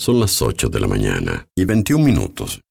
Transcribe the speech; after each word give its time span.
Son 0.00 0.18
las 0.18 0.40
8 0.40 0.70
de 0.70 0.80
la 0.80 0.86
mañana 0.86 1.46
y 1.54 1.66
21 1.66 2.02
minutos. 2.02 2.62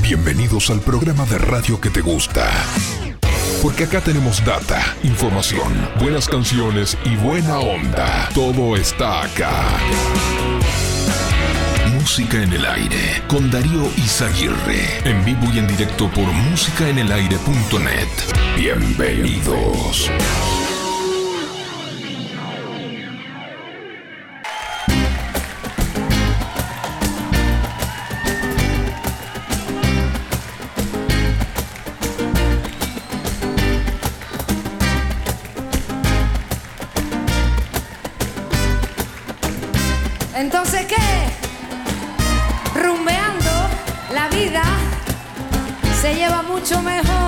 Bienvenidos 0.00 0.70
al 0.70 0.80
programa 0.80 1.26
de 1.26 1.36
radio 1.36 1.78
que 1.78 1.90
te 1.90 2.00
gusta. 2.00 2.50
Porque 3.62 3.84
acá 3.84 4.00
tenemos 4.00 4.42
data, 4.46 4.80
información, 5.02 5.70
buenas 6.00 6.26
canciones 6.26 6.96
y 7.04 7.16
buena 7.16 7.58
onda. 7.58 8.30
Todo 8.32 8.76
está 8.76 9.24
acá. 9.24 9.78
Música 11.92 12.42
en 12.42 12.54
el 12.54 12.64
aire 12.64 13.24
con 13.28 13.50
Darío 13.50 13.86
Izaguirre. 13.98 15.02
En 15.04 15.22
vivo 15.22 15.52
y 15.52 15.58
en 15.58 15.66
directo 15.66 16.10
por 16.10 16.32
musicaenelaire.net. 16.32 18.08
Bienvenidos. 18.56 20.10
Mucho 46.60 46.82
mejor. 46.82 47.19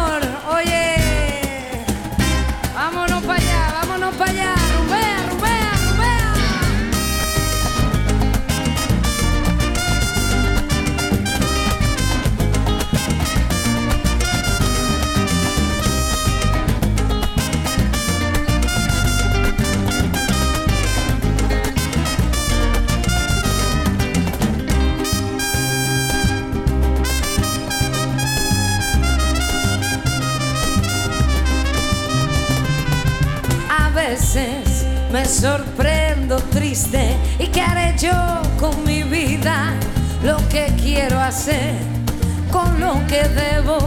Con 42.51 42.81
lo 42.81 42.95
que 43.07 43.23
debo 43.29 43.79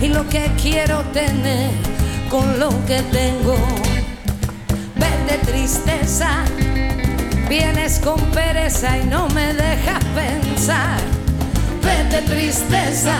y 0.00 0.08
lo 0.08 0.28
que 0.28 0.50
quiero 0.60 1.00
tener 1.12 1.70
con 2.30 2.58
lo 2.58 2.70
que 2.86 3.00
tengo. 3.02 3.56
Vete 4.96 5.38
tristeza, 5.44 6.44
vienes 7.48 8.00
con 8.00 8.20
pereza 8.30 8.98
y 8.98 9.04
no 9.06 9.28
me 9.28 9.54
dejas 9.54 10.02
pensar. 10.14 10.98
Vete 11.82 12.22
tristeza, 12.22 13.14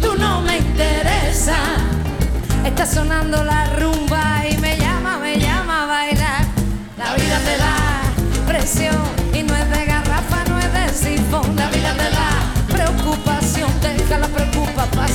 tú 0.00 0.14
no 0.18 0.40
me 0.42 0.58
interesa. 0.58 1.56
Está 2.64 2.86
sonando 2.86 3.44
la 3.44 3.76
rumba 3.76 4.44
y 4.48 4.56
me 4.58 4.76
llama, 4.76 5.18
me 5.18 5.38
llama 5.38 5.84
a 5.84 5.86
bailar. 5.86 6.44
La 6.98 7.14
vida 7.14 7.38
te 7.38 7.56
da 7.58 8.46
presión 8.46 9.25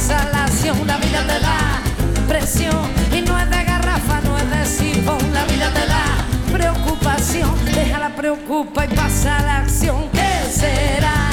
pasa 0.01 0.29
la 0.31 0.97
vida 0.97 1.21
te 1.27 1.39
da 1.39 1.79
presión 2.27 2.89
y 3.13 3.21
no 3.21 3.37
es 3.37 3.49
de 3.49 3.63
garrafa, 3.63 4.21
no 4.21 4.37
es 4.37 4.49
de 4.49 4.65
sifón. 4.65 5.19
La 5.31 5.45
vida 5.45 5.71
te 5.73 5.85
da 5.85 6.03
preocupación, 6.51 7.53
deja 7.65 7.99
la 7.99 8.09
preocupa 8.15 8.85
y 8.85 8.87
pasa 8.95 9.41
la 9.43 9.57
acción. 9.57 10.09
¿Qué 10.11 10.51
será 10.51 11.29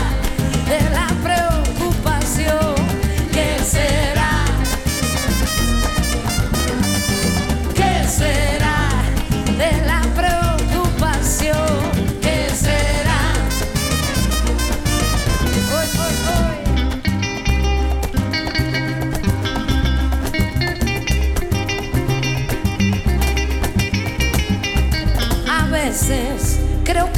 de 0.69 0.81
la 0.91 1.07
preocupación? 1.23 2.75
¿Qué 3.33 3.59
será? 3.65 4.38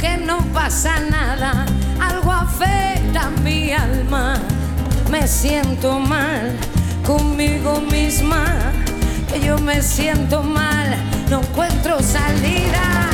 Que 0.01 0.17
no 0.17 0.39
pasa 0.51 0.99
nada, 0.99 1.63
algo 2.01 2.31
afecta 2.31 3.29
mi 3.43 3.71
alma. 3.71 4.33
Me 5.11 5.27
siento 5.27 5.99
mal 5.99 6.57
conmigo 7.05 7.79
misma, 7.81 8.43
que 9.29 9.39
yo 9.39 9.59
me 9.59 9.81
siento 9.83 10.41
mal, 10.41 10.97
no 11.29 11.41
encuentro 11.41 12.01
salida. 12.01 13.09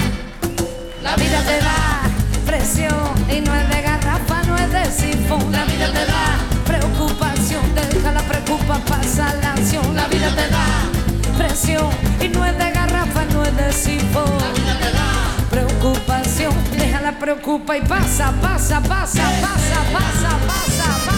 La 1.04 1.16
vida 1.18 1.42
te 1.42 1.60
da 1.60 2.04
presión 2.46 3.12
y 3.30 3.42
no 3.42 3.54
es 3.54 3.70
de 3.70 3.82
garrafa, 3.82 4.44
no 4.44 4.56
es 4.56 4.72
de 4.72 4.86
sifón. 4.86 5.52
La 5.52 5.66
vida 5.66 5.92
te 5.92 6.06
da 6.06 6.38
preocupación, 6.66 7.64
deja 7.76 8.14
la 8.14 8.22
preocupa, 8.22 8.80
pasa 8.88 9.34
la 9.42 9.52
acción. 9.52 9.94
La 9.94 10.08
vida 10.08 10.30
te 10.34 10.48
da 10.50 11.38
presión 11.38 11.90
y 12.22 12.30
no 12.30 12.46
es 12.46 12.58
de 12.58 12.72
garrafa, 12.72 13.26
no 13.34 13.44
es 13.44 13.58
de 13.58 13.74
sifón. 13.74 14.38
La 14.40 14.52
vida 14.54 14.78
te 14.80 14.92
da 14.98 15.07
preocupación, 15.50 16.54
deja 16.72 17.02
la 17.02 17.18
preocupa 17.20 17.78
y 17.78 17.82
pasa, 17.82 18.34
pasa, 18.42 18.82
pasa, 18.82 19.30
pasa, 19.42 19.84
pasa, 19.92 20.38
pasa, 20.48 20.88
pasa. 21.06 21.18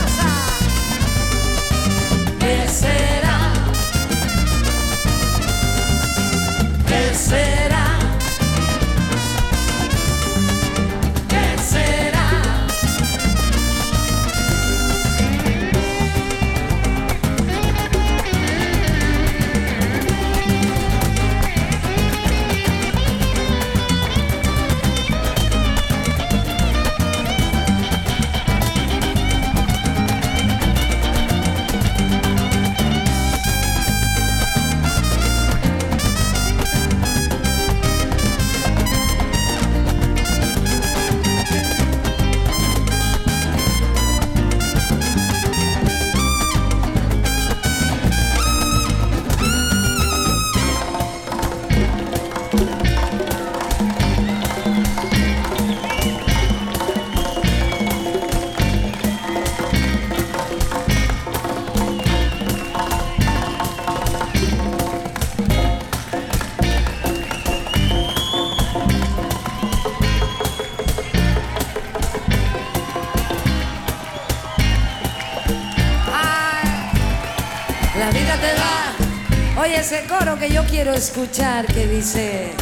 Yo 80.51 80.66
quiero 80.66 80.93
escuchar 80.93 81.66
que 81.66 81.87
dice. 81.87 82.53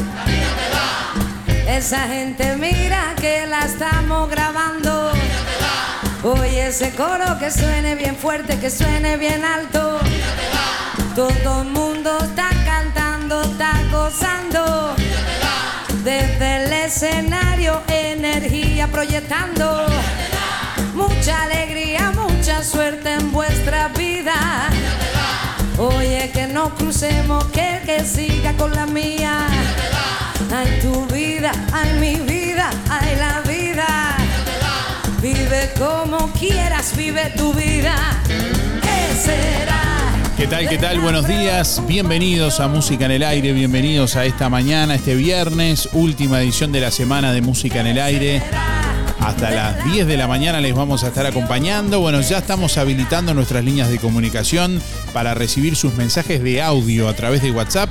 Esa 1.68 2.08
gente 2.08 2.56
mira 2.56 3.14
que 3.20 3.46
la 3.46 3.60
estamos 3.62 4.30
grabando. 4.30 5.12
Oye, 6.24 6.68
ese 6.68 6.92
coro 6.92 7.38
que 7.40 7.52
suene 7.52 7.96
bien 7.96 8.16
fuerte, 8.16 8.60
que 8.60 8.70
suene 8.70 9.18
bien 9.18 9.44
alto. 9.46 10.00
Todo 11.16 11.62
el 11.62 11.70
mundo 11.70 12.18
está 12.20 12.50
cantando, 12.66 13.42
está 13.42 13.74
gozando. 13.92 14.96
Desde 16.04 16.66
el 16.66 16.74
escenario, 16.74 17.82
energía 17.88 18.88
proyectando. 18.88 19.86
mucha 20.94 21.44
alegría, 21.44 22.12
mucha 22.12 22.64
suerte 22.64 23.14
en 23.14 23.32
vuestra 23.32 23.90
vida. 23.90 24.70
Oye, 25.78 26.32
crucemos, 26.88 27.44
que 27.48 27.82
que 27.86 28.06
siga 28.06 28.54
con 28.54 28.74
la 28.74 28.86
mía. 28.86 29.46
Ay, 30.56 30.80
tu 30.82 31.06
vida, 31.14 31.52
ay, 31.74 32.00
mi 32.00 32.16
vida, 32.16 32.70
ay, 32.90 33.18
la 33.18 33.42
vida. 33.42 34.16
Vive 35.22 35.74
como 35.78 36.32
quieras, 36.32 36.96
vive 36.96 37.34
tu 37.36 37.54
vida. 37.54 37.94
¿Qué 38.26 39.16
será? 39.22 39.82
¿Qué 40.38 40.48
tal? 40.48 40.70
¿Qué 40.70 40.78
tal? 40.78 41.02
Buenos 41.02 41.28
días. 41.28 41.82
Bienvenidos 41.86 42.62
a 42.62 42.70
Música 42.70 43.04
en 43.04 43.12
el 43.12 43.24
Aire. 43.24 43.52
Bienvenidos 43.52 44.16
a 44.16 44.24
esta 44.24 44.48
mañana, 44.48 44.96
este 44.96 45.14
viernes, 45.16 45.90
última 45.92 46.40
edición 46.40 46.72
de 46.72 46.80
la 46.80 46.92
semana 46.92 47.34
de 47.34 47.42
Música 47.42 47.82
en 47.82 47.88
el 47.88 48.00
Aire. 48.00 48.42
Hasta 49.28 49.52
las 49.52 49.84
10 49.84 50.08
de 50.08 50.16
la 50.16 50.26
mañana 50.26 50.62
les 50.62 50.74
vamos 50.74 51.04
a 51.04 51.10
estar 51.10 51.26
acompañando. 51.26 52.00
Bueno, 52.00 52.22
ya 52.22 52.38
estamos 52.38 52.78
habilitando 52.78 53.34
nuestras 53.34 53.62
líneas 53.62 53.90
de 53.90 54.00
comunicación 54.00 54.82
para 55.12 55.34
recibir 55.34 55.76
sus 55.76 55.96
mensajes 55.96 56.42
de 56.42 56.62
audio 56.62 57.10
a 57.10 57.14
través 57.14 57.42
de 57.42 57.52
WhatsApp 57.52 57.90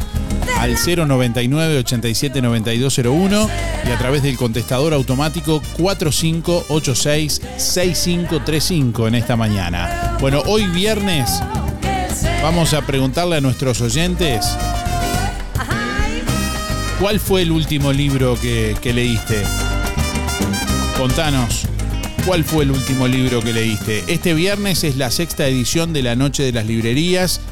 al 0.58 0.76
099 0.76 1.76
87 1.80 2.40
9201 2.40 3.50
y 3.86 3.90
a 3.90 3.98
través 3.98 4.22
del 4.22 4.38
contestador 4.38 4.94
automático 4.94 5.60
4586 5.76 7.42
6535 7.58 9.06
en 9.06 9.14
esta 9.16 9.36
mañana. 9.36 10.16
Bueno, 10.18 10.42
hoy 10.46 10.66
viernes 10.68 11.42
vamos 12.42 12.72
a 12.72 12.80
preguntarle 12.80 13.36
a 13.36 13.40
nuestros 13.42 13.82
oyentes 13.82 14.56
¿Cuál 16.98 17.20
fue 17.20 17.42
el 17.42 17.52
último 17.52 17.92
libro 17.92 18.40
que, 18.40 18.74
que 18.80 18.94
leíste? 18.94 19.44
Contanos, 20.98 21.66
¿cuál 22.24 22.42
fue 22.42 22.64
el 22.64 22.70
último 22.70 23.06
libro 23.06 23.42
que 23.42 23.52
leíste? 23.52 24.02
Este 24.08 24.32
viernes 24.32 24.82
es 24.82 24.96
la 24.96 25.10
sexta 25.10 25.46
edición 25.46 25.92
de 25.92 26.02
la 26.02 26.16
Noche 26.16 26.42
de 26.42 26.52
las 26.52 26.64
Librerías. 26.64 27.42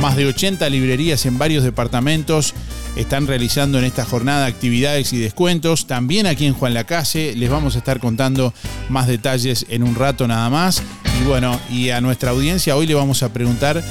Más 0.00 0.14
de 0.14 0.26
80 0.26 0.68
librerías 0.70 1.26
en 1.26 1.36
varios 1.36 1.64
departamentos 1.64 2.54
están 2.94 3.26
realizando 3.26 3.78
en 3.80 3.84
esta 3.84 4.04
jornada 4.04 4.46
actividades 4.46 5.12
y 5.12 5.18
descuentos. 5.18 5.88
También 5.88 6.26
aquí 6.26 6.46
en 6.46 6.54
Juan 6.54 6.74
Lacase 6.74 7.34
les 7.34 7.50
vamos 7.50 7.74
a 7.74 7.78
estar 7.78 7.98
contando 7.98 8.54
más 8.88 9.08
detalles 9.08 9.66
en 9.68 9.82
un 9.82 9.96
rato 9.96 10.28
nada 10.28 10.48
más. 10.48 10.80
Y 11.20 11.24
bueno, 11.24 11.58
y 11.70 11.90
a 11.90 12.00
nuestra 12.00 12.30
audiencia 12.30 12.76
hoy 12.76 12.86
le 12.86 12.94
vamos 12.94 13.24
a 13.24 13.32
preguntar 13.32 13.82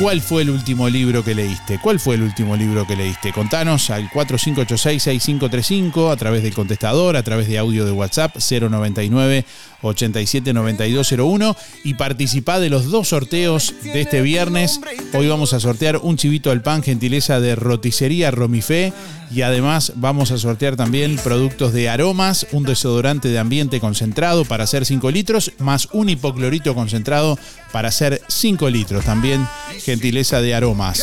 ¿Cuál 0.00 0.20
fue 0.20 0.42
el 0.42 0.50
último 0.50 0.88
libro 0.88 1.22
que 1.22 1.36
leíste? 1.36 1.78
¿Cuál 1.78 2.00
fue 2.00 2.16
el 2.16 2.22
último 2.22 2.56
libro 2.56 2.84
que 2.84 2.96
leíste? 2.96 3.32
Contanos 3.32 3.90
al 3.90 4.10
4586-6535 4.10 6.10
a 6.10 6.16
través 6.16 6.42
del 6.42 6.52
contestador, 6.52 7.16
a 7.16 7.22
través 7.22 7.46
de 7.46 7.58
audio 7.58 7.84
de 7.84 7.92
WhatsApp 7.92 8.34
099 8.36 9.44
879201 9.84 11.56
y 11.84 11.94
participá 11.94 12.60
de 12.60 12.70
los 12.70 12.90
dos 12.90 13.08
sorteos 13.08 13.74
de 13.82 14.00
este 14.00 14.22
viernes. 14.22 14.80
Hoy 15.12 15.28
vamos 15.28 15.52
a 15.52 15.60
sortear 15.60 15.98
un 15.98 16.16
chivito 16.16 16.50
al 16.50 16.62
pan, 16.62 16.82
gentileza 16.82 17.40
de 17.40 17.54
roticería 17.56 18.30
Romifé 18.30 18.92
y 19.30 19.42
además 19.42 19.92
vamos 19.96 20.30
a 20.30 20.38
sortear 20.38 20.76
también 20.76 21.16
productos 21.16 21.72
de 21.72 21.88
aromas, 21.88 22.46
un 22.52 22.64
desodorante 22.64 23.28
de 23.28 23.38
ambiente 23.38 23.80
concentrado 23.80 24.44
para 24.44 24.64
hacer 24.64 24.84
5 24.84 25.10
litros, 25.10 25.52
más 25.58 25.88
un 25.92 26.08
hipoclorito 26.08 26.74
concentrado 26.74 27.38
para 27.72 27.88
hacer 27.88 28.22
5 28.28 28.70
litros. 28.70 29.04
También 29.04 29.46
gentileza 29.84 30.40
de 30.40 30.54
aromas. 30.54 31.02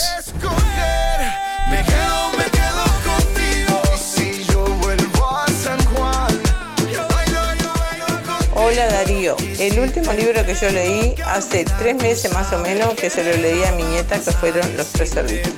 El 9.61 9.79
último 9.79 10.11
libro 10.13 10.43
que 10.43 10.55
yo 10.55 10.71
leí 10.71 11.13
hace 11.23 11.65
tres 11.77 11.95
meses 11.97 12.33
más 12.33 12.51
o 12.51 12.57
menos 12.57 12.95
que 12.95 13.11
se 13.11 13.23
lo 13.23 13.39
leí 13.39 13.63
a 13.63 13.71
mi 13.73 13.83
nieta 13.83 14.19
que 14.19 14.31
fueron 14.31 14.75
Los 14.75 14.87
Tres 14.87 15.11
Cerditos. 15.11 15.53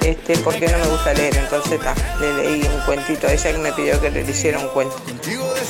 Este, 0.00 0.38
porque 0.38 0.66
no 0.68 0.78
me 0.78 0.86
gusta 0.86 1.12
leer, 1.12 1.36
entonces 1.36 1.78
ta, 1.80 1.94
le 2.18 2.32
leí 2.32 2.62
un 2.62 2.80
cuentito 2.86 3.26
a 3.26 3.32
ella 3.32 3.52
que 3.52 3.58
me 3.58 3.72
pidió 3.72 4.00
que 4.00 4.10
le 4.10 4.22
hiciera 4.22 4.58
un 4.58 4.68
cuento. 4.68 4.96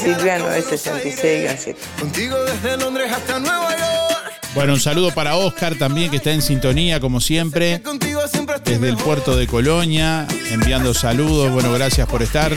Silvia 0.01 0.39
966-7. 0.39 1.75
Bueno, 4.55 4.75
un 4.75 4.81
saludo 4.81 5.11
para 5.11 5.35
Oscar 5.35 5.75
también 5.75 6.09
que 6.09 6.19
está 6.19 6.31
en 6.31 6.41
sintonía 6.41 7.01
como 7.01 7.21
siempre 7.21 7.83
desde 8.65 8.89
el 8.89 8.97
puerto 8.97 9.37
de 9.37 9.49
Colonia, 9.49 10.29
enviando 10.51 10.95
saludos. 10.95 11.51
Bueno, 11.51 11.73
gracias 11.73 12.07
por 12.07 12.23
estar. 12.23 12.53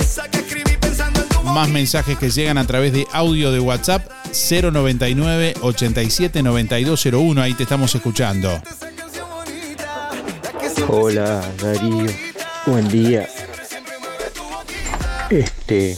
Más 1.43 1.69
mensajes 1.69 2.17
que 2.17 2.29
llegan 2.29 2.59
a 2.59 2.67
través 2.67 2.93
de 2.93 3.07
audio 3.11 3.51
de 3.51 3.59
WhatsApp 3.59 4.07
099 4.35 5.55
87 5.61 6.43
9201. 6.43 7.41
Ahí 7.41 7.53
te 7.53 7.63
estamos 7.63 7.93
escuchando. 7.95 8.61
Hola 10.87 11.41
Darío, 11.61 12.05
buen 12.65 12.87
día. 12.89 13.27
Este 15.29 15.97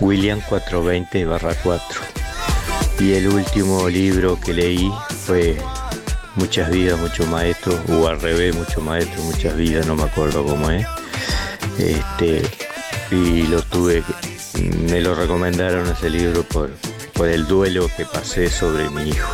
William 0.00 0.40
420 0.48 1.24
barra 1.26 1.54
4. 1.62 2.00
Y 3.00 3.12
el 3.12 3.28
último 3.28 3.88
libro 3.88 4.38
que 4.40 4.54
leí 4.54 4.90
fue 5.26 5.56
Muchas 6.36 6.68
vidas, 6.68 6.98
mucho 6.98 7.24
maestro, 7.26 7.80
o 7.90 8.08
al 8.08 8.20
revés, 8.20 8.56
mucho 8.56 8.80
maestro, 8.80 9.22
muchas 9.22 9.56
vidas, 9.56 9.86
no 9.86 9.94
me 9.94 10.02
acuerdo 10.02 10.44
cómo 10.44 10.68
es. 10.68 10.84
Este, 11.78 12.42
y 13.12 13.42
lo 13.42 13.62
tuve, 13.62 14.02
me 14.62 15.00
lo 15.00 15.14
recomendaron 15.14 15.88
ese 15.88 16.10
libro 16.10 16.42
por, 16.42 16.70
por 17.12 17.28
el 17.28 17.46
duelo 17.46 17.88
que 17.96 18.04
pasé 18.04 18.48
sobre 18.48 18.88
mi 18.90 19.10
hijo. 19.10 19.28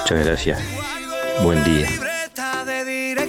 Muchas 0.00 0.24
gracias. 0.24 0.60
Buen 1.42 1.62
día. 1.64 2.15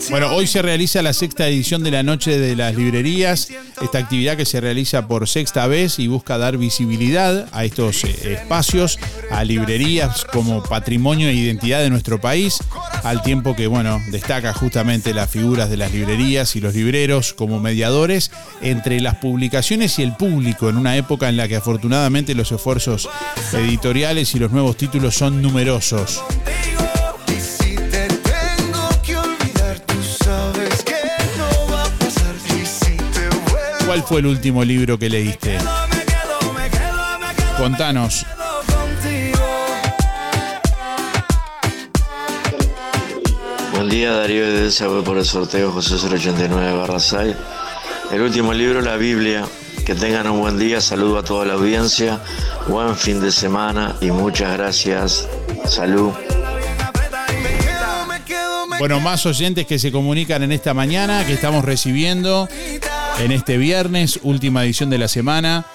Bueno, 0.09 0.33
hoy 0.33 0.47
se 0.47 0.61
realiza 0.61 1.01
la 1.01 1.11
sexta 1.11 1.47
edición 1.47 1.83
de 1.83 1.91
la 1.91 2.01
Noche 2.01 2.39
de 2.39 2.55
las 2.55 2.75
Librerías, 2.75 3.49
esta 3.81 3.97
actividad 3.97 4.37
que 4.37 4.45
se 4.45 4.61
realiza 4.61 5.07
por 5.07 5.27
sexta 5.27 5.67
vez 5.67 5.99
y 5.99 6.07
busca 6.07 6.37
dar 6.37 6.57
visibilidad 6.57 7.49
a 7.51 7.65
estos 7.65 8.05
eh, 8.05 8.33
espacios, 8.33 8.99
a 9.29 9.43
librerías 9.43 10.23
como 10.23 10.63
patrimonio 10.63 11.27
e 11.27 11.33
identidad 11.33 11.81
de 11.81 11.89
nuestro 11.89 12.21
país, 12.21 12.59
al 13.03 13.21
tiempo 13.21 13.55
que, 13.55 13.67
bueno, 13.67 13.99
destaca 14.11 14.53
justamente 14.53 15.13
las 15.13 15.29
figuras 15.29 15.69
de 15.69 15.77
las 15.77 15.91
librerías 15.91 16.55
y 16.55 16.61
los 16.61 16.73
libreros 16.73 17.33
como 17.33 17.59
mediadores 17.59 18.31
entre 18.61 19.01
las 19.01 19.15
publicaciones 19.15 19.99
y 19.99 20.03
el 20.03 20.15
público 20.15 20.69
en 20.69 20.77
una 20.77 20.95
época 20.95 21.27
en 21.27 21.35
la 21.35 21.49
que 21.49 21.57
afortunadamente 21.57 22.33
los 22.33 22.51
esfuerzos 22.51 23.09
editoriales 23.51 24.33
y 24.35 24.39
los 24.39 24.51
nuevos 24.51 24.77
títulos 24.77 25.15
son 25.15 25.41
numerosos. 25.41 26.23
¿Cuál 33.97 34.07
fue 34.07 34.19
el 34.19 34.27
último 34.27 34.63
libro 34.63 34.99
que 34.99 35.09
leíste? 35.09 35.57
Contanos. 37.57 38.27
Buen 43.71 43.89
día 43.89 44.11
Darío 44.11 44.45
de 44.45 44.87
voy 44.87 45.01
por 45.01 45.17
el 45.17 45.25
sorteo 45.25 45.71
José 45.71 45.95
089 45.95 46.77
barra 46.77 46.99
6. 46.99 47.35
El 48.11 48.21
último 48.21 48.53
libro, 48.53 48.81
la 48.81 48.97
Biblia. 48.97 49.47
Que 49.83 49.95
tengan 49.95 50.29
un 50.29 50.41
buen 50.41 50.59
día, 50.59 50.79
saludo 50.79 51.17
a 51.17 51.23
toda 51.23 51.45
la 51.47 51.53
audiencia, 51.55 52.19
buen 52.67 52.95
fin 52.95 53.19
de 53.19 53.31
semana 53.31 53.95
y 53.99 54.11
muchas 54.11 54.55
gracias. 54.55 55.27
Salud. 55.65 56.11
Bueno, 58.77 58.99
más 58.99 59.25
oyentes 59.25 59.65
que 59.65 59.79
se 59.79 59.91
comunican 59.91 60.43
en 60.43 60.51
esta 60.51 60.75
mañana, 60.75 61.25
que 61.25 61.33
estamos 61.33 61.65
recibiendo 61.65 62.47
en 63.19 63.31
este 63.31 63.57
viernes, 63.57 64.19
última 64.23 64.63
edición 64.63 64.89
de 64.89 64.97
la 64.97 65.07
semana. 65.07 65.65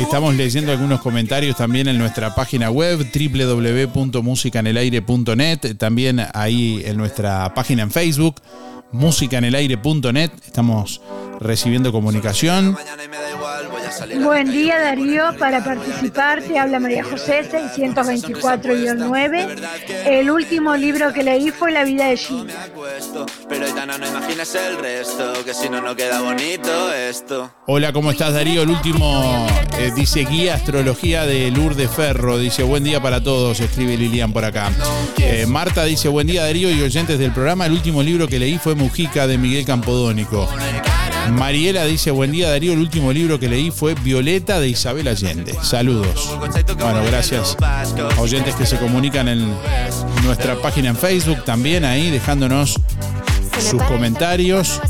Estamos 0.00 0.34
leyendo 0.34 0.72
algunos 0.72 1.00
comentarios 1.00 1.56
también 1.56 1.86
en 1.88 1.98
nuestra 1.98 2.34
página 2.34 2.70
web 2.70 3.10
www.musicanelaire.net, 3.12 5.76
también 5.78 6.26
ahí 6.34 6.82
en 6.84 6.96
nuestra 6.96 7.54
página 7.54 7.82
en 7.82 7.90
Facebook, 7.90 8.36
musicanelaire.net. 8.92 10.30
Estamos 10.44 11.00
recibiendo 11.40 11.92
comunicación. 11.92 12.76
Buen 14.22 14.50
día 14.50 14.80
Darío, 14.80 15.36
para 15.38 15.62
participar 15.62 16.42
te 16.42 16.58
habla 16.58 16.80
María 16.80 17.04
José 17.04 17.42
624-9. 17.50 19.58
El 20.06 20.30
último 20.30 20.74
libro 20.76 21.12
que 21.12 21.22
leí 21.22 21.50
fue 21.50 21.72
La 21.72 21.84
vida 21.84 22.06
de 22.06 22.16
Gina. 22.16 22.54
Hola, 27.66 27.92
¿cómo 27.92 28.10
estás 28.10 28.32
Darío? 28.32 28.62
El 28.62 28.70
último 28.70 29.46
eh, 29.78 29.92
dice 29.94 30.24
guía 30.24 30.54
astrología 30.54 31.26
de 31.26 31.50
Lourdes 31.50 31.90
Ferro, 31.90 32.38
dice 32.38 32.62
buen 32.62 32.84
día 32.84 33.02
para 33.02 33.22
todos, 33.22 33.60
escribe 33.60 33.98
Lilian 33.98 34.32
por 34.32 34.44
acá. 34.44 34.70
Eh, 35.18 35.44
Marta 35.46 35.84
dice 35.84 36.08
buen 36.08 36.26
día 36.26 36.44
Darío 36.44 36.70
y 36.70 36.80
oyentes 36.82 37.18
del 37.18 37.32
programa, 37.32 37.66
el 37.66 37.72
último 37.72 38.02
libro 38.02 38.26
que 38.26 38.38
leí 38.38 38.56
fue 38.58 38.74
Mujica 38.74 39.26
de 39.26 39.36
Miguel 39.38 39.64
Campodónico. 39.66 40.48
Mariela 41.30 41.84
dice, 41.84 42.10
buen 42.10 42.32
día 42.32 42.50
Darío, 42.50 42.72
el 42.72 42.78
último 42.78 43.12
libro 43.12 43.38
que 43.38 43.48
leí 43.48 43.70
fue 43.70 43.94
Violeta 43.94 44.60
de 44.60 44.68
Isabel 44.68 45.08
Allende. 45.08 45.54
Saludos. 45.62 46.36
Bueno, 46.78 47.02
gracias 47.06 47.56
a 47.60 48.20
oyentes 48.20 48.54
que 48.54 48.66
se 48.66 48.78
comunican 48.78 49.28
en 49.28 49.54
nuestra 50.24 50.56
página 50.60 50.90
en 50.90 50.96
Facebook 50.96 51.44
también 51.44 51.84
ahí, 51.84 52.10
dejándonos 52.10 52.78
sus 53.60 53.82
comentarios. 53.84 54.80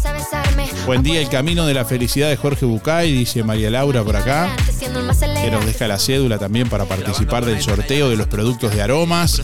Buen 0.87 1.03
día, 1.05 1.21
el 1.21 1.29
camino 1.29 1.65
de 1.67 1.75
la 1.75 1.85
felicidad 1.85 2.29
de 2.29 2.37
Jorge 2.37 2.67
Bucay, 2.67 3.13
dice 3.13 3.45
María 3.45 3.71
Laura 3.71 4.03
por 4.03 4.17
acá, 4.17 4.55
que 4.81 5.51
nos 5.51 5.65
deja 5.65 5.87
la 5.87 5.99
cédula 5.99 6.39
también 6.39 6.69
para 6.69 6.87
participar 6.87 7.45
del 7.45 7.63
sorteo 7.63 8.11
de 8.11 8.17
los 8.17 8.27
productos 8.27 8.75
de 8.75 8.83
aromas, 8.83 9.41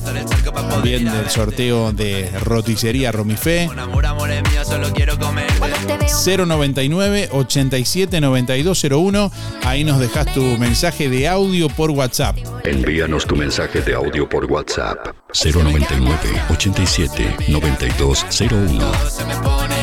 también 0.69 1.05
del 1.05 1.31
sorteo 1.31 1.93
de 1.93 2.29
roticería 2.45 3.13
Romifé. 3.13 3.71
099 6.27 7.29
87 7.33 8.21
9201, 8.21 9.33
ahí 9.65 9.85
nos 9.85 10.01
dejas 10.01 10.33
tu 10.35 10.43
mensaje 10.59 11.09
de 11.09 11.29
audio 11.29 11.69
por 11.69 11.93
WhatsApp. 11.93 12.37
Envíanos 12.65 13.27
tu 13.27 13.37
mensaje 13.37 13.81
de 13.81 13.95
audio 13.95 14.29
por 14.29 14.45
WhatsApp 14.47 15.15
099 15.33 16.43
87 16.51 17.37
9201. 17.49 19.78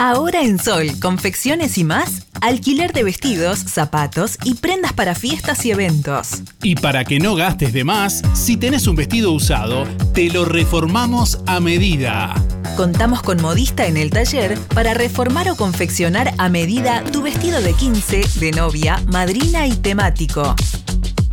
Ahora 0.05 0.43
en 0.43 0.59
Sol, 0.59 0.99
confecciones 1.01 1.79
y 1.79 1.85
más, 1.85 2.27
alquiler 2.41 2.93
de 2.93 3.05
vestidos, 3.05 3.61
zapatos 3.61 4.37
y 4.43 4.55
prendas 4.55 4.93
para 4.93 5.15
fiestas 5.15 5.65
y 5.65 5.71
eventos. 5.71 6.43
Y 6.61 6.75
para 6.75 7.05
que 7.05 7.21
no 7.21 7.37
gastes 7.37 7.73
de 7.73 7.85
más, 7.85 8.21
si 8.35 8.57
tenés 8.57 8.89
un 8.89 8.97
vestido 8.97 9.31
usado, 9.31 9.85
te 10.13 10.29
lo 10.29 10.45
reformamos 10.45 11.39
a 11.47 11.61
medida. 11.61 12.35
Contamos 12.77 13.23
con 13.23 13.41
modista 13.41 13.87
en 13.87 13.97
el 13.97 14.11
taller 14.11 14.59
para 14.75 14.93
reformar 14.93 15.49
o 15.51 15.55
confeccionar 15.55 16.35
a 16.37 16.49
medida 16.49 17.05
tu 17.13 17.23
vestido 17.23 17.61
de 17.61 17.73
15, 17.73 18.25
de 18.41 18.51
novia, 18.51 19.01
madrina 19.07 19.69
y 19.69 19.77
temático. 19.77 20.57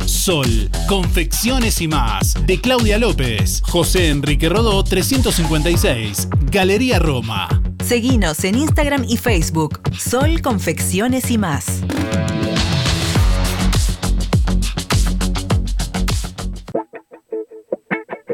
Sol, 0.06 0.70
confecciones 0.86 1.80
y 1.80 1.88
más. 1.88 2.36
De 2.46 2.60
Claudia 2.60 2.98
López, 2.98 3.62
José 3.66 4.10
Enrique 4.10 4.48
Rodó 4.48 4.84
356, 4.84 6.28
Galería 6.52 7.00
Roma. 7.00 7.48
Seguinos 7.90 8.44
en 8.44 8.56
Instagram 8.56 9.04
y 9.08 9.16
Facebook. 9.16 9.80
Sol, 9.98 10.42
confecciones 10.42 11.28
y 11.32 11.38
más. 11.38 11.80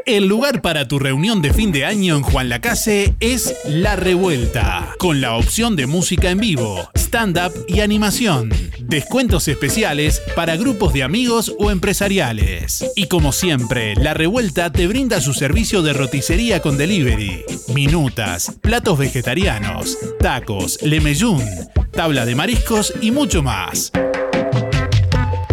El 0.07 0.25
lugar 0.25 0.61
para 0.61 0.87
tu 0.87 0.99
reunión 0.99 1.41
de 1.41 1.51
fin 1.51 1.73
de 1.73 1.83
año 1.83 2.15
en 2.15 2.23
Juan 2.23 2.47
Lacase 2.47 3.13
es 3.19 3.53
La 3.65 3.97
Revuelta, 3.97 4.95
con 4.99 5.19
la 5.19 5.35
opción 5.35 5.75
de 5.75 5.85
música 5.85 6.29
en 6.29 6.37
vivo, 6.37 6.89
stand-up 6.95 7.51
y 7.67 7.81
animación. 7.81 8.49
Descuentos 8.79 9.49
especiales 9.49 10.21
para 10.33 10.55
grupos 10.55 10.93
de 10.93 11.03
amigos 11.03 11.53
o 11.59 11.71
empresariales. 11.71 12.85
Y 12.95 13.07
como 13.07 13.33
siempre, 13.33 13.95
La 13.95 14.13
Revuelta 14.13 14.71
te 14.71 14.87
brinda 14.87 15.19
su 15.19 15.33
servicio 15.33 15.81
de 15.81 15.91
roticería 15.91 16.61
con 16.61 16.77
delivery, 16.77 17.43
minutas, 17.75 18.53
platos 18.61 18.97
vegetarianos, 18.97 19.97
tacos, 20.21 20.81
lemeyún, 20.83 21.43
tabla 21.91 22.25
de 22.25 22.33
mariscos 22.33 22.93
y 23.01 23.11
mucho 23.11 23.43
más. 23.43 23.91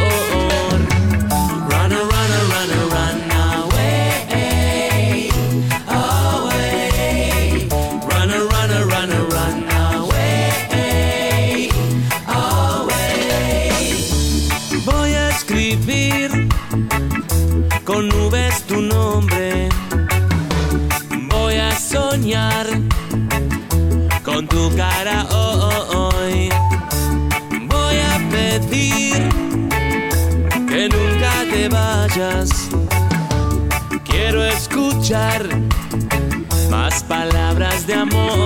Quiero 34.06 34.42
escuchar 34.46 35.50
más 36.70 37.04
palabras 37.04 37.86
de 37.88 37.94
amor. 37.94 38.45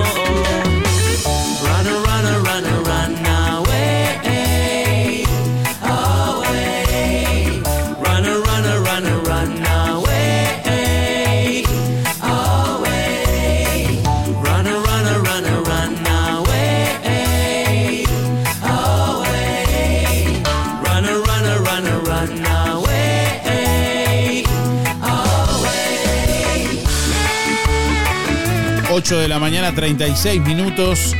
8 29.09 29.21
de 29.21 29.27
la 29.27 29.39
mañana, 29.39 29.73
36 29.73 30.39
minutos. 30.43 31.15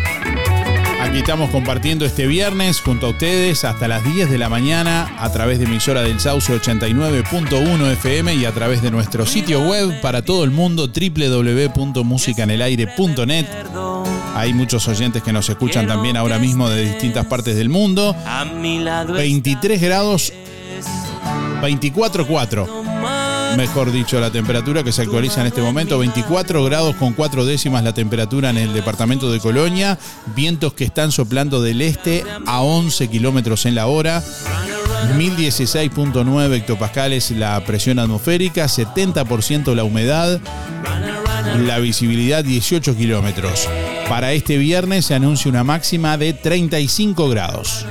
Aquí 1.02 1.18
estamos 1.18 1.50
compartiendo 1.50 2.06
este 2.06 2.28
viernes 2.28 2.82
junto 2.82 3.08
a 3.08 3.10
ustedes 3.10 3.66
hasta 3.66 3.88
las 3.88 4.04
10 4.04 4.30
de 4.30 4.38
la 4.38 4.48
mañana 4.48 5.12
a 5.18 5.32
través 5.32 5.58
de 5.58 5.66
emisora 5.66 6.04
del 6.04 6.20
Sauce 6.20 6.54
89.1 6.54 7.92
FM 7.94 8.36
y 8.36 8.46
a 8.46 8.52
través 8.52 8.84
de 8.84 8.92
nuestro 8.92 9.26
sitio 9.26 9.62
web 9.62 10.00
para 10.02 10.22
todo 10.22 10.44
el 10.44 10.52
mundo 10.52 10.88
www.musicanelaire.net. 10.88 13.48
Hay 14.36 14.54
muchos 14.54 14.88
oyentes 14.88 15.24
que 15.24 15.34
nos 15.34 15.50
escuchan 15.50 15.88
también 15.88 16.16
ahora 16.16 16.38
mismo 16.38 16.70
de 16.70 16.86
distintas 16.86 17.26
partes 17.26 17.56
del 17.56 17.70
mundo. 17.70 18.16
A 18.28 18.46
mi 18.46 18.78
lado 18.78 19.14
23 19.14 19.82
grados, 19.82 20.32
24,4. 21.64 22.79
Mejor 23.58 23.92
dicho, 23.92 24.20
la 24.20 24.32
temperatura 24.32 24.84
que 24.84 24.92
se 24.92 25.02
actualiza 25.02 25.42
en 25.42 25.48
este 25.48 25.62
momento, 25.62 26.00
24 26.00 26.64
grados 26.64 26.96
con 26.96 27.14
4 27.14 27.46
décimas 27.46 27.84
la 27.84 27.94
temperatura 27.94 28.50
en 28.50 28.58
el 28.58 28.74
departamento 28.74 29.32
de 29.32 29.40
Colonia, 29.40 29.98
vientos 30.36 30.74
que 30.74 30.86
están 30.86 31.12
soplando 31.12 31.62
del 31.62 31.82
este 31.82 32.24
a 32.46 32.62
11 32.62 33.10
kilómetros 33.10 33.66
en 33.66 33.76
la 33.76 33.88
hora, 33.88 34.24
1016.9 35.18 36.54
hectopascales 36.54 37.32
la 37.32 37.60
presión 37.66 38.00
atmosférica, 38.00 38.66
70% 38.66 39.74
la 39.76 39.84
humedad, 39.84 40.40
la 41.66 41.80
visibilidad 41.80 42.44
18 42.44 42.96
kilómetros. 42.96 43.68
Para 44.08 44.34
este 44.34 44.58
viernes 44.58 45.06
se 45.06 45.16
anuncia 45.16 45.50
una 45.50 45.64
máxima 45.64 46.18
de 46.18 46.34
35 46.34 47.30
grados. 47.30 47.86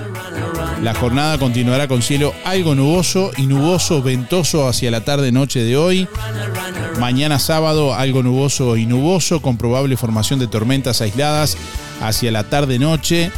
La 0.82 0.94
jornada 0.94 1.38
continuará 1.38 1.88
con 1.88 2.02
cielo 2.02 2.32
algo 2.44 2.74
nuboso 2.74 3.32
y 3.36 3.46
nuboso 3.46 4.00
ventoso 4.00 4.68
hacia 4.68 4.90
la 4.90 5.04
tarde-noche 5.04 5.64
de 5.64 5.76
hoy. 5.76 6.08
Mañana 7.00 7.38
sábado 7.38 7.94
algo 7.94 8.22
nuboso 8.22 8.76
y 8.76 8.86
nuboso 8.86 9.42
con 9.42 9.56
probable 9.56 9.96
formación 9.96 10.38
de 10.38 10.46
tormentas 10.46 11.00
aisladas 11.00 11.56
hacia 12.00 12.30
la 12.30 12.44
tarde-noche. 12.44 13.32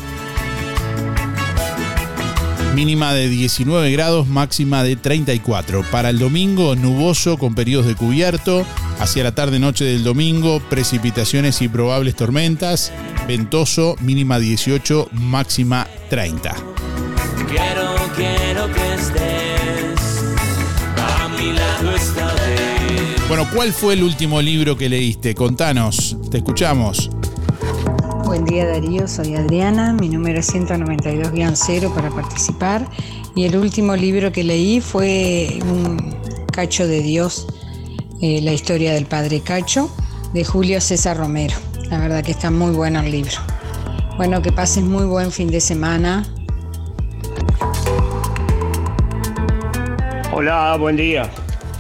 Mínima 2.75 3.14
de 3.14 3.28
19 3.28 3.90
grados, 3.90 4.28
máxima 4.28 4.82
de 4.85 4.97
34. 4.97 5.82
Para 5.90 6.11
el 6.11 6.18
domingo, 6.18 6.76
nuboso 6.76 7.37
con 7.37 7.54
periodos 7.54 7.87
de 7.87 7.97
cubierto. 7.97 8.64
Hacia 9.00 9.25
la 9.25 9.35
tarde-noche 9.35 9.85
del 9.85 10.04
domingo, 10.04 10.61
precipitaciones 10.68 11.62
y 11.62 11.68
probables 11.68 12.16
tormentas. 12.16 12.92
Ventoso, 13.26 13.97
mínima 14.00 14.38
18, 14.38 15.09
máxima 15.12 15.87
30. 16.11 16.54
Quiero, 17.50 17.97
quiero 18.14 18.73
que 18.73 18.95
estés 18.95 20.23
a 20.97 21.28
mi 21.30 21.52
lado 21.52 21.97
esta 21.97 22.26
vez. 22.26 23.26
Bueno, 23.26 23.45
¿cuál 23.52 23.73
fue 23.73 23.95
el 23.95 24.04
último 24.04 24.41
libro 24.41 24.76
que 24.76 24.89
leíste? 24.89 25.34
Contanos, 25.34 26.17
te 26.30 26.39
escuchamos. 26.39 27.10
Buen 28.25 28.45
día 28.45 28.69
Darío, 28.69 29.08
soy 29.08 29.34
Adriana, 29.34 29.93
mi 29.93 30.08
número 30.08 30.39
es 30.39 30.54
192-0 30.54 31.93
para 31.93 32.10
participar 32.10 32.89
y 33.34 33.47
el 33.47 33.56
último 33.56 33.97
libro 33.97 34.30
que 34.30 34.45
leí 34.45 34.80
fue 34.80 35.58
Un 35.63 36.17
cacho 36.52 36.86
de 36.86 37.02
Dios, 37.02 37.49
eh, 38.21 38.41
la 38.43 38.52
historia 38.52 38.95
del 38.95 39.06
padre 39.06 39.41
Cacho, 39.41 39.91
de 40.32 40.45
Julio 40.45 40.80
César 40.80 41.17
Romero. 41.17 41.56
La 41.91 41.99
verdad 41.99 42.23
que 42.23 42.30
está 42.30 42.52
muy 42.52 42.71
bueno 42.71 43.00
el 43.00 43.10
libro. 43.10 43.34
Bueno, 44.17 44.41
que 44.41 44.52
pases 44.52 44.84
muy 44.84 45.06
buen 45.06 45.32
fin 45.32 45.50
de 45.50 45.60
semana. 45.60 46.25
Hola, 50.40 50.74
buen 50.78 50.96
día. 50.96 51.28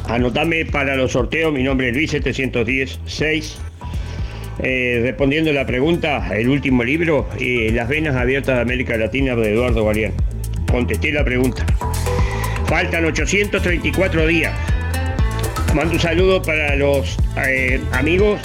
Anotame 0.06 0.66
para 0.66 0.94
los 0.94 1.12
sorteos, 1.12 1.50
mi 1.50 1.62
nombre 1.62 1.88
es 1.88 1.94
Luis 1.94 2.12
710-6. 2.12 3.54
Eh, 4.58 5.00
respondiendo 5.02 5.48
a 5.48 5.54
la 5.54 5.64
pregunta, 5.64 6.28
el 6.36 6.46
último 6.50 6.84
libro, 6.84 7.26
eh, 7.38 7.70
Las 7.72 7.88
venas 7.88 8.16
abiertas 8.16 8.56
de 8.56 8.60
América 8.60 8.98
Latina 8.98 9.34
de 9.34 9.54
Eduardo 9.54 9.86
Galeán. 9.86 10.12
Contesté 10.70 11.10
la 11.10 11.24
pregunta. 11.24 11.64
Faltan 12.66 13.06
834 13.06 14.26
días. 14.26 14.52
Mando 15.74 15.94
un 15.94 16.00
saludo 16.00 16.42
para 16.42 16.76
los 16.76 17.16
eh, 17.42 17.80
amigos, 17.92 18.42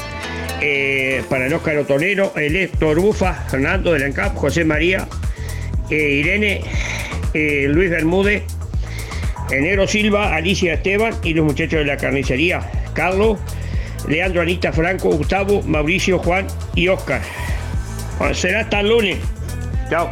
eh, 0.62 1.24
para 1.30 1.48
el 1.48 1.54
Óscar 1.54 1.76
Otonero, 1.76 2.32
el 2.38 2.56
Héctor 2.56 3.02
Bufa, 3.02 3.34
Fernando 3.50 3.92
de 3.92 4.14
José 4.34 4.64
María, 4.64 5.10
Irene, 5.90 6.62
Luis 7.34 7.90
Bermúdez, 7.90 8.55
Enero 9.52 9.88
Silva, 9.88 10.36
Alicia 10.36 10.74
Esteban 10.74 11.14
y 11.24 11.34
los 11.34 11.46
muchachos 11.46 11.80
de 11.80 11.86
la 11.86 11.98
carnicería, 11.98 12.70
Carlos, 12.94 13.40
Leandro 14.08 14.42
Anita 14.42 14.74
Franco, 14.74 15.10
Gustavo, 15.10 15.62
Mauricio, 15.64 16.20
Juan 16.20 16.48
y 16.76 16.88
Oscar. 16.88 17.22
Será 18.34 18.62
hasta 18.62 18.80
el 18.80 18.90
lunes. 18.90 19.18
Chao. 19.90 20.10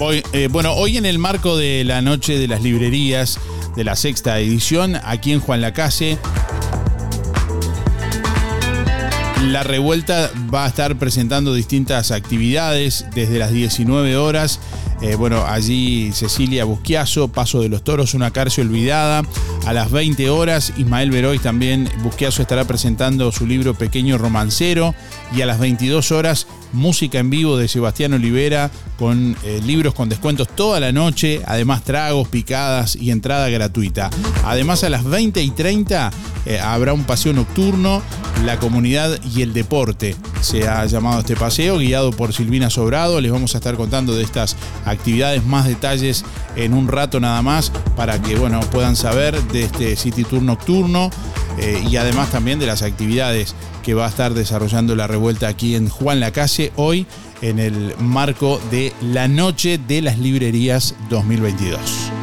Hoy, 0.00 0.22
eh, 0.32 0.48
bueno, 0.50 0.74
hoy 0.74 0.96
en 0.96 1.06
el 1.06 1.18
marco 1.18 1.56
de 1.56 1.84
la 1.84 2.02
Noche 2.02 2.38
de 2.38 2.46
las 2.46 2.62
Librerías 2.62 3.40
de 3.74 3.84
la 3.84 3.96
sexta 3.96 4.38
edición, 4.38 4.96
aquí 5.04 5.32
en 5.32 5.40
Juan 5.40 5.60
Lacase, 5.60 6.18
la 9.42 9.62
revuelta 9.62 10.30
va 10.52 10.64
a 10.64 10.68
estar 10.68 10.96
presentando 10.96 11.54
distintas 11.54 12.10
actividades 12.10 13.06
desde 13.14 13.38
las 13.38 13.52
19 13.52 14.16
horas. 14.16 14.60
Eh, 15.00 15.14
bueno, 15.14 15.44
allí 15.46 16.10
Cecilia 16.12 16.64
Busquiazo, 16.64 17.28
Paso 17.28 17.60
de 17.60 17.68
los 17.68 17.84
Toros, 17.84 18.14
una 18.14 18.32
cárcel 18.32 18.68
olvidada. 18.68 19.22
A 19.64 19.72
las 19.72 19.90
20 19.90 20.28
horas, 20.30 20.72
Ismael 20.76 21.10
Veroy 21.10 21.38
también, 21.38 21.88
Busquiazo 22.02 22.42
estará 22.42 22.64
presentando 22.64 23.30
su 23.30 23.46
libro 23.46 23.74
Pequeño 23.74 24.18
Romancero. 24.18 24.94
Y 25.34 25.42
a 25.42 25.46
las 25.46 25.60
22 25.60 26.10
horas, 26.10 26.46
música 26.72 27.18
en 27.18 27.30
vivo 27.30 27.56
de 27.56 27.68
Sebastián 27.68 28.12
Olivera 28.12 28.70
con 28.98 29.36
eh, 29.44 29.60
libros 29.64 29.94
con 29.94 30.08
descuentos 30.08 30.48
toda 30.48 30.80
la 30.80 30.92
noche, 30.92 31.40
además 31.46 31.84
tragos, 31.84 32.28
picadas 32.28 32.96
y 32.96 33.10
entrada 33.10 33.48
gratuita. 33.48 34.10
Además, 34.44 34.82
a 34.84 34.90
las 34.90 35.04
20 35.04 35.42
y 35.42 35.50
30 35.50 36.10
eh, 36.46 36.58
habrá 36.58 36.92
un 36.92 37.04
paseo 37.04 37.32
nocturno, 37.32 38.02
la 38.44 38.58
comunidad 38.58 39.20
y 39.34 39.42
el 39.42 39.52
deporte. 39.52 40.16
Se 40.40 40.68
ha 40.68 40.84
llamado 40.86 41.20
este 41.20 41.36
paseo, 41.36 41.78
guiado 41.78 42.10
por 42.10 42.32
Silvina 42.32 42.70
Sobrado. 42.70 43.20
Les 43.20 43.30
vamos 43.30 43.54
a 43.54 43.58
estar 43.58 43.76
contando 43.76 44.16
de 44.16 44.24
estas 44.24 44.56
actividades, 44.84 45.44
más 45.44 45.66
detalles 45.66 46.24
en 46.56 46.74
un 46.74 46.88
rato 46.88 47.20
nada 47.20 47.40
más, 47.42 47.70
para 47.96 48.20
que 48.20 48.36
bueno, 48.36 48.60
puedan 48.70 48.96
saber 48.96 49.40
de 49.44 49.64
este 49.64 49.96
City 49.96 50.24
Tour 50.24 50.42
nocturno 50.42 51.10
eh, 51.58 51.84
y 51.88 51.96
además 51.96 52.30
también 52.30 52.58
de 52.58 52.66
las 52.66 52.82
actividades 52.82 53.54
que 53.88 53.94
va 53.94 54.04
a 54.04 54.10
estar 54.10 54.34
desarrollando 54.34 54.94
la 54.94 55.06
revuelta 55.06 55.48
aquí 55.48 55.74
en 55.74 55.88
Juan 55.88 56.20
Lacase 56.20 56.72
hoy 56.76 57.06
en 57.40 57.58
el 57.58 57.94
marco 57.98 58.60
de 58.70 58.92
la 59.00 59.28
Noche 59.28 59.78
de 59.78 60.02
las 60.02 60.18
Librerías 60.18 60.94
2022. 61.08 62.17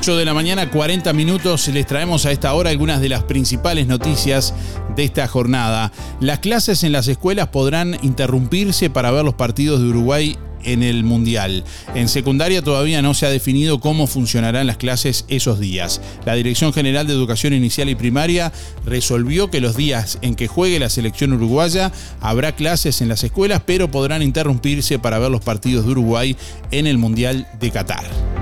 Ocho 0.00 0.16
de 0.16 0.24
la 0.24 0.32
mañana, 0.32 0.70
40 0.70 1.12
minutos. 1.12 1.68
Les 1.68 1.86
traemos 1.86 2.24
a 2.24 2.32
esta 2.32 2.54
hora 2.54 2.70
algunas 2.70 3.02
de 3.02 3.10
las 3.10 3.22
principales 3.24 3.86
noticias 3.86 4.54
de 4.96 5.04
esta 5.04 5.28
jornada. 5.28 5.92
Las 6.20 6.38
clases 6.38 6.84
en 6.84 6.92
las 6.92 7.06
escuelas 7.06 7.48
podrán 7.48 7.98
interrumpirse 8.00 8.88
para 8.88 9.10
ver 9.10 9.26
los 9.26 9.34
partidos 9.34 9.78
de 9.78 9.88
Uruguay 9.88 10.38
en 10.64 10.82
el 10.82 11.04
Mundial. 11.04 11.64
En 11.94 12.08
secundaria 12.08 12.62
todavía 12.62 13.02
no 13.02 13.12
se 13.12 13.26
ha 13.26 13.30
definido 13.30 13.78
cómo 13.78 14.06
funcionarán 14.06 14.66
las 14.66 14.78
clases 14.78 15.26
esos 15.28 15.60
días. 15.60 16.00
La 16.24 16.34
Dirección 16.34 16.72
General 16.72 17.06
de 17.06 17.12
Educación 17.12 17.52
Inicial 17.52 17.90
y 17.90 17.94
Primaria 17.94 18.54
resolvió 18.86 19.50
que 19.50 19.60
los 19.60 19.76
días 19.76 20.16
en 20.22 20.34
que 20.34 20.48
juegue 20.48 20.78
la 20.78 20.88
selección 20.88 21.34
uruguaya 21.34 21.92
habrá 22.22 22.52
clases 22.52 23.02
en 23.02 23.10
las 23.10 23.22
escuelas, 23.22 23.64
pero 23.66 23.90
podrán 23.90 24.22
interrumpirse 24.22 24.98
para 24.98 25.18
ver 25.18 25.30
los 25.30 25.42
partidos 25.42 25.84
de 25.84 25.90
Uruguay 25.90 26.38
en 26.70 26.86
el 26.86 26.96
Mundial 26.96 27.46
de 27.60 27.70
Qatar. 27.70 28.39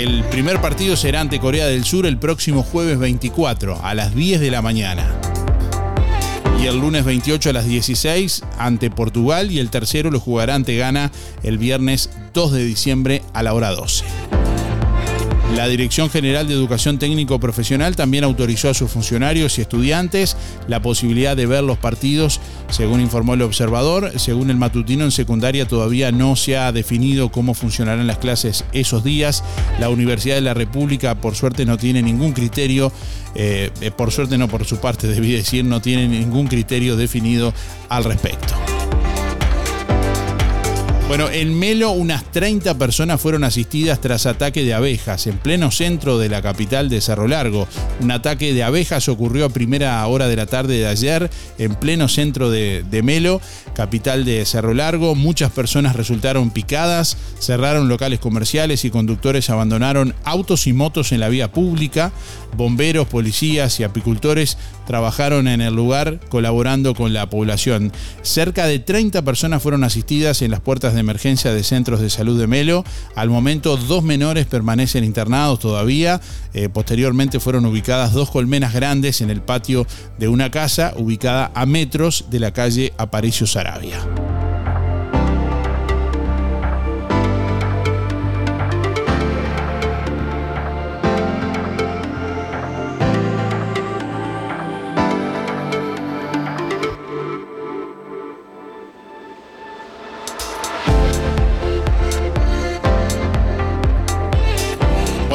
El 0.00 0.24
primer 0.24 0.62
partido 0.62 0.96
será 0.96 1.20
ante 1.20 1.38
Corea 1.40 1.66
del 1.66 1.84
Sur 1.84 2.06
el 2.06 2.16
próximo 2.16 2.62
jueves 2.62 2.98
24 2.98 3.84
a 3.84 3.92
las 3.92 4.14
10 4.14 4.40
de 4.40 4.50
la 4.50 4.62
mañana. 4.62 5.14
Y 6.58 6.68
el 6.68 6.78
lunes 6.78 7.04
28 7.04 7.50
a 7.50 7.52
las 7.52 7.66
16 7.66 8.44
ante 8.56 8.90
Portugal 8.90 9.50
y 9.50 9.58
el 9.58 9.68
tercero 9.68 10.10
lo 10.10 10.18
jugará 10.18 10.54
ante 10.54 10.74
Ghana 10.74 11.12
el 11.42 11.58
viernes 11.58 12.08
2 12.32 12.52
de 12.52 12.64
diciembre 12.64 13.22
a 13.34 13.42
la 13.42 13.52
hora 13.52 13.72
12. 13.72 14.06
La 15.56 15.66
Dirección 15.66 16.08
General 16.10 16.46
de 16.46 16.54
Educación 16.54 16.98
Técnico 16.98 17.40
Profesional 17.40 17.96
también 17.96 18.24
autorizó 18.24 18.70
a 18.70 18.74
sus 18.74 18.90
funcionarios 18.90 19.58
y 19.58 19.62
estudiantes 19.62 20.36
la 20.68 20.80
posibilidad 20.80 21.36
de 21.36 21.46
ver 21.46 21.64
los 21.64 21.76
partidos, 21.76 22.40
según 22.70 23.00
informó 23.00 23.34
el 23.34 23.42
observador. 23.42 24.12
Según 24.18 24.50
el 24.50 24.56
matutino, 24.56 25.04
en 25.04 25.10
secundaria 25.10 25.66
todavía 25.66 26.12
no 26.12 26.36
se 26.36 26.56
ha 26.56 26.70
definido 26.70 27.30
cómo 27.30 27.54
funcionarán 27.54 28.06
las 28.06 28.18
clases 28.18 28.64
esos 28.72 29.02
días. 29.02 29.42
La 29.80 29.88
Universidad 29.88 30.36
de 30.36 30.40
la 30.40 30.54
República, 30.54 31.16
por 31.16 31.34
suerte, 31.34 31.66
no 31.66 31.76
tiene 31.76 32.00
ningún 32.00 32.32
criterio, 32.32 32.92
eh, 33.34 33.70
eh, 33.80 33.90
por 33.90 34.12
suerte 34.12 34.38
no 34.38 34.46
por 34.48 34.64
su 34.64 34.78
parte, 34.78 35.06
debí 35.08 35.32
decir, 35.32 35.64
no 35.64 35.82
tiene 35.82 36.06
ningún 36.06 36.46
criterio 36.46 36.96
definido 36.96 37.52
al 37.88 38.04
respecto. 38.04 38.54
Bueno, 41.10 41.28
en 41.28 41.58
Melo 41.58 41.90
unas 41.90 42.22
30 42.30 42.78
personas 42.78 43.20
fueron 43.20 43.42
asistidas 43.42 44.00
tras 44.00 44.26
ataque 44.26 44.62
de 44.62 44.74
abejas 44.74 45.26
en 45.26 45.38
pleno 45.38 45.72
centro 45.72 46.18
de 46.20 46.28
la 46.28 46.40
capital 46.40 46.88
de 46.88 47.00
Cerro 47.00 47.26
Largo. 47.26 47.66
Un 47.98 48.12
ataque 48.12 48.54
de 48.54 48.62
abejas 48.62 49.08
ocurrió 49.08 49.46
a 49.46 49.48
primera 49.48 50.06
hora 50.06 50.28
de 50.28 50.36
la 50.36 50.46
tarde 50.46 50.78
de 50.78 50.86
ayer 50.86 51.28
en 51.58 51.74
pleno 51.74 52.06
centro 52.06 52.48
de, 52.48 52.84
de 52.88 53.02
Melo, 53.02 53.40
capital 53.74 54.24
de 54.24 54.44
Cerro 54.44 54.72
Largo. 54.72 55.16
Muchas 55.16 55.50
personas 55.50 55.96
resultaron 55.96 56.52
picadas, 56.52 57.16
cerraron 57.40 57.88
locales 57.88 58.20
comerciales 58.20 58.84
y 58.84 58.90
conductores 58.90 59.50
abandonaron 59.50 60.14
autos 60.22 60.68
y 60.68 60.72
motos 60.72 61.10
en 61.10 61.18
la 61.18 61.28
vía 61.28 61.50
pública. 61.50 62.12
Bomberos, 62.56 63.08
policías 63.08 63.78
y 63.80 63.84
apicultores 63.84 64.58
trabajaron 64.86 65.48
en 65.48 65.60
el 65.60 65.74
lugar 65.74 66.20
colaborando 66.28 66.94
con 66.94 67.12
la 67.12 67.30
población. 67.30 67.92
Cerca 68.22 68.66
de 68.66 68.78
30 68.78 69.22
personas 69.22 69.62
fueron 69.62 69.84
asistidas 69.84 70.42
en 70.42 70.50
las 70.50 70.60
puertas 70.60 70.94
de 70.94 71.00
emergencia 71.00 71.52
de 71.52 71.62
centros 71.62 72.00
de 72.00 72.10
salud 72.10 72.38
de 72.38 72.46
Melo. 72.46 72.84
Al 73.14 73.30
momento, 73.30 73.76
dos 73.76 74.02
menores 74.02 74.46
permanecen 74.46 75.04
internados 75.04 75.60
todavía. 75.60 76.20
Eh, 76.52 76.68
posteriormente 76.68 77.40
fueron 77.40 77.66
ubicadas 77.66 78.12
dos 78.12 78.30
colmenas 78.30 78.74
grandes 78.74 79.20
en 79.20 79.30
el 79.30 79.42
patio 79.42 79.86
de 80.18 80.28
una 80.28 80.50
casa 80.50 80.92
ubicada 80.96 81.52
a 81.54 81.66
metros 81.66 82.26
de 82.30 82.40
la 82.40 82.52
calle 82.52 82.92
Aparicio 82.98 83.46
Sarabia. 83.46 83.98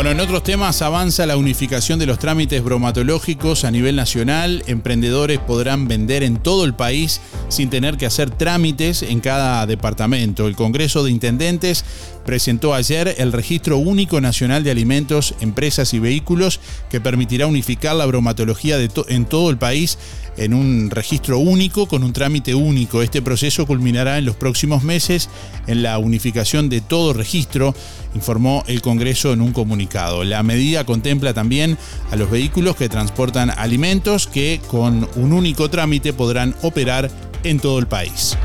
Bueno, 0.06 0.22
en 0.22 0.28
otros 0.28 0.44
temas 0.44 0.84
avanza 0.84 1.26
la 1.26 1.36
unificación 1.36 1.98
de 1.98 2.06
los 2.06 2.20
trámites 2.20 2.64
bromatológicos 2.64 3.64
a 3.64 3.72
nivel 3.72 3.96
nacional. 3.96 4.62
Emprendedores 4.68 5.40
podrán 5.40 5.88
vender 5.88 6.22
en 6.22 6.38
todo 6.38 6.64
el 6.64 6.76
país 6.76 7.22
sin 7.50 7.72
tener 7.72 7.98
que 7.98 8.06
hacer 8.06 8.30
trámites 8.30 9.02
en 9.02 9.20
cada 9.20 9.66
departamento. 9.66 10.46
El 10.46 10.56
Congreso 10.56 11.04
de 11.04 11.10
Intendentes 11.10 11.84
presentó 12.26 12.74
ayer 12.74 13.16
el 13.18 13.32
Registro 13.32 13.78
Único 13.78 14.20
Nacional 14.20 14.64
de 14.64 14.72
Alimentos, 14.72 15.36
Empresas 15.40 15.94
y 15.94 16.00
Vehículos 16.00 16.60
que 16.90 17.00
permitirá 17.00 17.48
unificar 17.48 17.96
la 17.96 18.06
bromatología 18.06 18.78
en 19.08 19.26
todo 19.26 19.50
el 19.50 19.58
país 19.58 19.98
en 20.38 20.54
un 20.54 20.90
registro 20.90 21.38
único 21.40 21.88
con 21.88 22.04
un 22.04 22.14
trámite 22.14 22.56
único. 22.56 23.02
Este 23.02 23.22
proceso 23.22 23.66
culminará 23.66 24.18
en 24.18 24.26
los 24.26 24.36
próximos 24.36 24.84
meses 24.84 25.30
en 25.68 25.84
la 25.84 25.98
unificación 25.98 26.70
de 26.70 26.82
todo 26.82 27.14
registro, 27.14 27.74
informó 28.14 28.64
el 28.68 28.82
Congreso 28.82 29.34
en 29.34 29.42
un 29.42 29.54
comunicado. 29.54 30.24
La 30.24 30.44
medida 30.44 30.86
contempla 30.86 31.34
también 31.34 31.78
a 32.12 32.16
los 32.16 32.30
vehículos 32.30 32.76
que 32.76 32.90
transportan 32.90 33.50
alimentos 33.50 34.28
que 34.28 34.60
con 34.68 35.08
un 35.16 35.34
único 35.34 35.70
trámite 35.70 36.14
podrán 36.14 36.56
operar 36.62 37.10
en 37.44 37.60
todo 37.60 37.80
el 37.80 37.88
país. 37.88 38.36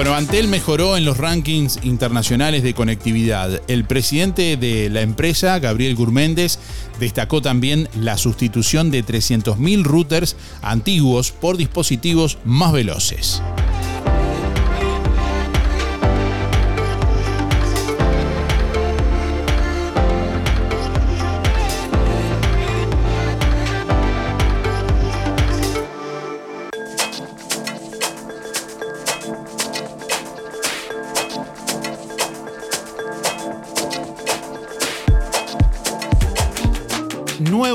Bueno, 0.00 0.14
Antel 0.14 0.48
mejoró 0.48 0.96
en 0.96 1.04
los 1.04 1.18
rankings 1.18 1.80
internacionales 1.82 2.62
de 2.62 2.72
conectividad. 2.72 3.60
El 3.68 3.84
presidente 3.84 4.56
de 4.56 4.88
la 4.88 5.02
empresa, 5.02 5.58
Gabriel 5.58 5.94
Gurméndez, 5.94 6.58
destacó 6.98 7.42
también 7.42 7.86
la 7.94 8.16
sustitución 8.16 8.90
de 8.90 9.04
300.000 9.04 9.82
routers 9.82 10.36
antiguos 10.62 11.32
por 11.32 11.58
dispositivos 11.58 12.38
más 12.46 12.72
veloces. 12.72 13.42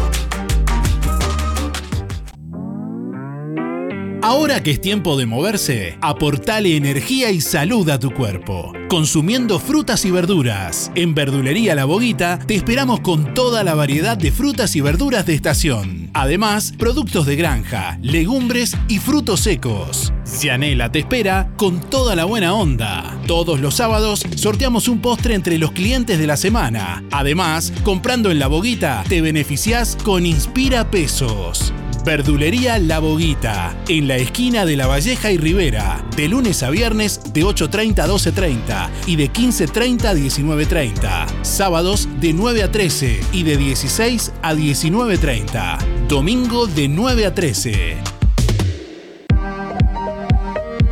Ahora 4.27 4.61
que 4.61 4.71
es 4.71 4.81
tiempo 4.81 5.15
de 5.15 5.25
moverse, 5.25 5.97
aportale 6.01 6.75
energía 6.75 7.31
y 7.31 7.39
salud 7.39 7.89
a 7.89 7.97
tu 7.97 8.11
cuerpo. 8.11 8.73
Consumiendo 8.89 9.57
frutas 9.57 10.03
y 10.03 10.11
verduras. 10.11 10.91
En 10.95 11.15
Verdulería 11.15 11.75
La 11.75 11.85
Boguita 11.85 12.37
te 12.37 12.53
esperamos 12.53 12.99
con 12.99 13.33
toda 13.33 13.63
la 13.63 13.73
variedad 13.73 14.17
de 14.17 14.33
frutas 14.33 14.75
y 14.75 14.81
verduras 14.81 15.25
de 15.25 15.33
estación. 15.33 16.09
Además, 16.13 16.73
productos 16.77 17.25
de 17.25 17.37
granja, 17.37 17.99
legumbres 18.01 18.75
y 18.89 18.99
frutos 18.99 19.39
secos. 19.39 20.11
Cianela 20.25 20.91
te 20.91 20.99
espera 20.99 21.49
con 21.55 21.79
toda 21.79 22.13
la 22.13 22.25
buena 22.25 22.53
onda. 22.53 23.17
Todos 23.27 23.61
los 23.61 23.75
sábados 23.75 24.25
sorteamos 24.35 24.89
un 24.89 24.99
postre 24.99 25.35
entre 25.35 25.57
los 25.57 25.71
clientes 25.71 26.19
de 26.19 26.27
la 26.27 26.35
semana. 26.35 27.01
Además, 27.11 27.71
comprando 27.81 28.29
en 28.29 28.39
La 28.39 28.47
Boguita 28.47 29.05
te 29.07 29.21
beneficiás 29.21 29.95
con 30.03 30.25
Inspira 30.25 30.91
Pesos. 30.91 31.71
Verdulería 32.07 32.79
La 32.79 32.99
Boguita, 32.99 33.75
en 33.89 34.07
la 34.07 34.15
esquina 34.15 34.65
de 34.65 34.77
La 34.77 34.87
Valleja 34.87 35.29
y 35.29 35.37
Rivera, 35.37 36.05
de 36.15 36.29
lunes 36.29 36.63
a 36.63 36.69
viernes 36.69 37.33
de 37.33 37.43
8.30 37.43 37.99
a 37.99 38.07
12.30 38.07 38.89
y 39.07 39.17
de 39.17 39.29
15.30 39.29 40.05
a 40.05 40.13
19.30. 40.13 41.43
Sábados 41.43 42.07
de 42.21 42.31
9 42.31 42.63
a 42.63 42.71
13 42.71 43.19
y 43.33 43.43
de 43.43 43.57
16 43.57 44.31
a 44.41 44.53
19.30. 44.53 46.07
Domingo 46.07 46.65
de 46.67 46.87
9 46.87 47.25
a 47.25 47.35
13. 47.35 47.97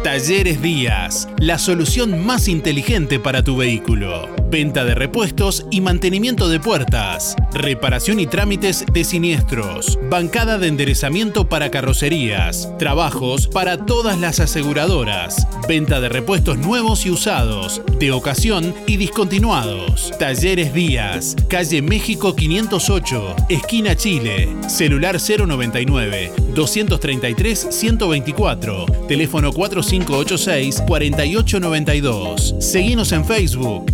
Talleres 0.04 0.62
Díaz, 0.62 1.30
la 1.38 1.58
solución 1.60 2.26
más 2.26 2.50
inteligente 2.50 3.22
para 3.22 3.42
tu 3.42 3.56
vehículo. 3.56 4.45
Venta 4.50 4.86
de 4.86 4.94
repuestos 4.94 5.66
y 5.72 5.82
mantenimiento 5.82 6.48
de 6.50 6.60
puertas. 6.60 7.36
Reparación 7.52 8.20
y 8.20 8.28
trámites 8.28 8.86
de 8.92 9.04
siniestros. 9.04 9.98
Bancada 10.10 10.58
de 10.60 10.68
enderezamiento 10.68 11.50
para 11.50 11.72
carrocerías. 11.72 12.72
Trabajos 12.78 13.48
para 13.48 13.86
todas 13.86 14.20
las 14.20 14.40
aseguradoras. 14.40 15.48
Venta 15.68 16.00
de 16.00 16.10
repuestos 16.10 16.58
nuevos 16.60 17.06
y 17.06 17.12
usados. 17.12 17.82
De 18.00 18.12
ocasión 18.12 18.74
y 18.86 18.98
discontinuados. 18.98 20.14
Talleres 20.20 20.74
Díaz. 20.74 21.36
Calle 21.50 21.82
México 21.82 22.36
508. 22.36 23.36
Esquina 23.50 23.96
Chile. 23.96 24.50
Celular 24.68 25.18
099 25.20 26.32
233 26.54 27.68
124. 27.72 28.86
Teléfono 29.08 29.52
4586 29.52 30.84
4892. 30.88 32.56
Seguimos 32.60 33.12
en 33.12 33.26
Facebook. 33.26 33.86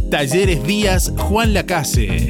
Juan 1.17 1.53
Lacase. 1.53 2.29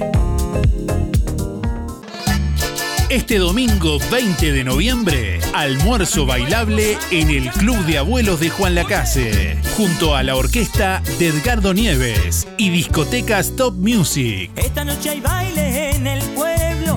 Este 3.10 3.38
domingo 3.38 4.00
20 4.12 4.52
de 4.52 4.64
noviembre, 4.66 5.40
almuerzo 5.54 6.26
bailable 6.26 6.98
en 7.12 7.30
el 7.30 7.50
Club 7.52 7.78
de 7.86 8.00
Abuelos 8.00 8.42
de 8.42 8.50
Juan 8.50 8.76
Lacase, 8.76 9.58
junto 9.78 10.14
a 10.14 10.24
la 10.24 10.36
orquesta 10.36 11.02
de 11.20 11.28
Edgardo 11.28 11.74
Nieves 11.74 12.50
y 12.58 12.70
discotecas 12.70 13.56
Top 13.56 13.76
Music. 13.76 14.52
Esta 14.58 14.84
noche 14.84 15.12
hay 15.12 15.22
baile 15.22 15.96
en 15.96 16.08
el. 16.08 16.22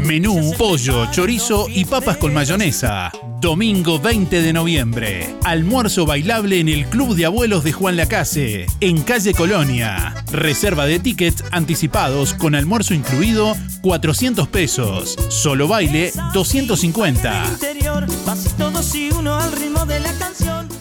Menú, 0.04 0.52
pollo, 0.58 1.10
chorizo 1.10 1.66
y 1.68 1.86
papas 1.86 2.18
con 2.18 2.34
mayonesa. 2.34 3.10
Domingo 3.40 3.98
20 3.98 4.42
de 4.42 4.52
noviembre. 4.52 5.34
Almuerzo 5.44 6.04
bailable 6.04 6.60
en 6.60 6.68
el 6.68 6.84
Club 6.86 7.14
de 7.16 7.24
Abuelos 7.24 7.64
de 7.64 7.72
Juan 7.72 7.96
Lacase, 7.96 8.66
en 8.80 9.00
calle 9.00 9.32
Colonia. 9.32 10.14
Reserva 10.30 10.84
de 10.84 10.98
tickets 10.98 11.42
anticipados 11.52 12.34
con 12.34 12.54
almuerzo 12.54 12.92
incluido 12.92 13.56
400 13.80 14.46
pesos. 14.48 15.16
Solo 15.30 15.68
baile 15.68 16.12
250. 16.34 17.44
Interior, 17.52 18.06
así 18.26 18.50
todos 18.58 18.94
y 18.94 19.08
al 19.08 19.52
ritmo 19.52 19.86
de 19.86 20.00
la 20.00 20.12
canción. 20.18 20.73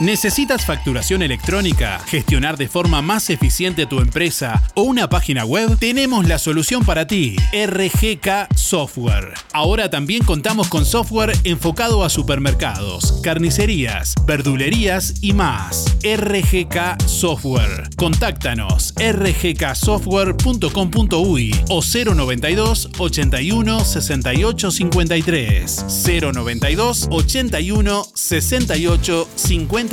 ¿Necesitas 0.00 0.64
facturación 0.64 1.22
electrónica, 1.22 1.98
gestionar 2.06 2.56
de 2.56 2.68
forma 2.68 3.02
más 3.02 3.30
eficiente 3.30 3.84
tu 3.84 3.98
empresa 3.98 4.62
o 4.74 4.82
una 4.82 5.08
página 5.08 5.44
web? 5.44 5.76
Tenemos 5.76 6.28
la 6.28 6.38
solución 6.38 6.84
para 6.84 7.08
ti, 7.08 7.34
RGK 7.52 8.54
Software. 8.54 9.34
Ahora 9.52 9.90
también 9.90 10.22
contamos 10.22 10.68
con 10.68 10.86
software 10.86 11.36
enfocado 11.42 12.04
a 12.04 12.10
supermercados, 12.10 13.20
carnicerías, 13.24 14.14
verdulerías 14.24 15.14
y 15.20 15.32
más. 15.32 15.86
RGK 16.04 17.02
Software. 17.04 17.90
Contáctanos 17.96 18.94
rgksoftware.com.uy 18.94 21.60
o 21.70 21.82
092 21.82 22.90
81 22.98 23.84
68 23.84 24.70
53 24.70 25.86
092 26.32 27.08
81 27.10 28.04
68 28.14 29.28
53 29.34 29.87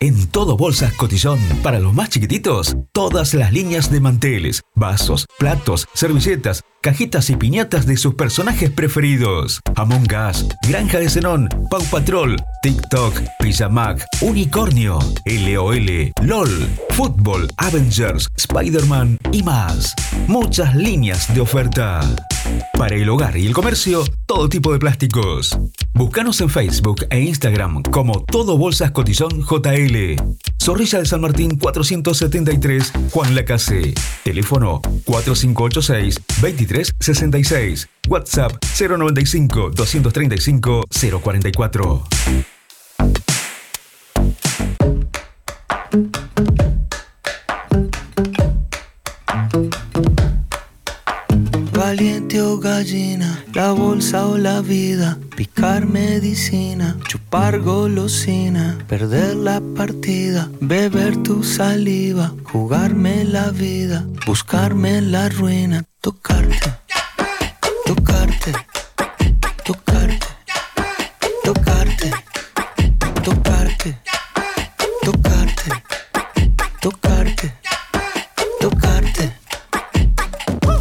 En 0.00 0.28
todo 0.28 0.56
Bolsas 0.56 0.92
Cotillón, 0.94 1.38
para 1.62 1.80
los 1.80 1.92
más 1.92 2.08
chiquititos, 2.08 2.76
todas 2.92 3.34
las 3.34 3.52
líneas 3.52 3.90
de 3.90 4.00
manteles, 4.00 4.62
vasos, 4.74 5.26
platos, 5.38 5.88
servilletas, 5.92 6.62
cajitas 6.80 7.30
y 7.30 7.36
piñatas 7.36 7.86
de 7.86 7.96
sus 7.96 8.14
personajes 8.14 8.70
preferidos. 8.70 9.60
Among 9.76 10.06
Us, 10.28 10.46
Granja 10.68 10.98
de 10.98 11.10
Zenón, 11.10 11.48
Pau 11.70 11.82
Patrol, 11.90 12.36
TikTok, 12.62 13.20
Pijamac, 13.40 14.04
Unicornio, 14.20 14.98
LOL, 15.26 16.12
LOL, 16.22 16.68
Fútbol, 16.90 17.48
Avengers, 17.56 18.28
Spider-Man 18.36 19.18
y 19.32 19.42
más. 19.42 19.94
Muchas 20.26 20.74
líneas 20.74 21.32
de 21.34 21.40
oferta. 21.40 22.00
Para 22.76 22.96
el 22.96 23.08
hogar 23.08 23.36
y 23.36 23.46
el 23.46 23.52
comercio, 23.52 24.04
todo 24.26 24.48
tipo 24.48 24.72
de 24.72 24.78
plásticos. 24.78 25.58
Búscanos 25.94 26.40
en 26.40 26.48
Facebook 26.48 27.06
e 27.10 27.20
Instagram 27.20 27.82
como 27.82 28.22
Todo 28.24 28.56
Bolsas 28.56 28.92
Cotillón 28.92 29.42
JL. 29.42 30.16
Zorrilla 30.62 30.98
de 31.00 31.06
San 31.06 31.20
Martín 31.20 31.58
473, 31.58 32.92
Juan 33.10 33.34
Lacase. 33.34 33.94
Teléfono 34.24 34.80
4586 35.04 36.20
2366. 36.40 37.88
WhatsApp 38.08 38.52
095 38.78 39.70
gallina, 52.68 53.30
la 53.54 53.72
bolsa 53.72 54.26
o 54.26 54.36
la 54.36 54.60
vida, 54.60 55.16
picar 55.36 55.86
medicina, 55.86 56.96
chupar 57.08 57.60
golosina, 57.60 58.66
perder 58.86 59.34
la 59.36 59.58
partida, 59.76 60.42
beber 60.60 61.12
tu 61.26 61.42
saliva, 61.42 62.26
jugarme 62.52 63.24
la 63.24 63.50
vida, 63.50 63.98
buscarme 64.26 65.00
la 65.00 65.24
ruina, 65.28 65.78
tocarte, 66.00 66.70
tocarte, 67.86 68.52
tocarte, 69.64 70.07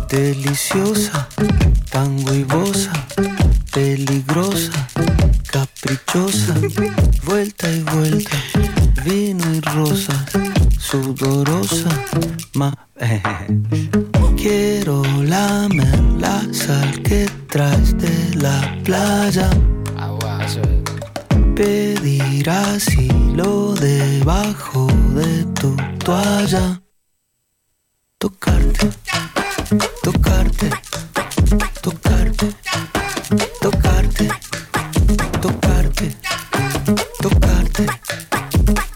Deliciosa, 0.10 1.28
bosa, 2.48 2.92
peligrosa, 3.74 4.88
caprichosa, 5.52 6.56
vuelta 7.24 7.70
y 7.70 7.84
vuelta, 7.84 8.38
vino 9.04 9.54
y 9.54 9.60
rosa, 9.62 10.26
sudorosa, 10.80 11.90
ma. 12.54 12.74
Quiero 14.38 15.04
lamer 15.24 16.00
la 16.20 16.42
sal 16.54 17.02
que 17.04 17.28
traes 17.50 17.98
de 17.98 18.36
la 18.36 18.78
playa. 18.84 19.50
Pedir 21.56 22.50
asilo 22.50 23.74
debajo 23.74 24.88
de 25.16 25.44
tu 25.60 25.76
toalla. 25.98 26.80
Tocarte, 28.20 28.90
tocarte, 30.02 30.70
tocarte, 31.82 32.54
tocarte, 33.62 34.30
tocarte, 35.42 36.16
tocarte, 37.22 37.86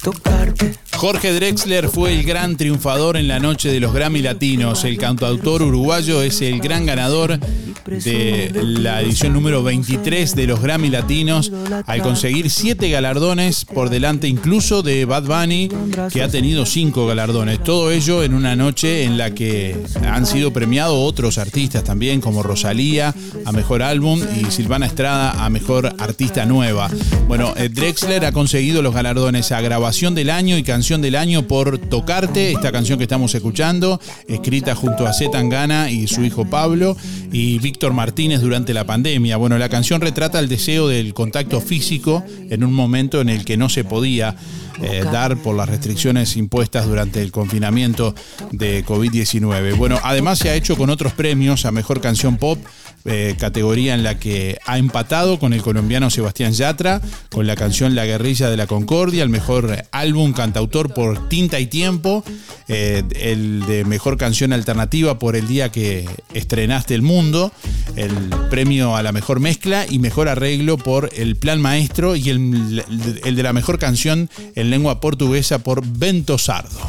tocarte. 0.02 0.76
Jorge 0.96 1.34
Drexler 1.34 1.90
fue 1.90 2.14
el 2.14 2.24
gran 2.24 2.56
triunfador 2.56 3.18
en 3.18 3.28
la 3.28 3.40
noche 3.40 3.70
de 3.70 3.80
los 3.80 3.94
Grammy 3.94 4.22
Latinos. 4.22 4.86
El 4.86 4.98
cantautor 4.98 5.62
uruguayo 5.62 6.22
es 6.22 6.42
el 6.42 6.60
gran 6.62 6.86
ganador 6.86 7.40
de 7.86 8.52
la 8.64 9.02
edición 9.02 9.34
número 9.34 9.64
23 9.64 10.36
de 10.36 10.48
los 10.48 10.62
Grammy 10.62 10.90
Latinos 10.90 11.52
al 11.86 12.02
conseguir 12.02 12.50
siete 12.50 12.90
galardones 12.90 13.66
por 13.66 13.90
delante 13.90 14.28
incluso 14.28 14.84
de 14.84 15.06
Bad 15.06 15.24
Bunny 15.24 15.70
que 16.12 16.22
ha 16.22 16.30
tenido 16.30 16.66
cinco 16.66 17.08
galardones. 17.08 17.64
Todo 17.64 17.92
ello 17.92 18.24
en 18.24 18.34
una 18.34 18.56
noche 18.56 19.04
en 19.04 19.18
la 19.18 19.32
que 19.32 19.76
han 20.06 20.26
sido 20.26 20.54
premiados 20.54 20.96
otros 20.98 21.38
artistas 21.38 21.84
también 21.84 22.22
como 22.22 22.44
Rosalía 22.44 23.14
a 23.46 23.52
Mejor 23.52 23.82
Álbum 23.82 24.22
y 24.40 24.52
Silvana 24.52 24.86
Estrada 24.86 25.44
a 25.44 25.50
Mejor 25.50 25.96
Artista 25.98 26.46
Nueva. 26.46 26.90
Bueno, 27.28 27.54
eh, 27.56 27.70
Drexler 27.70 28.26
ha 28.26 28.32
conseguido 28.32 28.82
los 28.82 28.94
galardones 28.94 29.52
a 29.52 29.62
Grabación 29.62 30.16
del 30.16 30.30
Año 30.30 30.58
y 30.58 30.64
Canción 30.64 31.02
del 31.02 31.16
Año 31.16 31.48
por 31.48 31.78
Tocarte, 31.78 32.52
esta 32.52 32.72
canción 32.72 32.98
que 32.98 33.06
estamos 33.06 33.34
escuchando, 33.34 34.00
escrita 34.28 34.76
junto 34.76 35.08
a 35.08 35.14
Z 35.14 35.32
Tangana 35.32 35.90
y 35.90 36.08
su 36.08 36.24
hijo 36.24 36.46
Pablo 36.46 36.98
y 37.32 37.60
Víctor 37.60 37.94
Martínez 37.94 38.42
durante 38.42 38.74
la 38.74 38.86
pandemia. 38.86 39.38
Bueno, 39.38 39.58
la 39.58 39.70
canción 39.70 40.02
retrata 40.02 40.40
el 40.40 40.50
deseo 40.50 40.88
del 40.88 41.14
contacto 41.14 41.62
físico 41.62 42.24
en 42.50 42.64
un 42.64 42.74
momento 42.74 43.22
en 43.22 43.30
el 43.30 43.46
que 43.46 43.58
no 43.58 43.70
se 43.70 43.84
podía 43.84 44.36
eh, 44.82 45.04
dar 45.12 45.38
por 45.38 45.56
las 45.56 45.70
restricciones 45.70 46.36
impuestas 46.36 46.88
durante 46.88 47.22
el 47.22 47.32
confinamiento 47.32 48.16
de 48.52 48.84
COVID-19. 48.84 49.78
Bueno, 49.78 50.00
además 50.04 50.40
se 50.40 50.50
ha 50.50 50.56
hecho 50.56 50.76
con 50.76 50.90
otros 50.90 51.14
premios 51.14 51.66
a 51.66 51.72
Mejor 51.72 52.02
Canción 52.02 52.38
Pop 52.38 52.60
eh, 53.06 53.36
categoría 53.40 53.94
en 53.94 54.04
la 54.04 54.20
que 54.20 54.60
ha 54.66 54.78
empatado 54.78 55.40
con 55.40 55.54
el 55.54 55.62
colombiano 55.62 56.10
Sebastián 56.10 56.54
Yatra, 56.54 57.02
con 57.30 57.48
la 57.48 57.56
canción 57.56 57.96
La 57.96 58.06
Guerrilla 58.06 58.50
de 58.50 58.58
la 58.58 58.68
Concordia, 58.68 59.24
el 59.24 59.30
mejor 59.30 59.86
álbum 59.92 60.34
cantautor 60.34 60.94
por 60.94 61.30
Tinta 61.30 61.60
y 61.60 61.66
Tiempo, 61.66 62.24
eh, 62.68 63.04
el 63.20 63.66
de 63.66 63.86
mejor 63.86 64.18
canción 64.18 64.54
alternativa 64.54 65.18
por 65.20 65.36
el 65.36 65.48
día 65.48 65.72
que 65.72 66.08
estrenaste 66.34 66.94
el 66.94 67.02
mundo, 67.02 67.52
el 67.96 68.12
premio 68.50 68.96
a 68.96 69.04
la 69.04 69.12
mejor 69.12 69.40
mezcla 69.40 69.86
y 69.90 70.00
mejor 70.00 70.30
arreglo 70.30 70.78
por 70.78 71.10
el 71.16 71.36
Plan 71.36 71.62
Maestro 71.62 72.16
y 72.16 72.30
el, 72.30 72.84
el 73.24 73.36
de 73.36 73.44
la 73.44 73.54
mejor 73.54 73.80
canción 73.80 74.30
en 74.56 74.70
lengua 74.70 75.00
portuguesa 75.00 75.60
por 75.60 75.86
Bento 75.86 76.38
Sardo. 76.38 76.80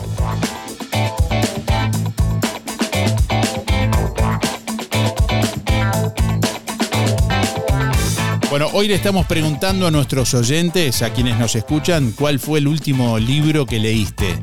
Bueno, 8.53 8.69
hoy 8.75 8.87
le 8.87 8.97
estamos 8.97 9.25
preguntando 9.25 9.87
a 9.87 9.91
nuestros 9.91 10.35
oyentes, 10.35 11.01
a 11.01 11.11
quienes 11.11 11.39
nos 11.39 11.57
escuchan, 11.57 12.13
cuál 12.13 12.39
fue 12.39 12.59
el 12.59 12.69
último 12.69 13.19
libro 13.19 13.65
que 13.65 13.79
leíste. 13.79 14.39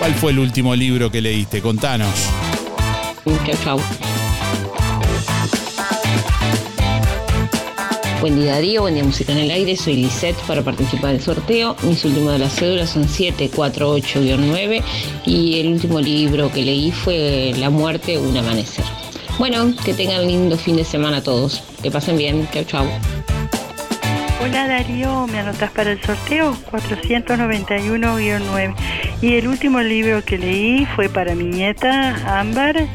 ¿Cuál 0.00 0.14
fue 0.14 0.32
el 0.32 0.40
último 0.40 0.74
libro 0.74 1.12
que 1.12 1.20
leíste? 1.20 1.62
Contanos. 1.62 2.12
Chau. 3.62 3.78
Buen 8.20 8.40
día 8.40 8.54
Darío, 8.54 8.80
buen 8.80 8.94
día 8.94 9.04
Música 9.04 9.30
en 9.30 9.38
el 9.38 9.50
Aire, 9.52 9.76
soy 9.76 9.94
Lisette 9.94 10.40
para 10.48 10.62
participar 10.62 11.12
del 11.12 11.22
sorteo. 11.22 11.76
Mis 11.84 12.04
últimos 12.04 12.32
de 12.32 12.40
las 12.40 12.56
cédulas 12.56 12.90
son 12.90 13.06
748-9 13.06 14.82
y 15.24 15.60
el 15.60 15.68
último 15.68 16.00
libro 16.00 16.50
que 16.50 16.64
leí 16.64 16.90
fue 16.90 17.54
La 17.58 17.70
muerte, 17.70 18.18
un 18.18 18.36
amanecer. 18.36 19.01
Bueno, 19.38 19.74
que 19.84 19.94
tengan 19.94 20.26
lindo 20.26 20.56
fin 20.56 20.76
de 20.76 20.84
semana 20.84 21.22
todos. 21.22 21.62
Que 21.82 21.90
pasen 21.90 22.16
bien. 22.16 22.48
Chau, 22.52 22.64
chau. 22.64 22.86
Hola 24.42 24.66
Darío, 24.66 25.28
¿me 25.28 25.38
anotas 25.38 25.70
para 25.70 25.92
el 25.92 26.02
sorteo? 26.02 26.56
491-9. 26.72 28.74
Y 29.20 29.34
el 29.34 29.46
último 29.46 29.80
libro 29.80 30.24
que 30.24 30.36
leí 30.36 30.84
fue 30.96 31.08
para 31.08 31.36
mi 31.36 31.44
nieta 31.44 32.40
Ámbar, 32.40 32.88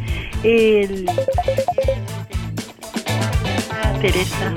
el... 0.43 1.09
Teresa. 4.01 4.53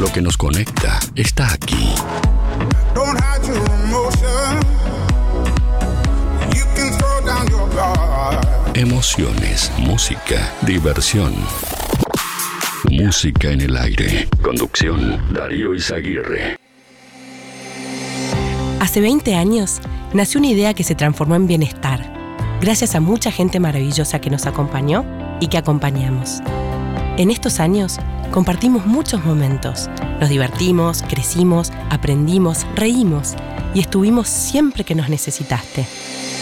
Lo 0.00 0.10
que 0.10 0.22
nos 0.22 0.38
conecta 0.38 0.98
está 1.14 1.52
aquí. 1.52 1.92
Emociones, 8.72 9.70
música, 9.76 10.54
diversión. 10.62 11.34
Música 12.90 13.50
en 13.50 13.60
el 13.60 13.76
aire. 13.76 14.26
Conducción, 14.40 15.20
Darío 15.34 15.74
Izaguirre. 15.74 16.56
Hace 18.80 19.02
20 19.02 19.34
años 19.34 19.82
nació 20.14 20.40
una 20.40 20.48
idea 20.48 20.72
que 20.72 20.82
se 20.82 20.94
transformó 20.94 21.34
en 21.34 21.46
bienestar, 21.46 22.10
gracias 22.62 22.94
a 22.94 23.00
mucha 23.00 23.30
gente 23.30 23.60
maravillosa 23.60 24.18
que 24.18 24.30
nos 24.30 24.46
acompañó 24.46 25.04
y 25.40 25.48
que 25.48 25.58
acompañamos. 25.58 26.40
En 27.18 27.30
estos 27.30 27.60
años 27.60 27.98
compartimos 28.30 28.86
muchos 28.86 29.24
momentos, 29.24 29.88
nos 30.20 30.28
divertimos, 30.28 31.02
crecimos, 31.02 31.72
aprendimos, 31.90 32.66
reímos 32.74 33.34
y 33.74 33.80
estuvimos 33.80 34.28
siempre 34.28 34.84
que 34.84 34.94
nos 34.94 35.08
necesitaste. 35.08 35.86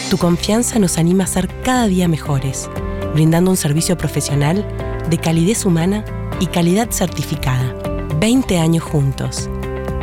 Tu 0.09 0.17
confianza 0.17 0.79
nos 0.79 0.97
anima 0.97 1.23
a 1.23 1.27
ser 1.27 1.47
cada 1.61 1.87
día 1.87 2.07
mejores, 2.07 2.69
brindando 3.13 3.51
un 3.51 3.57
servicio 3.57 3.97
profesional 3.97 4.65
de 5.09 5.17
calidez 5.17 5.65
humana 5.65 6.03
y 6.39 6.47
calidad 6.47 6.91
certificada. 6.91 7.75
20 8.19 8.57
años 8.57 8.83
juntos. 8.83 9.49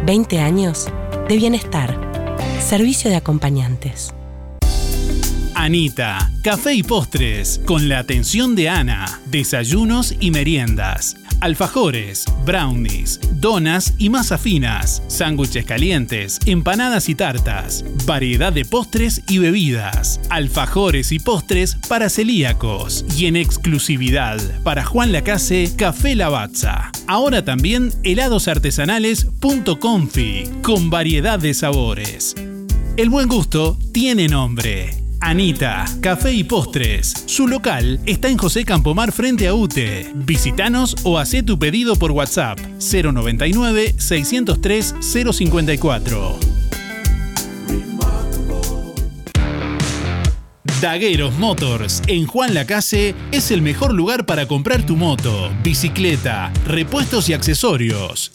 20 0.04 0.40
años 0.40 0.88
de 1.28 1.36
bienestar. 1.36 1.98
Servicio 2.60 3.10
de 3.10 3.16
acompañantes. 3.16 4.12
Anita, 5.54 6.30
café 6.42 6.74
y 6.74 6.82
postres, 6.82 7.60
con 7.64 7.88
la 7.88 7.98
atención 7.98 8.54
de 8.54 8.68
Ana, 8.68 9.20
desayunos 9.26 10.14
y 10.20 10.30
meriendas 10.30 11.16
alfajores, 11.40 12.24
brownies, 12.44 13.20
donas 13.32 13.94
y 13.98 14.10
masas 14.10 14.40
finas, 14.40 15.02
sándwiches 15.08 15.64
calientes, 15.64 16.38
empanadas 16.46 17.08
y 17.08 17.14
tartas, 17.14 17.84
variedad 18.06 18.52
de 18.52 18.64
postres 18.64 19.22
y 19.28 19.38
bebidas, 19.38 20.20
alfajores 20.30 21.12
y 21.12 21.18
postres 21.18 21.76
para 21.88 22.08
celíacos 22.08 23.04
y 23.16 23.26
en 23.26 23.36
exclusividad 23.36 24.40
para 24.62 24.84
Juan 24.84 25.12
Lacase 25.12 25.72
Café 25.76 26.14
Lavazza. 26.14 26.90
Ahora 27.06 27.44
también 27.44 27.92
helados 28.02 28.48
artesanales 28.48 29.26
.confi 29.80 30.44
con 30.62 30.90
variedad 30.90 31.38
de 31.38 31.54
sabores. 31.54 32.34
El 32.96 33.10
buen 33.10 33.28
gusto 33.28 33.78
tiene 33.92 34.28
nombre. 34.28 35.05
Anita, 35.20 35.84
Café 36.00 36.32
y 36.32 36.44
Postres. 36.44 37.24
Su 37.26 37.48
local 37.48 38.00
está 38.06 38.28
en 38.28 38.38
José 38.38 38.64
Campomar 38.64 39.12
frente 39.12 39.48
a 39.48 39.54
UTE. 39.54 40.12
Visítanos 40.14 40.96
o 41.04 41.18
haz 41.18 41.34
tu 41.44 41.58
pedido 41.58 41.96
por 41.96 42.12
WhatsApp 42.12 42.58
099 42.78 43.94
603 43.98 44.94
054. 45.00 46.38
Dagueros 50.80 51.38
Motors 51.38 52.02
en 52.06 52.26
Juan 52.26 52.52
Lacase 52.52 53.14
es 53.32 53.50
el 53.50 53.62
mejor 53.62 53.94
lugar 53.94 54.26
para 54.26 54.46
comprar 54.46 54.84
tu 54.84 54.96
moto, 54.96 55.50
bicicleta, 55.62 56.52
repuestos 56.66 57.28
y 57.30 57.32
accesorios. 57.32 58.30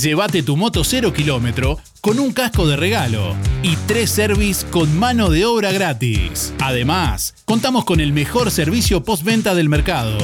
Llévate 0.00 0.42
tu 0.42 0.56
moto 0.56 0.82
0 0.82 1.12
kilómetro 1.12 1.78
con 2.00 2.18
un 2.18 2.32
casco 2.32 2.66
de 2.66 2.76
regalo 2.76 3.36
y 3.62 3.76
tres 3.86 4.10
service 4.10 4.66
con 4.66 4.98
mano 4.98 5.30
de 5.30 5.44
obra 5.44 5.70
gratis. 5.70 6.52
Además, 6.60 7.34
contamos 7.44 7.84
con 7.84 8.00
el 8.00 8.12
mejor 8.12 8.50
servicio 8.50 9.04
postventa 9.04 9.54
del 9.54 9.68
mercado. 9.68 10.18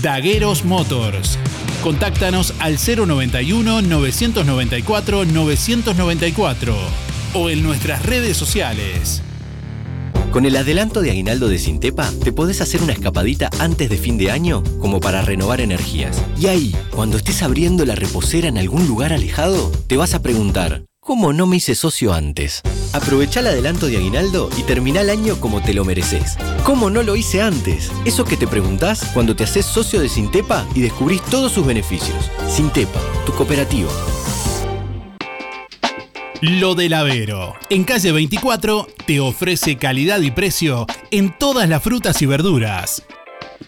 Dagueros 0.00 0.64
Motors. 0.64 1.38
Contáctanos 1.82 2.54
al 2.60 2.78
091 2.78 3.82
994 3.82 5.24
994 5.26 6.76
o 7.34 7.50
en 7.50 7.62
nuestras 7.62 8.06
redes 8.06 8.36
sociales. 8.38 9.22
Con 10.32 10.46
el 10.46 10.56
adelanto 10.56 11.02
de 11.02 11.10
aguinaldo 11.10 11.50
de 11.50 11.58
Sintepa, 11.58 12.10
te 12.24 12.32
podés 12.32 12.62
hacer 12.62 12.82
una 12.82 12.94
escapadita 12.94 13.50
antes 13.58 13.90
de 13.90 13.98
fin 13.98 14.16
de 14.16 14.30
año 14.30 14.62
como 14.80 14.98
para 14.98 15.20
renovar 15.20 15.60
energías. 15.60 16.22
Y 16.40 16.46
ahí, 16.46 16.74
cuando 16.90 17.18
estés 17.18 17.42
abriendo 17.42 17.84
la 17.84 17.96
reposera 17.96 18.48
en 18.48 18.56
algún 18.56 18.88
lugar 18.88 19.12
alejado, 19.12 19.70
te 19.88 19.98
vas 19.98 20.14
a 20.14 20.22
preguntar, 20.22 20.86
¿cómo 21.00 21.34
no 21.34 21.46
me 21.46 21.56
hice 21.56 21.74
socio 21.74 22.14
antes? 22.14 22.62
Aprovecha 22.94 23.40
el 23.40 23.48
adelanto 23.48 23.88
de 23.88 23.98
aguinaldo 23.98 24.48
y 24.56 24.62
termina 24.62 25.02
el 25.02 25.10
año 25.10 25.38
como 25.38 25.60
te 25.60 25.74
lo 25.74 25.84
mereces. 25.84 26.38
¿Cómo 26.64 26.88
no 26.88 27.02
lo 27.02 27.14
hice 27.14 27.42
antes? 27.42 27.92
Eso 28.06 28.24
que 28.24 28.38
te 28.38 28.46
preguntás 28.46 29.10
cuando 29.12 29.36
te 29.36 29.44
haces 29.44 29.66
socio 29.66 30.00
de 30.00 30.08
Sintepa 30.08 30.66
y 30.74 30.80
descubrís 30.80 31.20
todos 31.26 31.52
sus 31.52 31.66
beneficios. 31.66 32.30
Sintepa, 32.48 33.00
tu 33.26 33.34
cooperativa. 33.34 33.90
Lo 36.42 36.74
del 36.74 36.92
Avero. 36.94 37.54
En 37.70 37.84
calle 37.84 38.10
24 38.10 38.88
te 39.06 39.20
ofrece 39.20 39.76
calidad 39.76 40.20
y 40.22 40.32
precio 40.32 40.86
en 41.12 41.32
todas 41.38 41.68
las 41.68 41.84
frutas 41.84 42.20
y 42.20 42.26
verduras. 42.26 43.04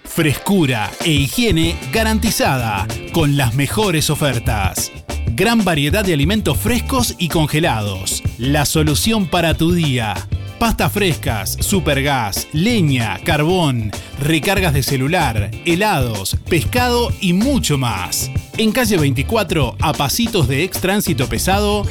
Frescura 0.03 0.91
e 1.05 1.13
higiene 1.13 1.77
garantizada 1.93 2.89
con 3.13 3.37
las 3.37 3.55
mejores 3.55 4.11
ofertas. 4.11 4.91
Gran 5.37 5.63
variedad 5.65 6.05
de 6.05 6.15
alimentos 6.15 6.59
frescos 6.59 7.15
y 7.17 7.29
congelados. 7.29 8.25
La 8.39 8.67
solución 8.67 9.29
para 9.29 9.55
tu 9.55 9.71
día. 9.71 10.27
Pastas 10.59 10.93
frescas, 10.93 11.57
supergas, 11.61 12.47
leña, 12.53 13.19
carbón, 13.25 13.91
recargas 14.21 14.73
de 14.73 14.83
celular, 14.83 15.51
helados, 15.65 16.37
pescado 16.49 17.13
y 17.21 17.33
mucho 17.33 17.77
más. 17.77 18.31
En 18.57 18.73
calle 18.73 18.97
24, 18.97 19.77
a 19.81 19.93
pasitos 19.93 20.49
de 20.49 20.65
ex 20.65 20.81
tránsito 20.81 21.29
pesado, 21.29 21.85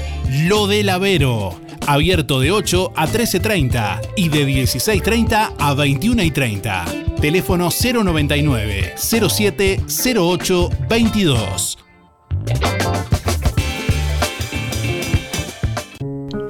Lo 0.48 0.68
del 0.68 0.90
Avero. 0.90 1.60
Abierto 1.86 2.40
de 2.40 2.52
8 2.52 2.94
a 2.96 3.08
13.30 3.08 4.00
y 4.16 4.30
de 4.30 4.48
16.30 4.48 5.54
a 5.60 5.76
21.30. 5.76 7.20
Teléfono 7.20 7.70
099 7.70 8.96
07 8.98 9.82
08 10.16 10.70
22. 10.90 11.78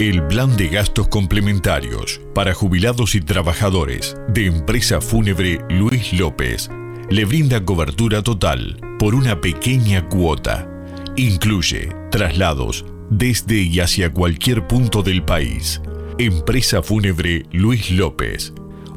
El 0.00 0.26
plan 0.26 0.56
de 0.56 0.68
gastos 0.68 1.06
complementarios 1.06 2.20
para 2.34 2.52
jubilados 2.52 3.14
y 3.14 3.20
trabajadores 3.20 4.16
de 4.26 4.46
Empresa 4.46 5.00
Fúnebre 5.00 5.60
Luis 5.70 6.12
López 6.12 6.68
le 7.10 7.24
brinda 7.24 7.64
cobertura 7.64 8.20
total 8.20 8.76
por 8.98 9.14
una 9.14 9.40
pequeña 9.40 10.08
cuota. 10.08 10.68
Incluye 11.14 11.90
traslados 12.10 12.84
desde 13.08 13.62
y 13.62 13.78
hacia 13.78 14.12
cualquier 14.12 14.66
punto 14.66 15.04
del 15.04 15.22
país. 15.22 15.80
Empresa 16.18 16.82
Fúnebre 16.82 17.46
Luis 17.52 17.92
López. 17.92 18.52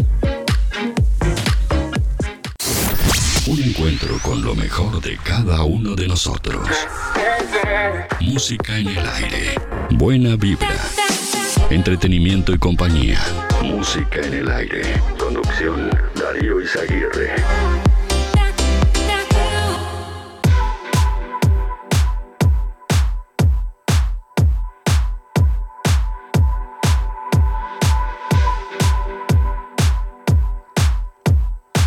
Un 3.49 3.62
encuentro 3.62 4.18
con 4.22 4.42
lo 4.42 4.57
mejor 4.57 5.01
de 5.01 5.16
cada 5.18 5.62
uno 5.62 5.94
de 5.94 6.09
nosotros. 6.09 6.68
Música 8.20 8.76
en 8.76 8.88
el 8.88 8.99
aire. 8.99 9.55
Buena 9.90 10.34
vibra. 10.34 10.74
Entretenimiento 11.70 12.53
y 12.53 12.59
compañía. 12.59 13.20
Música 13.62 14.20
en 14.20 14.34
el 14.34 14.51
aire. 14.51 14.82
Conducción 15.16 15.90
Darío 16.16 16.61
Izaguirre. 16.61 17.86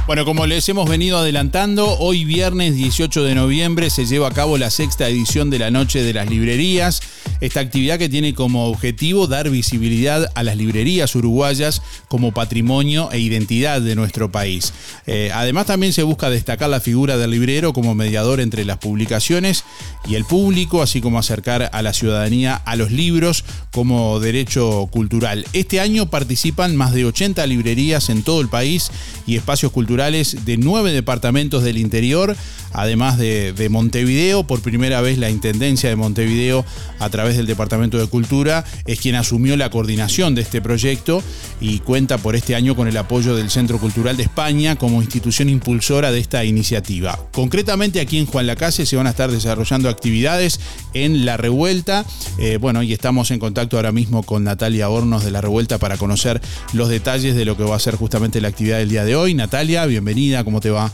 Bueno, 0.10 0.26
como 0.26 0.47
les 0.47 0.68
hemos 0.68 0.89
venido 0.89 1.20
adelantando, 1.20 1.99
hoy 1.99 2.26
viernes 2.26 2.76
18 2.76 3.24
de 3.24 3.36
noviembre 3.36 3.91
se 3.91 4.07
lleva 4.07 4.28
a 4.28 4.32
cabo 4.32 4.57
la 4.57 4.72
sexta 4.72 5.07
edición 5.07 5.51
de 5.51 5.60
la 5.60 5.70
Noche 5.70 6.01
de 6.01 6.14
las 6.16 6.28
Librerías. 6.28 7.01
Esta 7.41 7.60
actividad 7.60 7.99
que 7.99 8.10
tiene 8.10 8.34
como 8.34 8.66
objetivo 8.70 9.28
dar 9.28 9.51
visibilidad 9.51 10.32
a 10.34 10.41
las 10.41 10.57
librerías 10.57 11.16
uruguayas 11.16 11.84
como 12.07 12.34
patrimonio 12.34 13.12
e 13.12 13.20
identidad 13.20 13.82
de 13.82 13.95
nuestro 13.95 14.32
país. 14.32 14.74
Eh, 15.05 15.30
además 15.32 15.68
también 15.68 15.93
se 15.93 16.01
busca 16.01 16.32
destacar 16.32 16.72
la 16.72 16.80
figura 16.80 17.18
del 17.18 17.30
librero 17.30 17.72
como 17.72 17.93
mediador 17.93 18.39
entre 18.39 18.66
las 18.66 18.80
publicaciones 18.80 19.64
y 20.07 20.16
el 20.16 20.26
público, 20.26 20.82
así 20.82 21.01
como 21.01 21.20
acercar 21.20 21.70
a 21.72 21.82
la 21.84 21.93
ciudadanía 21.93 22.55
a 22.55 22.76
los 22.76 22.91
libros 22.91 23.45
como 23.72 24.20
derecho 24.20 24.89
cultural. 24.91 25.45
Este 25.53 25.80
año 25.80 26.10
participan 26.10 26.76
más 26.76 26.93
de 26.93 27.05
80 27.05 27.45
librerías 27.45 28.10
en 28.10 28.24
todo 28.24 28.41
el 28.41 28.49
país 28.49 28.91
y 29.28 29.36
espacios 29.36 29.72
culturales 29.72 29.99
de 30.00 30.58
nueve 30.58 30.93
departamentos 30.93 31.62
del 31.62 31.78
interior, 31.78 32.36
además 32.72 33.18
de, 33.18 33.52
de, 33.52 33.68
Montevideo. 33.68 34.45
Por 34.47 34.62
primera 34.62 35.02
vez 35.02 35.18
la 35.18 35.30
Intendencia 35.30 35.89
de 35.89 35.97
Montevideo, 35.97 36.64
a 37.00 37.10
través 37.10 37.36
del 37.36 37.45
Departamento 37.45 37.97
de 37.97 38.08
Cultura, 38.08 38.64
es 38.86 39.02
quien 39.02 39.16
asumió 39.16 39.58
la 39.58 39.70
coordinación 39.70 40.36
de 40.36 40.41
este 40.41 40.62
proyecto 40.62 41.22
y 41.60 41.80
cuenta 41.80 42.18
por 42.18 42.38
este 42.38 42.56
año 42.56 42.78
con 42.78 42.88
el 42.88 42.95
apoyo 42.95 43.36
del 43.36 43.50
Centro 43.50 43.78
Cultural 43.78 44.16
de 44.16 44.24
España 44.24 44.78
como 44.78 45.02
institución 45.02 45.50
impulsora 45.50 46.12
de 46.12 46.20
esta 46.20 46.45
iniciativa. 46.45 47.20
Concretamente 47.34 48.00
aquí 48.00 48.18
en 48.18 48.26
Juan 48.26 48.47
Lacase 48.47 48.86
se 48.86 48.95
van 48.95 49.08
a 49.08 49.12
estar 49.12 49.32
desarrollando 49.32 49.89
actividades 49.89 50.62
en 50.93 51.26
La 51.26 51.36
Revuelta. 51.36 52.06
Eh, 52.38 52.58
bueno, 52.58 52.84
y 52.84 52.93
estamos 52.93 53.32
en 53.32 53.39
contacto 53.39 53.76
ahora 53.76 53.91
mismo 53.91 54.24
con 54.24 54.45
Natalia 54.45 54.89
Hornos 54.89 55.26
de 55.26 55.32
La 55.32 55.41
Revuelta 55.41 55.78
para 55.78 55.97
conocer 55.97 56.41
los 56.74 56.88
detalles 56.88 57.36
de 57.36 57.45
lo 57.45 57.58
que 57.58 57.64
va 57.64 57.76
a 57.76 57.80
ser 57.80 57.95
justamente 57.95 58.39
la 58.41 58.47
actividad 58.47 58.78
del 58.78 58.89
día 58.89 59.04
de 59.04 59.16
hoy. 59.16 59.34
Natalia, 59.34 59.86
bienvenida, 59.90 60.44
¿cómo 60.44 60.60
te 60.62 60.70
va? 60.70 60.92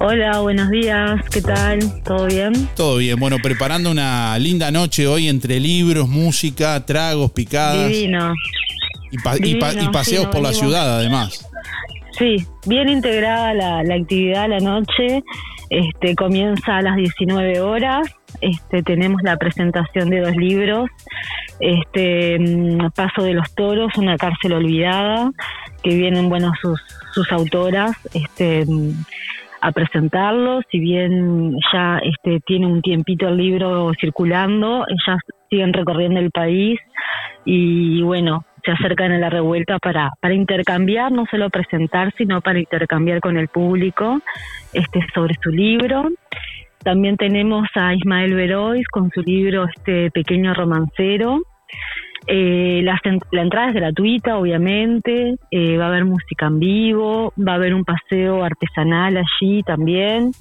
Hola, 0.00 0.40
buenos 0.40 0.70
días, 0.70 1.20
¿qué 1.30 1.40
tal? 1.40 1.78
¿Todo 2.02 2.26
bien? 2.26 2.52
Todo 2.76 2.96
bien, 2.98 3.18
bueno, 3.18 3.36
preparando 3.42 3.90
una 3.90 4.36
linda 4.38 4.70
noche 4.70 5.06
hoy 5.06 5.28
entre 5.28 5.60
libros, 5.60 6.08
música, 6.08 6.84
tragos, 6.84 7.30
picadas. 7.32 7.88
Divino. 7.88 8.32
Y, 9.10 9.18
pa- 9.18 9.36
y 9.40 9.54
pa- 9.56 9.72
y 9.72 9.88
paseos 9.88 10.26
por 10.26 10.42
la 10.42 10.52
ciudad, 10.52 10.98
además. 10.98 11.48
Sí, 12.18 12.36
bien 12.66 12.88
integrada 12.88 13.54
la, 13.54 13.82
la 13.82 13.94
actividad 13.94 14.48
la 14.48 14.58
noche. 14.60 15.22
Este 15.70 16.14
comienza 16.14 16.76
a 16.78 16.82
las 16.82 16.96
19 16.96 17.60
horas. 17.60 18.06
Este 18.40 18.82
tenemos 18.82 19.20
la 19.22 19.36
presentación 19.36 20.10
de 20.10 20.20
dos 20.20 20.36
libros. 20.36 20.90
Este 21.60 22.38
mm, 22.38 22.90
Paso 22.94 23.22
de 23.22 23.34
los 23.34 23.52
Toros, 23.54 23.92
una 23.96 24.16
cárcel 24.16 24.52
olvidada, 24.52 25.30
que 25.84 25.94
vienen 25.94 26.28
bueno 26.28 26.52
sus 26.60 26.80
sus 27.12 27.30
autoras 27.30 27.92
este 28.12 28.64
a 29.60 29.72
presentarlo, 29.72 30.60
si 30.70 30.78
bien 30.78 31.56
ya 31.72 31.98
este 31.98 32.40
tiene 32.40 32.66
un 32.66 32.82
tiempito 32.82 33.28
el 33.28 33.38
libro 33.38 33.92
circulando, 33.98 34.84
ellas 34.86 35.18
siguen 35.48 35.72
recorriendo 35.72 36.20
el 36.20 36.30
país 36.30 36.78
y 37.46 38.02
bueno, 38.02 38.44
se 38.62 38.72
acercan 38.72 39.12
a 39.12 39.18
la 39.18 39.30
revuelta 39.30 39.78
para, 39.78 40.12
para 40.20 40.34
intercambiar, 40.34 41.12
no 41.12 41.24
solo 41.30 41.48
presentar, 41.48 42.12
sino 42.18 42.42
para 42.42 42.58
intercambiar 42.58 43.20
con 43.20 43.38
el 43.38 43.48
público 43.48 44.20
este 44.74 45.00
sobre 45.14 45.34
su 45.42 45.50
libro. 45.50 46.10
También 46.82 47.16
tenemos 47.16 47.66
a 47.74 47.94
Ismael 47.94 48.34
Verois 48.34 48.86
con 48.88 49.10
su 49.10 49.22
libro 49.22 49.64
este 49.74 50.10
Pequeño 50.10 50.52
Romancero. 50.52 51.40
Eh, 52.26 52.80
la, 52.82 52.98
entrada 53.32 53.68
es 53.68 53.74
gratuita, 53.74 54.38
obviamente, 54.38 55.36
eh, 55.50 55.76
va 55.76 55.86
a 55.86 55.88
haber 55.88 56.06
música 56.06 56.46
en 56.46 56.58
vivo, 56.58 57.32
va 57.36 57.52
a 57.52 57.56
haber 57.56 57.74
un 57.74 57.84
paseo 57.84 58.44
artesanal 58.44 59.18
allí 59.18 59.62
también, 59.62 60.32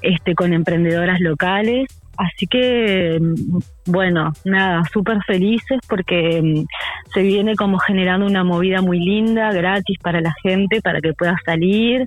este, 0.00 0.34
con 0.34 0.52
emprendedoras 0.52 1.20
locales. 1.20 1.88
Así 2.16 2.46
que, 2.46 3.18
mm, 3.20 3.58
bueno, 3.90 4.32
nada, 4.44 4.84
súper 4.92 5.18
felices 5.26 5.80
porque 5.88 6.40
mm, 6.40 6.66
se 7.12 7.22
viene 7.22 7.56
como 7.56 7.78
generando 7.78 8.26
una 8.26 8.44
movida 8.44 8.80
muy 8.80 9.00
linda, 9.00 9.50
gratis 9.50 9.98
para 10.00 10.20
la 10.20 10.32
gente, 10.44 10.80
para 10.80 11.00
que 11.00 11.14
pueda 11.14 11.36
salir, 11.44 12.06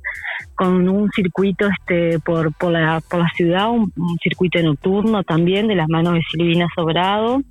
con 0.56 0.88
un 0.88 1.10
circuito 1.12 1.68
este 1.68 2.20
por, 2.20 2.54
por, 2.56 2.72
la, 2.72 3.02
por 3.10 3.20
la 3.20 3.30
ciudad, 3.36 3.70
un 3.70 3.92
circuito 4.24 4.62
nocturno 4.62 5.24
también 5.24 5.68
de 5.68 5.76
las 5.76 5.90
manos 5.90 6.14
de 6.14 6.22
Silvina 6.32 6.68
Sobrado 6.74 7.42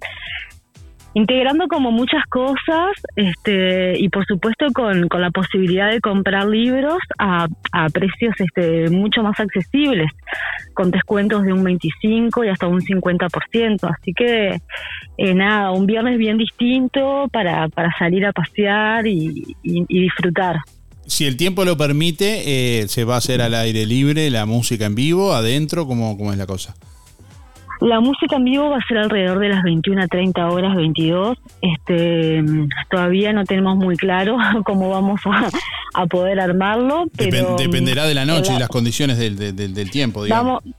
integrando 1.17 1.67
como 1.67 1.91
muchas 1.91 2.23
cosas 2.27 2.93
este 3.17 3.99
y 3.99 4.11
por 4.11 4.27
supuesto 4.27 4.67
con, 4.75 5.09
con 5.09 5.23
la 5.23 5.31
posibilidad 5.31 5.91
de 5.91 5.99
comprar 5.99 6.47
libros 6.47 6.99
a, 7.19 7.49
a 7.73 7.89
precios 7.89 8.35
este 8.39 8.91
mucho 8.91 9.23
más 9.23 9.41
accesibles 9.41 10.11
con 10.75 10.91
descuentos 10.91 11.43
de 11.45 11.55
un 11.55 11.65
25 11.65 12.45
y 12.45 12.49
hasta 12.49 12.67
un 12.67 12.83
50% 12.83 13.91
así 13.99 14.13
que 14.13 14.61
eh, 15.17 15.35
nada 15.35 15.71
un 15.71 15.87
viernes 15.87 16.19
bien 16.19 16.37
distinto 16.37 17.29
para, 17.33 17.71
para 17.71 17.91
salir 17.99 18.27
a 18.27 18.33
pasear 18.33 19.07
y, 19.07 19.57
y, 19.63 20.01
disfrutar 20.03 20.57
Si 21.07 21.25
el 21.25 21.39
tiempo 21.39 21.65
lo 21.65 21.79
permite, 21.79 22.43
eh, 22.83 22.89
se 22.89 23.05
va 23.05 23.15
a 23.15 23.19
hacer 23.19 23.41
al 23.41 23.55
aire 23.55 23.87
libre 23.87 24.29
la 24.29 24.45
música 24.45 24.85
en 24.85 24.95
vivo, 24.95 25.33
adentro, 25.33 25.87
¿cómo, 25.87 26.19
cómo 26.19 26.33
es 26.33 26.37
la 26.37 26.47
cosa? 26.47 26.75
La 27.81 28.01
música 28.01 28.37
en 28.37 28.45
vivo 28.45 28.71
va 28.71 28.79
a 28.79 28.87
ser 28.89 28.99
alrededor 28.99 29.39
de 29.39 29.49
las 29.51 29.63
21 29.63 30.03
a 30.03 30.07
30 30.07 30.49
horas, 30.49 30.75
22. 30.77 31.37
Este, 31.61 32.43
todavía 32.91 33.33
no 33.33 33.45
tenemos 33.45 33.77
muy 33.77 33.97
claro 33.97 34.37
cómo 34.65 34.89
vamos 34.91 35.21
a, 35.27 35.49
a 35.95 36.07
poder 36.07 36.41
armarlo, 36.41 37.05
pero 37.17 37.57
Depen- 37.57 37.59
dependerá 37.59 38.05
de 38.07 38.15
la 38.15 38.25
noche 38.25 38.53
la- 38.53 38.57
y 38.57 38.61
las 38.61 38.69
condiciones 38.69 39.19
del, 39.19 39.37
del- 39.37 39.55
del- 39.57 39.75
del 39.75 39.91
tiempo, 39.91 40.25
digamos. 40.25 40.63
Vamos, 40.65 40.77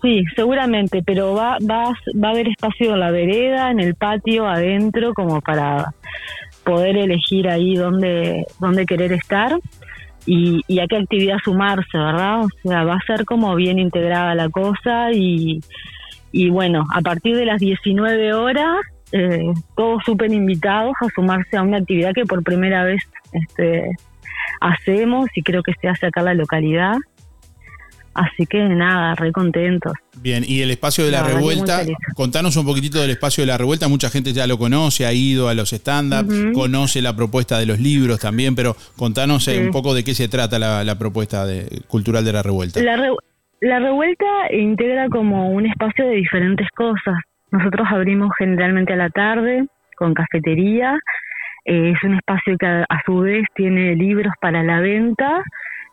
sí, 0.00 0.22
seguramente, 0.34 1.02
pero 1.04 1.34
va, 1.34 1.58
va, 1.68 1.92
va 2.22 2.28
a 2.28 2.30
haber 2.30 2.48
espacio 2.48 2.94
en 2.94 3.00
la 3.00 3.10
vereda, 3.10 3.70
en 3.70 3.80
el 3.80 3.94
patio, 3.94 4.46
adentro, 4.48 5.12
como 5.14 5.40
para 5.40 5.92
poder 6.64 6.96
elegir 6.96 7.48
ahí 7.48 7.74
dónde, 7.74 8.46
dónde 8.60 8.86
querer 8.86 9.12
estar 9.12 9.58
y, 10.24 10.60
y 10.68 10.78
a 10.78 10.86
qué 10.86 10.96
actividad 10.96 11.36
sumarse, 11.44 11.98
¿verdad? 11.98 12.44
O 12.44 12.48
sea, 12.68 12.84
va 12.84 12.94
a 12.94 13.06
ser 13.06 13.24
como 13.24 13.54
bien 13.56 13.78
integrada 13.80 14.34
la 14.36 14.48
cosa 14.48 15.10
y, 15.12 15.60
Y 16.32 16.48
bueno, 16.50 16.84
a 16.94 17.00
partir 17.02 17.36
de 17.36 17.44
las 17.46 17.60
19 17.60 18.32
horas, 18.34 18.76
eh, 19.12 19.38
todos 19.76 20.02
súper 20.04 20.32
invitados 20.32 20.94
a 21.00 21.06
sumarse 21.14 21.56
a 21.56 21.62
una 21.62 21.76
actividad 21.78 22.12
que 22.14 22.24
por 22.24 22.42
primera 22.42 22.82
vez 22.84 23.02
este, 23.32 23.90
hacemos 24.60 25.26
y 25.34 25.42
creo 25.42 25.62
que 25.62 25.72
se 25.80 25.88
hace 25.88 26.06
acá 26.06 26.20
en 26.20 26.26
la 26.26 26.34
localidad. 26.34 26.94
Así 28.14 28.44
que 28.44 28.62
nada, 28.68 29.14
re 29.14 29.32
contentos. 29.32 29.94
Bien, 30.18 30.44
y 30.46 30.60
el 30.60 30.70
espacio 30.70 31.02
de 31.06 31.10
la, 31.10 31.22
revuelta, 31.22 31.82
contanos 32.14 32.56
un 32.56 32.66
poquitito 32.66 33.00
del 33.00 33.08
espacio 33.08 33.40
de 33.40 33.46
la 33.46 33.56
revuelta, 33.56 33.88
mucha 33.88 34.10
gente 34.10 34.34
ya 34.34 34.46
lo 34.46 34.58
conoce, 34.58 35.06
ha 35.06 35.14
ido 35.14 35.48
a 35.48 35.54
los 35.54 35.72
stand-up, 35.72 36.52
conoce 36.52 37.00
la 37.00 37.16
propuesta 37.16 37.58
de 37.58 37.64
los 37.64 37.78
libros 37.80 38.20
también, 38.20 38.54
pero 38.54 38.76
contanos 38.98 39.48
eh, 39.48 39.54
Sí. 39.56 39.58
un 39.64 39.70
poco 39.70 39.94
de 39.94 40.04
qué 40.04 40.14
se 40.14 40.28
trata 40.28 40.58
la, 40.58 40.84
la 40.84 40.98
propuesta 40.98 41.46
de, 41.46 41.80
cultural 41.88 42.22
de 42.22 42.32
la 42.34 42.42
revuelta. 42.42 42.82
La, 42.82 42.96
re- 42.96 43.12
la 43.62 43.78
revuelta 43.78 44.26
integra 44.50 45.08
como 45.08 45.50
un 45.50 45.66
espacio 45.66 46.04
de 46.04 46.16
diferentes 46.16 46.68
cosas. 46.70 47.14
Nosotros 47.52 47.86
abrimos 47.92 48.32
generalmente 48.36 48.92
a 48.92 48.96
la 48.96 49.08
tarde 49.08 49.66
con 49.96 50.14
cafetería. 50.14 50.98
Eh, 51.64 51.92
es 51.94 52.02
un 52.02 52.14
espacio 52.16 52.58
que 52.58 52.66
a, 52.66 53.02
su 53.06 53.20
vez 53.20 53.44
tiene 53.54 53.94
libros 53.94 54.34
para 54.40 54.64
la 54.64 54.80
venta, 54.80 55.44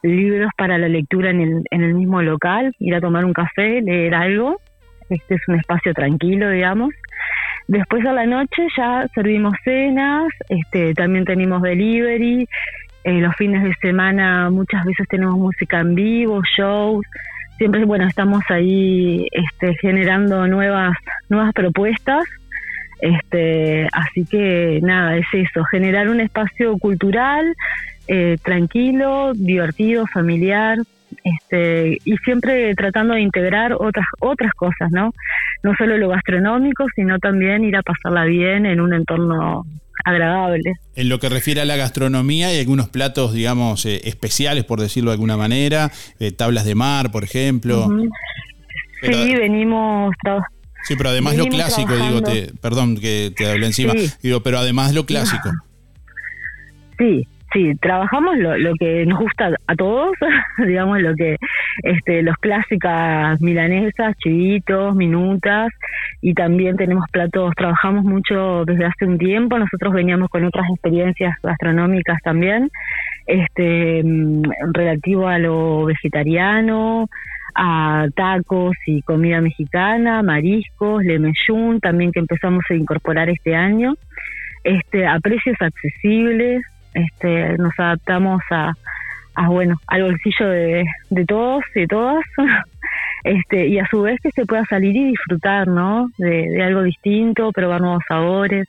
libros 0.02 0.50
para 0.58 0.80
la 0.80 0.88
lectura 0.88 1.30
en 1.30 1.42
el, 1.42 1.64
en 1.70 1.84
el 1.84 1.94
mismo 1.94 2.24
local, 2.24 2.74
ir 2.80 2.96
a 2.96 3.02
tomar 3.02 3.24
un 3.24 3.34
café, 3.34 3.82
leer 3.84 4.16
algo. 4.16 4.60
Este 5.08 5.36
es 5.36 5.42
un 5.48 5.60
espacio 5.60 5.94
tranquilo, 5.94 6.50
digamos. 6.50 6.90
Después 7.68 8.04
a 8.08 8.14
la 8.14 8.26
noche 8.26 8.68
ya 8.76 9.08
servimos 9.14 9.54
cenas, 9.64 10.28
este, 10.50 10.96
también 10.96 11.24
tenemos 11.24 11.62
delivery, 11.62 12.48
eh, 13.04 13.22
los 13.22 13.36
fines 13.36 13.64
de 13.64 13.76
semana 13.76 14.50
muchas 14.50 14.84
veces 14.86 15.08
tenemos 15.08 15.38
música 15.38 15.82
en 15.82 15.94
vivo, 15.94 16.42
shows, 16.58 17.06
siempre 17.60 17.86
bueno 17.86 18.08
estamos 18.08 18.42
ahí 18.50 19.28
este, 19.32 19.76
generando 19.76 20.48
nuevas 20.48 20.94
nuevas 21.28 21.54
propuestas, 21.54 22.24
este, 23.02 23.88
así 23.94 24.26
que 24.26 24.80
nada 24.82 25.18
es 25.18 25.28
eso, 25.34 25.64
generar 25.66 26.10
un 26.10 26.22
espacio 26.22 26.76
cultural 26.78 27.54
eh, 28.08 28.38
tranquilo, 28.42 29.34
divertido, 29.36 30.08
familiar, 30.08 30.80
este, 31.24 31.98
y 32.06 32.16
siempre 32.24 32.74
tratando 32.76 33.14
de 33.14 33.22
integrar 33.22 33.74
otras 33.74 34.06
otras 34.20 34.52
cosas, 34.54 34.90
¿no? 34.92 35.14
No 35.64 35.74
solo 35.78 35.98
lo 35.98 36.10
gastronómico, 36.10 36.86
sino 36.96 37.20
también 37.20 37.64
ir 37.64 37.76
a 37.76 37.82
pasarla 37.84 38.26
bien 38.26 38.66
en 38.66 38.80
un 38.82 38.94
entorno 38.94 39.66
agradable. 40.06 40.74
En 40.96 41.10
lo 41.10 41.20
que 41.20 41.28
refiere 41.30 41.62
a 41.62 41.66
la 41.66 41.76
gastronomía, 41.76 42.48
hay 42.48 42.60
algunos 42.60 42.88
platos, 42.90 43.34
digamos, 43.34 43.86
eh, 43.86 44.02
especiales, 44.06 44.64
por 44.64 44.80
decirlo 44.80 45.12
de 45.12 45.16
alguna 45.16 45.36
manera, 45.38 45.92
eh, 46.20 46.32
tablas 46.32 46.66
de 46.66 46.76
mar, 46.76 47.12
por 47.12 47.24
ejemplo. 47.24 47.90
Pero- 49.02 49.24
Sí, 49.24 49.36
venimos 49.36 50.14
Sí, 50.84 50.96
pero 50.98 51.10
además 51.10 51.36
lo 51.36 51.46
clásico, 51.48 51.94
digo, 51.96 52.22
te, 52.22 52.54
perdón 52.62 52.98
que 52.98 53.34
te 53.36 53.50
hablé 53.52 53.66
encima, 53.66 53.92
Sí. 53.94 54.10
digo, 54.24 54.42
pero 54.42 54.60
además 54.60 54.94
lo 54.94 55.06
clásico. 55.06 55.50
Sí, 56.98 57.28
sí, 57.54 57.74
trabajamos 57.82 58.38
lo, 58.38 58.58
lo 58.58 58.74
que 58.76 59.06
nos 59.06 59.20
gusta 59.20 59.52
a 59.68 59.76
todos, 59.76 60.14
digamos 60.66 61.02
lo 61.02 61.16
que 61.16 61.38
este 61.84 62.22
los 62.24 62.36
clásicas 62.38 63.42
milanesas, 63.42 64.16
chivitos, 64.18 64.96
minutas 64.96 65.70
y 66.22 66.34
también 66.34 66.76
tenemos 66.78 67.06
platos, 67.12 67.54
trabajamos 67.56 68.04
mucho 68.04 68.66
desde 68.66 68.86
hace 68.86 69.06
un 69.06 69.18
tiempo, 69.18 69.58
nosotros 69.58 69.94
veníamos 69.94 70.30
con 70.30 70.44
otras 70.44 70.70
experiencias 70.70 71.36
gastronómicas 71.42 72.22
también, 72.24 72.70
este 73.26 74.04
mm, 74.04 74.44
relativo 74.74 75.28
a 75.28 75.38
lo 75.38 75.86
vegetariano, 75.86 77.08
a 77.56 78.08
tacos 78.16 78.76
y 78.86 79.02
comida 79.02 79.42
mexicana, 79.42 80.22
mariscos, 80.24 81.04
lemeyún, 81.04 81.80
también 81.80 82.12
que 82.12 82.20
empezamos 82.20 82.64
a 82.70 82.74
incorporar 82.74 83.30
este 83.30 83.56
año, 83.56 83.96
este 84.64 85.08
a 85.08 85.20
precios 85.20 85.56
accesibles, 85.60 86.64
este 86.94 87.58
nos 87.58 87.74
adaptamos 87.78 88.42
a, 88.52 88.74
a 89.36 89.48
bueno 89.50 89.80
al 89.88 90.04
bolsillo 90.04 90.50
de, 90.50 90.86
de 91.10 91.26
todos 91.26 91.64
y 91.76 91.82
de 91.82 91.88
todas. 91.88 92.24
Este 93.26 93.68
y 93.68 93.78
a 93.80 93.88
su 93.88 94.02
vez 94.02 94.18
que 94.24 94.32
se 94.32 94.46
pueda 94.46 94.64
salir 94.70 94.96
y 94.96 95.10
disfrutar 95.10 95.68
no 95.68 96.10
de, 96.18 96.52
de 96.52 96.64
algo 96.64 96.84
distinto 96.84 97.52
probar 97.52 97.82
nuevos 97.82 98.02
sabores 98.08 98.66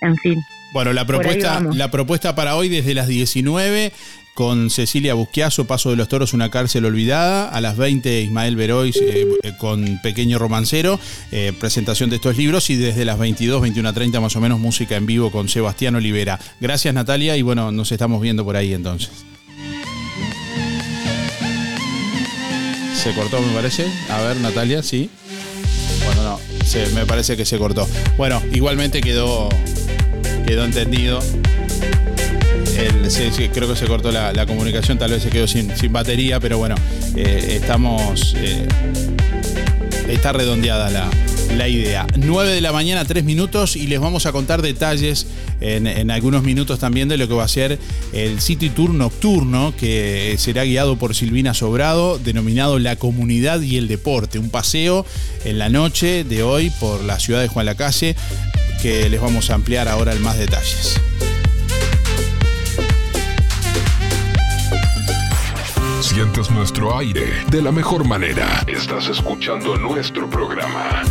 en 0.00 0.16
fin. 0.16 0.42
Bueno, 0.72 0.92
la 0.92 1.06
propuesta, 1.06 1.60
la 1.60 1.90
propuesta 1.90 2.34
para 2.34 2.56
hoy 2.56 2.68
desde 2.68 2.94
las 2.94 3.08
19 3.08 3.92
con 4.38 4.70
Cecilia 4.70 5.14
Busquiazo, 5.14 5.64
Paso 5.64 5.90
de 5.90 5.96
los 5.96 6.06
Toros, 6.06 6.32
una 6.32 6.48
cárcel 6.48 6.84
olvidada. 6.84 7.48
A 7.48 7.60
las 7.60 7.76
20, 7.76 8.22
Ismael 8.22 8.54
Verois 8.54 8.94
eh, 8.94 9.26
eh, 9.42 9.52
con 9.58 9.98
Pequeño 10.00 10.38
Romancero, 10.38 11.00
eh, 11.32 11.52
presentación 11.58 12.08
de 12.08 12.16
estos 12.16 12.36
libros. 12.36 12.70
Y 12.70 12.76
desde 12.76 13.04
las 13.04 13.18
22, 13.18 13.60
21 13.60 13.88
a 13.88 13.92
30 13.92 14.20
más 14.20 14.36
o 14.36 14.40
menos, 14.40 14.60
música 14.60 14.94
en 14.94 15.06
vivo 15.06 15.32
con 15.32 15.48
Sebastián 15.48 15.96
Olivera. 15.96 16.38
Gracias, 16.60 16.94
Natalia. 16.94 17.36
Y 17.36 17.42
bueno, 17.42 17.72
nos 17.72 17.90
estamos 17.90 18.22
viendo 18.22 18.44
por 18.44 18.54
ahí 18.54 18.74
entonces. 18.74 19.10
Se 22.94 23.12
cortó, 23.14 23.40
me 23.40 23.52
parece. 23.52 23.90
A 24.08 24.22
ver, 24.22 24.36
Natalia, 24.36 24.84
sí. 24.84 25.10
Bueno, 26.04 26.22
no, 26.22 26.40
me 26.94 27.06
parece 27.06 27.36
que 27.36 27.44
se 27.44 27.58
cortó. 27.58 27.88
Bueno, 28.16 28.40
igualmente 28.52 29.00
quedó, 29.00 29.48
quedó 30.46 30.64
entendido. 30.64 31.18
Creo 33.52 33.68
que 33.68 33.76
se 33.76 33.86
cortó 33.86 34.12
la, 34.12 34.46
comunicación, 34.46 34.98
tal 34.98 35.10
vez 35.10 35.22
se 35.22 35.30
quedó 35.30 35.48
sin, 35.48 35.92
batería, 35.92 36.38
pero 36.38 36.58
bueno, 36.58 36.76
eh, 37.16 37.58
estamos. 37.60 38.34
eh, 38.38 38.68
está 40.08 40.32
redondeada 40.32 40.88
la, 41.56 41.68
idea. 41.68 42.06
9 42.16 42.52
de 42.52 42.60
la 42.60 42.70
mañana, 42.70 43.04
3 43.04 43.24
minutos, 43.24 43.74
y 43.74 43.88
les 43.88 43.98
vamos 43.98 44.26
a 44.26 44.32
contar 44.32 44.62
detalles 44.62 45.26
en, 45.60 45.88
en 45.88 46.12
algunos 46.12 46.44
minutos 46.44 46.78
también 46.78 47.08
de 47.08 47.16
lo 47.16 47.26
que 47.26 47.34
va 47.34 47.42
a 47.42 47.48
ser 47.48 47.80
el 48.12 48.40
City 48.40 48.70
Tour 48.70 48.90
nocturno, 48.90 49.74
que 49.76 50.36
será 50.38 50.62
guiado 50.62 50.96
por 50.96 51.16
Silvina 51.16 51.54
Sobrado, 51.54 52.18
denominado 52.18 52.78
La 52.78 52.94
Comunidad 52.94 53.60
y 53.60 53.76
el 53.76 53.88
Deporte. 53.88 54.38
Un 54.38 54.50
paseo 54.50 55.04
en 55.44 55.58
la 55.58 55.68
noche 55.68 56.22
de 56.22 56.44
hoy 56.44 56.70
por 56.78 57.02
la 57.02 57.18
ciudad 57.18 57.40
de 57.40 57.48
Juan 57.48 57.66
Lacase, 57.66 58.14
que 58.80 59.08
les 59.08 59.20
vamos 59.20 59.50
a 59.50 59.54
ampliar 59.54 59.88
ahora 59.88 60.12
en 60.12 60.22
más 60.22 60.38
detalles. 60.38 61.00
Sientes 66.00 66.50
nuestro 66.50 66.96
aire 66.96 67.44
de 67.50 67.60
la 67.60 67.72
mejor 67.72 68.06
manera. 68.06 68.62
Estás 68.66 69.08
escuchando 69.08 69.76
nuestro 69.76 70.30
programa. 70.30 71.02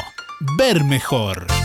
Ver 0.58 0.86
mejor. 0.86 1.63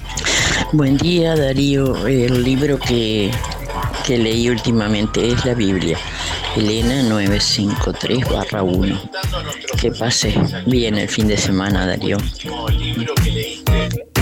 Buen 0.72 0.96
día, 0.96 1.34
Darío. 1.34 2.06
El 2.06 2.44
libro 2.44 2.78
que, 2.78 3.32
que 4.06 4.16
leí 4.16 4.48
últimamente 4.48 5.26
es 5.26 5.44
la 5.44 5.54
Biblia. 5.54 5.98
Elena 6.56 7.02
953-1. 7.02 9.10
Que 9.80 9.92
pase 9.92 10.34
bien 10.66 10.96
el 10.96 11.08
fin 11.08 11.28
de 11.28 11.36
semana, 11.36 11.86
Darío. 11.86 12.16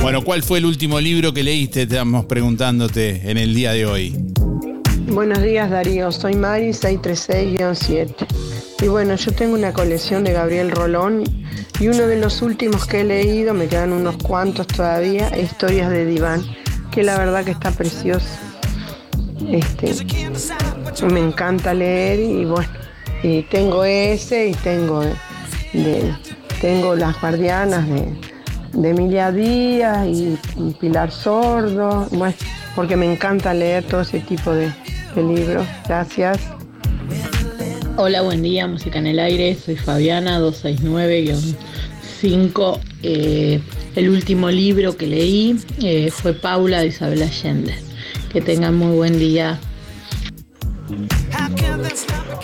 Bueno, 0.02 0.22
¿cuál 0.22 0.42
fue 0.42 0.58
el 0.58 0.66
último 0.66 1.00
libro 1.00 1.34
que 1.34 1.42
leíste? 1.42 1.82
Estamos 1.82 2.26
preguntándote 2.26 3.28
en 3.28 3.38
el 3.38 3.54
día 3.54 3.72
de 3.72 3.86
hoy. 3.86 4.16
Buenos 5.08 5.42
días 5.42 5.70
Darío, 5.70 6.12
soy 6.12 6.34
Mari 6.34 6.68
636-7. 6.68 8.26
Y 8.82 8.88
bueno, 8.88 9.16
yo 9.16 9.32
tengo 9.32 9.54
una 9.54 9.72
colección 9.72 10.22
de 10.22 10.32
Gabriel 10.32 10.70
Rolón 10.70 11.24
y 11.80 11.88
uno 11.88 12.06
de 12.06 12.20
los 12.20 12.42
últimos 12.42 12.86
que 12.86 13.00
he 13.00 13.04
leído, 13.04 13.54
me 13.54 13.66
quedan 13.66 13.92
unos 13.92 14.16
cuantos 14.18 14.66
todavía, 14.66 15.36
Historias 15.38 15.90
de 15.90 16.06
Diván, 16.06 16.44
que 16.90 17.02
la 17.02 17.18
verdad 17.18 17.44
que 17.44 17.52
está 17.52 17.70
precioso. 17.70 18.26
Este, 19.50 19.92
me 21.12 21.20
encanta 21.20 21.74
leer 21.74 22.20
y 22.20 22.44
bueno, 22.44 22.68
y 23.22 23.42
tengo 23.42 23.84
ese 23.84 24.48
y 24.48 24.54
tengo 24.54 25.00
de, 25.00 26.14
tengo 26.60 26.94
las 26.94 27.20
guardianas 27.20 27.88
de, 27.88 28.35
de 28.76 28.90
Emilia 28.90 29.32
Díaz 29.32 30.06
y 30.06 30.38
Pilar 30.78 31.10
Sordo, 31.10 32.06
bueno, 32.12 32.36
porque 32.74 32.94
me 32.96 33.10
encanta 33.10 33.54
leer 33.54 33.84
todo 33.84 34.02
ese 34.02 34.20
tipo 34.20 34.52
de, 34.52 34.70
de 35.14 35.22
libros. 35.22 35.66
Gracias. 35.88 36.38
Hola, 37.96 38.20
buen 38.20 38.42
día, 38.42 38.66
Música 38.66 38.98
en 38.98 39.06
el 39.06 39.18
Aire, 39.18 39.54
soy 39.54 39.76
Fabiana 39.76 40.38
269-5. 40.40 42.80
Eh, 43.02 43.62
el 43.94 44.10
último 44.10 44.50
libro 44.50 44.98
que 44.98 45.06
leí 45.06 45.58
eh, 45.82 46.10
fue 46.10 46.34
Paula 46.34 46.80
de 46.80 46.88
Isabel 46.88 47.22
Allende. 47.22 47.74
Que 48.30 48.42
tengan 48.42 48.76
muy 48.76 48.94
buen 48.94 49.18
día. 49.18 49.58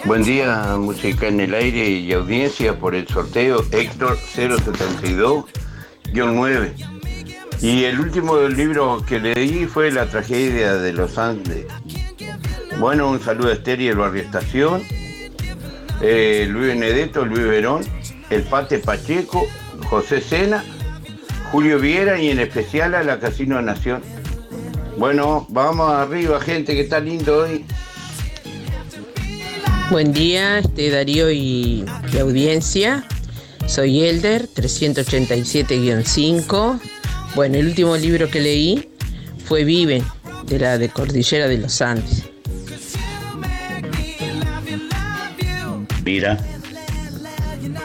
Buen 0.07 0.25
día, 0.25 0.79
Música 0.79 1.29
en 1.29 1.41
el 1.41 1.53
Aire 1.53 1.91
y 1.91 2.11
audiencia 2.15 2.79
por 2.79 2.95
el 2.95 3.07
sorteo 3.07 3.63
Héctor 3.71 4.17
072-9. 6.13 6.73
Y 7.61 7.85
el 7.85 8.01
último 8.01 8.37
libro 8.49 9.05
que 9.07 9.21
leí 9.21 9.67
fue 9.67 9.91
La 9.93 10.07
tragedia 10.07 10.75
de 10.75 10.93
los 10.93 11.17
Andes. 11.17 11.67
Bueno, 12.79 13.11
un 13.11 13.21
saludo 13.21 13.51
a 13.51 13.53
Esther 13.53 13.81
y 13.81 13.89
el 13.89 13.97
Barrio 13.97 14.23
Estación, 14.23 14.83
eh, 16.01 16.47
Luis 16.51 16.69
Benedetto, 16.69 17.25
Luis 17.25 17.47
Verón, 17.47 17.83
el 18.31 18.43
Pate 18.43 18.79
Pacheco, 18.79 19.47
José 19.89 20.21
Sena, 20.21 20.65
Julio 21.53 21.79
Viera 21.79 22.21
y 22.21 22.31
en 22.31 22.41
especial 22.41 22.95
a 22.95 23.05
la 23.05 23.21
Casino 23.21 23.63
Nación. 23.63 24.03
Bueno, 24.97 25.47
vamos 25.51 25.93
arriba, 25.93 26.41
gente, 26.41 26.75
que 26.75 26.81
está 26.81 26.99
lindo 26.99 27.45
hoy. 27.45 27.65
Buen 29.91 30.13
día, 30.13 30.59
este 30.59 30.91
Darío 30.91 31.31
y, 31.31 31.85
y 32.13 32.19
audiencia. 32.19 33.05
Soy 33.67 34.03
Elder, 34.03 34.49
387-5. 34.49 36.81
Bueno, 37.35 37.57
el 37.57 37.67
último 37.67 37.97
libro 37.97 38.31
que 38.31 38.41
leí 38.41 38.89
fue 39.47 39.65
Viven, 39.65 40.05
de 40.47 40.59
la 40.59 40.79
de 40.79 40.89
Cordillera 40.89 41.49
de 41.49 41.59
los 41.59 41.81
Andes. 41.81 42.25
Mira, 46.05 46.39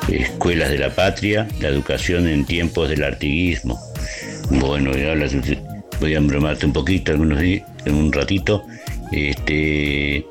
Escuelas 0.09 0.69
de 0.69 0.79
la 0.79 0.93
Patria, 0.93 1.47
la 1.61 1.69
educación 1.69 2.27
en 2.27 2.45
tiempos 2.45 2.89
del 2.89 3.03
artiguismo. 3.03 3.79
Bueno, 4.49 4.91
voy 5.99 6.13
a 6.13 6.17
embromarte 6.17 6.65
un 6.65 6.73
poquito, 6.73 7.11
algunos 7.11 7.39
días, 7.39 7.63
en 7.85 7.95
un 7.95 8.11
ratito. 8.11 8.65
Este, 9.11 10.25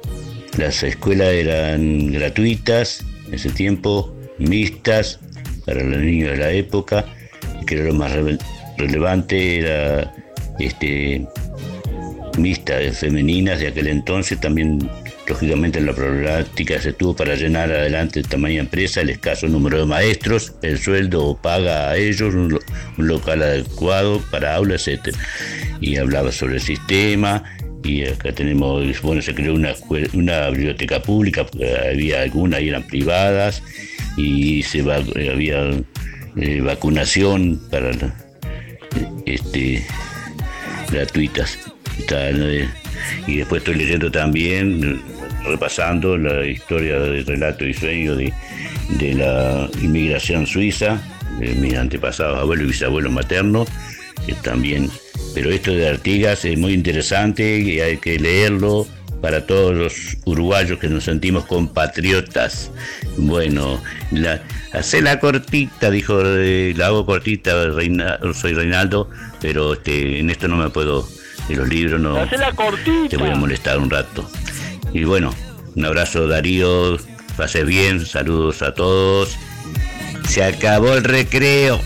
las 0.58 0.82
escuelas 0.82 1.28
eran 1.28 2.12
gratuitas 2.12 3.04
en 3.26 3.34
ese 3.34 3.50
tiempo, 3.50 4.14
mixtas 4.38 5.20
para 5.66 5.82
los 5.82 6.00
niños 6.00 6.30
de 6.30 6.36
la 6.38 6.50
época, 6.52 7.04
que 7.66 7.74
era 7.74 7.84
lo 7.84 7.94
más 7.94 8.12
rele- 8.12 8.38
relevante, 8.78 9.58
era 9.58 10.14
este, 10.58 11.26
mixtas 12.38 12.98
femeninas 12.98 13.60
de 13.60 13.68
aquel 13.68 13.88
entonces, 13.88 14.40
también 14.40 14.88
lógicamente 15.26 15.80
la 15.80 15.92
problemática 15.92 16.80
se 16.80 16.92
tuvo 16.92 17.16
para 17.16 17.34
llenar 17.34 17.70
adelante 17.72 18.22
tamaña 18.22 18.60
empresa, 18.60 19.00
el 19.00 19.10
escaso 19.10 19.48
número 19.48 19.78
de 19.78 19.86
maestros, 19.86 20.54
el 20.62 20.78
sueldo 20.78 21.36
paga 21.42 21.90
a 21.90 21.96
ellos, 21.96 22.32
un, 22.34 22.58
un 22.98 23.06
local 23.08 23.42
adecuado 23.42 24.22
para 24.30 24.54
aulas, 24.54 24.86
etc. 24.86 25.16
Y 25.80 25.96
hablaba 25.96 26.30
sobre 26.30 26.54
el 26.56 26.60
sistema, 26.62 27.42
y 27.86 28.04
acá 28.04 28.32
tenemos, 28.32 29.00
bueno, 29.02 29.22
se 29.22 29.34
creó 29.34 29.54
una, 29.54 30.50
biblioteca 30.50 31.00
pública, 31.00 31.46
había 31.90 32.22
algunas 32.22 32.60
y 32.60 32.68
eran 32.68 32.82
privadas, 32.86 33.62
y 34.16 34.62
se 34.62 34.82
va, 34.82 34.96
había 34.96 35.70
eh, 36.36 36.60
vacunación 36.60 37.60
para 37.70 37.92
este, 39.24 39.84
gratuitas. 40.90 41.58
Eh, 42.10 42.68
y 43.26 43.36
después 43.36 43.60
estoy 43.60 43.76
leyendo 43.76 44.10
también, 44.10 44.82
eh, 44.82 45.48
repasando 45.48 46.18
la 46.18 46.44
historia 46.44 46.98
de 46.98 47.22
relato 47.22 47.64
y 47.64 47.72
sueño 47.72 48.16
de, 48.16 48.32
de 48.98 49.14
la 49.14 49.68
inmigración 49.80 50.46
suiza, 50.46 51.00
de 51.38 51.54
mis 51.54 51.74
antepasados, 51.74 52.40
abuelos 52.40 52.64
y 52.64 52.68
bisabuelos 52.68 53.12
maternos, 53.12 53.68
que 54.26 54.34
también. 54.34 54.90
Pero 55.36 55.50
esto 55.50 55.70
de 55.70 55.86
Artigas 55.86 56.46
es 56.46 56.56
muy 56.58 56.72
interesante 56.72 57.58
y 57.58 57.78
hay 57.80 57.98
que 57.98 58.18
leerlo 58.18 58.86
para 59.20 59.44
todos 59.46 59.74
los 59.74 60.16
uruguayos 60.24 60.78
que 60.78 60.88
nos 60.88 61.04
sentimos 61.04 61.44
compatriotas. 61.44 62.70
Bueno, 63.18 63.78
la, 64.12 64.40
hacela 64.72 65.20
cortita, 65.20 65.90
dijo, 65.90 66.22
eh, 66.24 66.72
la 66.74 66.86
hago 66.86 67.04
cortita, 67.04 67.66
Reina- 67.68 68.18
soy 68.32 68.54
Reinaldo, 68.54 69.10
pero 69.42 69.74
este, 69.74 70.20
en 70.20 70.30
esto 70.30 70.48
no 70.48 70.56
me 70.56 70.70
puedo, 70.70 71.06
de 71.50 71.56
los 71.56 71.68
libros 71.68 72.00
no, 72.00 72.16
Hacela 72.16 72.52
cortita. 72.52 73.08
te 73.10 73.18
voy 73.18 73.28
a 73.28 73.34
molestar 73.34 73.78
un 73.78 73.90
rato. 73.90 74.26
Y 74.94 75.04
bueno, 75.04 75.34
un 75.74 75.84
abrazo 75.84 76.26
Darío, 76.28 76.96
pase 77.36 77.62
bien, 77.64 78.06
saludos 78.06 78.62
a 78.62 78.72
todos. 78.72 79.36
Se 80.26 80.42
acabó 80.42 80.94
el 80.94 81.04
recreo. 81.04 81.78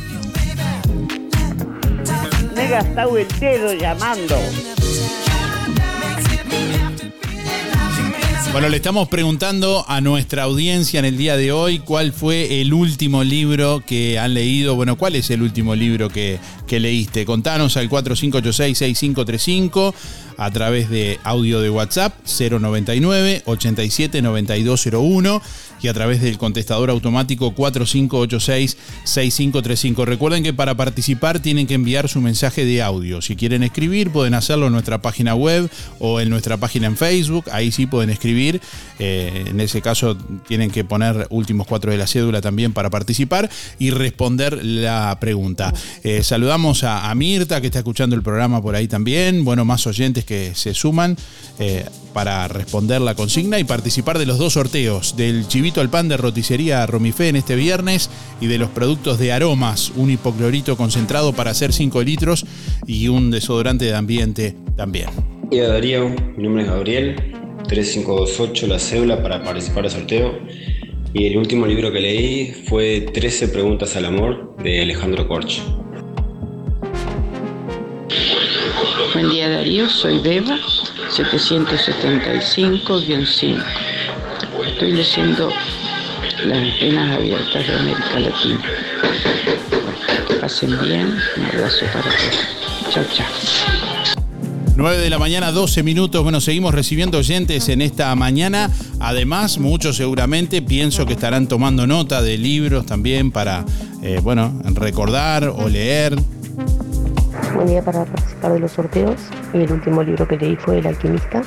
Gastado 2.70 3.18
el 3.18 3.26
dedo 3.40 3.74
llamando. 3.74 4.38
Bueno, 8.52 8.68
le 8.68 8.76
estamos 8.76 9.08
preguntando 9.08 9.84
a 9.88 10.00
nuestra 10.00 10.44
audiencia 10.44 11.00
en 11.00 11.04
el 11.04 11.16
día 11.16 11.36
de 11.36 11.50
hoy 11.50 11.80
cuál 11.80 12.12
fue 12.12 12.60
el 12.60 12.72
último 12.72 13.24
libro 13.24 13.82
que 13.84 14.20
han 14.20 14.34
leído. 14.34 14.76
Bueno, 14.76 14.96
¿cuál 14.96 15.16
es 15.16 15.30
el 15.30 15.42
último 15.42 15.74
libro 15.74 16.10
que, 16.10 16.38
que 16.68 16.78
leíste? 16.78 17.24
Contanos 17.24 17.76
al 17.76 17.90
4586-6535 17.90 19.92
a 20.36 20.50
través 20.52 20.90
de 20.90 21.18
audio 21.24 21.60
de 21.60 21.70
WhatsApp 21.70 22.14
099 22.24 23.42
87 23.46 24.22
9201 24.22 25.42
y 25.82 25.88
a 25.88 25.94
través 25.94 26.20
del 26.20 26.38
contestador 26.38 26.90
automático 26.90 27.54
4586-6535. 27.54 30.04
Recuerden 30.04 30.42
que 30.42 30.52
para 30.52 30.74
participar 30.74 31.40
tienen 31.40 31.66
que 31.66 31.74
enviar 31.74 32.08
su 32.08 32.20
mensaje 32.20 32.64
de 32.64 32.82
audio. 32.82 33.22
Si 33.22 33.36
quieren 33.36 33.62
escribir, 33.62 34.10
pueden 34.10 34.34
hacerlo 34.34 34.66
en 34.66 34.72
nuestra 34.72 35.00
página 35.00 35.34
web 35.34 35.70
o 35.98 36.20
en 36.20 36.30
nuestra 36.30 36.56
página 36.56 36.86
en 36.86 36.96
Facebook. 36.96 37.44
Ahí 37.52 37.72
sí 37.72 37.86
pueden 37.86 38.10
escribir. 38.10 38.60
Eh, 38.98 39.44
en 39.46 39.60
ese 39.60 39.80
caso 39.80 40.16
tienen 40.46 40.70
que 40.70 40.84
poner 40.84 41.26
últimos 41.30 41.66
cuatro 41.66 41.90
de 41.90 41.98
la 41.98 42.06
cédula 42.06 42.40
también 42.40 42.72
para 42.72 42.90
participar 42.90 43.50
y 43.78 43.90
responder 43.90 44.64
la 44.64 45.16
pregunta. 45.20 45.72
Eh, 46.02 46.22
saludamos 46.22 46.84
a, 46.84 47.10
Mirta 47.14 47.60
que 47.60 47.66
está 47.66 47.80
escuchando 47.80 48.16
el 48.16 48.22
programa 48.22 48.62
por 48.62 48.74
ahí 48.74 48.88
también. 48.88 49.44
Bueno, 49.44 49.64
más 49.64 49.86
oyentes 49.86 50.24
que 50.24 50.54
se 50.54 50.74
suman 50.74 51.16
eh, 51.58 51.84
para 52.12 52.48
responder 52.48 53.00
la 53.00 53.14
consigna 53.14 53.58
y 53.58 53.64
participar 53.64 54.18
de 54.18 54.26
los 54.26 54.38
dos 54.38 54.54
sorteos, 54.54 55.16
del 55.16 55.46
chivito 55.48 55.69
al 55.78 55.90
pan 55.90 56.08
de 56.08 56.16
roticería 56.16 56.84
Romifé 56.86 57.28
en 57.28 57.36
este 57.36 57.54
viernes 57.54 58.10
y 58.40 58.48
de 58.48 58.58
los 58.58 58.68
productos 58.70 59.20
de 59.20 59.32
aromas, 59.32 59.92
un 59.94 60.10
hipoclorito 60.10 60.76
concentrado 60.76 61.32
para 61.32 61.52
hacer 61.52 61.72
5 61.72 62.02
litros 62.02 62.44
y 62.88 63.06
un 63.06 63.30
desodorante 63.30 63.84
de 63.84 63.94
ambiente 63.94 64.56
también. 64.76 65.06
Hola 65.52 65.68
Darío, 65.68 66.08
mi 66.08 66.42
nombre 66.42 66.64
es 66.64 66.68
Gabriel, 66.68 67.14
3528 67.68 68.66
la 68.66 68.80
cédula 68.80 69.22
para 69.22 69.44
participar 69.44 69.84
del 69.84 69.92
sorteo. 69.92 70.36
Y 71.14 71.26
el 71.26 71.36
último 71.36 71.66
libro 71.66 71.92
que 71.92 72.00
leí 72.00 72.64
fue 72.68 73.02
13 73.12 73.48
preguntas 73.48 73.94
al 73.94 74.06
amor 74.06 74.56
de 74.62 74.82
Alejandro 74.82 75.28
Corch. 75.28 75.62
Buen 79.12 79.30
día 79.30 79.48
Darío, 79.48 79.88
soy 79.88 80.18
Beba, 80.18 80.58
775-5. 81.10 83.64
Estoy 84.72 84.92
leyendo 84.92 85.50
Las 86.46 86.80
venas 86.80 87.16
abiertas 87.16 87.66
de 87.66 87.74
América 87.74 88.18
Latina. 88.18 88.60
Que 90.28 90.34
pasen 90.36 90.70
bien, 90.82 91.14
un 91.36 91.44
abrazo 91.44 91.86
para 91.92 92.04
todos. 92.04 92.90
Chao, 92.90 93.04
chao. 93.12 93.26
9 94.76 94.98
de 94.98 95.10
la 95.10 95.18
mañana, 95.18 95.52
12 95.52 95.82
minutos. 95.82 96.22
Bueno, 96.22 96.40
seguimos 96.40 96.74
recibiendo 96.74 97.18
oyentes 97.18 97.68
en 97.68 97.82
esta 97.82 98.14
mañana. 98.14 98.70
Además, 99.00 99.58
muchos 99.58 99.96
seguramente 99.96 100.62
pienso 100.62 101.04
que 101.04 101.12
estarán 101.12 101.48
tomando 101.48 101.86
nota 101.86 102.22
de 102.22 102.38
libros 102.38 102.86
también 102.86 103.30
para, 103.30 103.64
eh, 104.02 104.20
bueno, 104.22 104.58
recordar 104.74 105.44
o 105.44 105.68
leer. 105.68 106.16
Buen 107.54 107.66
día 107.66 107.82
para 107.84 108.04
participar 108.06 108.52
de 108.54 108.60
los 108.60 108.72
sorteos. 108.72 109.20
Y 109.52 109.58
el 109.58 109.72
último 109.72 110.02
libro 110.02 110.26
que 110.26 110.38
leí 110.38 110.56
fue 110.56 110.78
El 110.78 110.86
alquimista. 110.86 111.42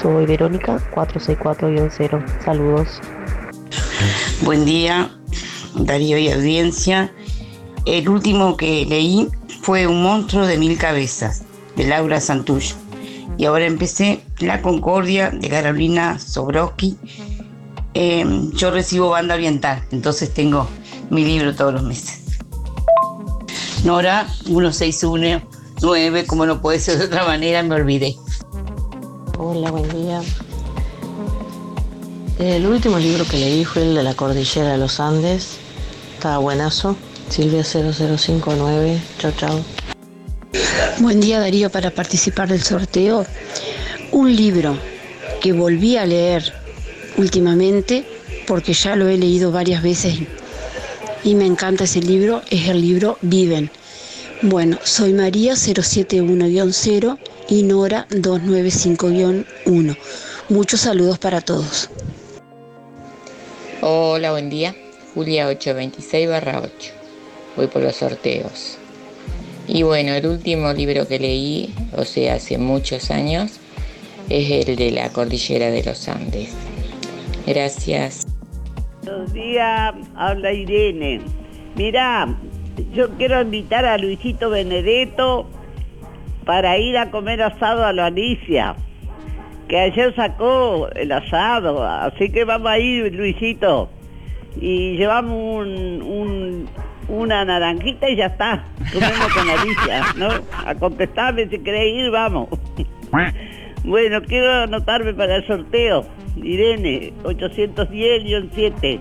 Soy 0.00 0.24
Verónica, 0.24 0.80
464-0. 0.94 2.24
Saludos. 2.42 2.88
Buen 4.42 4.64
día, 4.64 5.10
Darío 5.74 6.16
y 6.16 6.30
audiencia. 6.30 7.12
El 7.84 8.08
último 8.08 8.56
que 8.56 8.86
leí 8.86 9.28
fue 9.60 9.86
Un 9.86 10.02
monstruo 10.02 10.46
de 10.46 10.56
mil 10.56 10.78
cabezas, 10.78 11.42
de 11.76 11.86
Laura 11.86 12.18
Santullo. 12.18 12.76
Y 13.36 13.44
ahora 13.44 13.66
empecé 13.66 14.22
La 14.38 14.62
Concordia, 14.62 15.30
de 15.30 15.50
Carolina 15.50 16.18
Sobrowski. 16.18 16.96
Eh, 17.92 18.24
yo 18.54 18.70
recibo 18.70 19.10
banda 19.10 19.34
oriental, 19.34 19.82
entonces 19.90 20.32
tengo 20.32 20.66
mi 21.10 21.24
libro 21.26 21.54
todos 21.54 21.74
los 21.74 21.82
meses. 21.82 22.22
Nora, 23.84 24.26
1619, 24.46 26.26
como 26.26 26.46
no 26.46 26.62
puede 26.62 26.78
ser 26.78 26.98
de 26.98 27.04
otra 27.04 27.24
manera, 27.26 27.62
me 27.62 27.74
olvidé. 27.74 28.16
Hola, 29.42 29.70
buen 29.70 29.88
día. 29.88 30.20
El 32.38 32.66
último 32.66 32.98
libro 32.98 33.24
que 33.24 33.38
leí 33.38 33.64
fue 33.64 33.80
el 33.80 33.94
de 33.94 34.02
la 34.02 34.12
cordillera 34.12 34.72
de 34.72 34.76
los 34.76 35.00
Andes. 35.00 35.56
Estaba 36.12 36.36
buenazo. 36.36 36.94
Silvia 37.30 37.64
0059. 37.64 39.00
Chao, 39.18 39.32
chao. 39.38 39.60
Buen 40.98 41.22
día 41.22 41.40
Darío 41.40 41.70
para 41.70 41.90
participar 41.90 42.50
del 42.50 42.62
sorteo. 42.62 43.24
Un 44.12 44.36
libro 44.36 44.76
que 45.40 45.54
volví 45.54 45.96
a 45.96 46.04
leer 46.04 46.52
últimamente 47.16 48.06
porque 48.46 48.74
ya 48.74 48.94
lo 48.94 49.08
he 49.08 49.16
leído 49.16 49.52
varias 49.52 49.82
veces 49.82 50.18
y 51.24 51.34
me 51.34 51.46
encanta 51.46 51.84
ese 51.84 52.02
libro, 52.02 52.42
es 52.50 52.68
el 52.68 52.82
libro 52.82 53.16
Viven. 53.22 53.70
Bueno, 54.42 54.78
soy 54.84 55.14
María 55.14 55.54
071-0 55.54 57.18
y 57.50 57.64
Nora 57.64 58.06
295-1. 58.10 59.96
Muchos 60.48 60.80
saludos 60.80 61.18
para 61.18 61.42
todos. 61.42 61.90
Hola, 63.82 64.30
buen 64.30 64.48
día. 64.48 64.74
Julia 65.14 65.48
826 65.48 66.28
barra 66.28 66.62
8. 66.62 66.92
Voy 67.56 67.66
por 67.66 67.82
los 67.82 67.96
sorteos. 67.96 68.78
Y 69.66 69.82
bueno, 69.82 70.12
el 70.14 70.26
último 70.26 70.72
libro 70.72 71.08
que 71.08 71.18
leí, 71.18 71.74
o 71.96 72.04
sea, 72.04 72.34
hace 72.34 72.56
muchos 72.56 73.10
años, 73.10 73.58
es 74.28 74.68
el 74.68 74.76
de 74.76 74.92
la 74.92 75.10
cordillera 75.10 75.70
de 75.70 75.82
los 75.82 76.08
Andes. 76.08 76.50
Gracias. 77.46 78.28
Buenos 79.02 79.32
días, 79.32 79.94
habla 80.14 80.52
Irene. 80.52 81.20
Mira, 81.74 82.38
yo 82.92 83.10
quiero 83.16 83.40
invitar 83.42 83.84
a 83.84 83.98
Luisito 83.98 84.50
Benedetto 84.50 85.48
para 86.50 86.76
ir 86.78 86.98
a 86.98 87.12
comer 87.12 87.40
asado 87.42 87.86
a 87.86 87.92
la 87.92 88.06
Alicia, 88.06 88.74
que 89.68 89.78
ayer 89.78 90.12
sacó 90.16 90.88
el 90.96 91.12
asado, 91.12 91.86
así 91.86 92.28
que 92.32 92.42
vamos 92.42 92.72
a 92.72 92.78
ir, 92.80 93.14
Luisito, 93.14 93.88
y 94.60 94.96
llevamos 94.96 95.36
un, 95.38 96.02
un- 96.02 96.68
una 97.08 97.44
naranjita 97.44 98.10
y 98.10 98.16
ya 98.16 98.26
está, 98.26 98.64
comemos 98.92 99.28
con 99.32 99.48
Alicia, 99.48 100.02
¿no? 100.16 100.28
A 100.66 100.74
contestarme 100.74 101.46
si 101.48 101.60
querés 101.60 101.94
ir, 101.94 102.10
vamos. 102.10 102.48
Bueno, 103.84 104.20
quiero 104.20 104.52
anotarme 104.64 105.14
para 105.14 105.36
el 105.36 105.46
sorteo. 105.46 106.04
Irene, 106.42 107.12
810-7. 107.22 108.98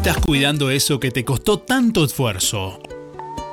Estás 0.00 0.16
cuidando 0.24 0.70
eso 0.70 0.98
que 0.98 1.10
te 1.10 1.26
costó 1.26 1.58
tanto 1.58 2.06
esfuerzo? 2.06 2.80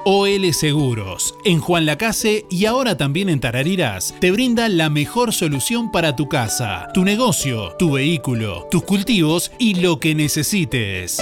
OL 0.05 0.53
Seguros, 0.53 1.35
en 1.43 1.59
Juan 1.59 1.85
Lacase 1.85 2.45
y 2.49 2.63
ahora 2.63 2.95
también 2.95 3.27
en 3.27 3.41
Tarariras, 3.41 4.15
te 4.21 4.31
brinda 4.31 4.69
la 4.69 4.89
mejor 4.89 5.33
solución 5.33 5.91
para 5.91 6.15
tu 6.15 6.29
casa, 6.29 6.87
tu 6.93 7.03
negocio, 7.03 7.75
tu 7.77 7.91
vehículo, 7.91 8.65
tus 8.71 8.83
cultivos 8.83 9.51
y 9.59 9.81
lo 9.81 9.99
que 9.99 10.15
necesites. 10.15 11.21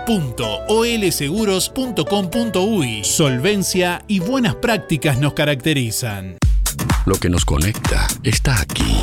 www.olseguros.com.uy. 0.06 3.04
Solvencia 3.04 4.04
y 4.06 4.20
buenas 4.20 4.54
prácticas 4.56 5.18
nos 5.18 5.32
caracterizan. 5.32 6.36
Lo 7.04 7.16
que 7.16 7.28
nos 7.28 7.44
conecta 7.44 8.06
está 8.22 8.60
aquí. 8.60 8.94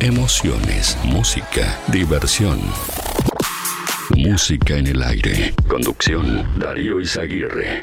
Emociones, 0.00 0.96
música, 1.04 1.78
diversión. 1.88 2.58
Música 4.16 4.76
en 4.76 4.86
el 4.88 5.02
aire. 5.02 5.54
Conducción 5.68 6.44
Darío 6.58 7.00
Izaguirre. 7.00 7.80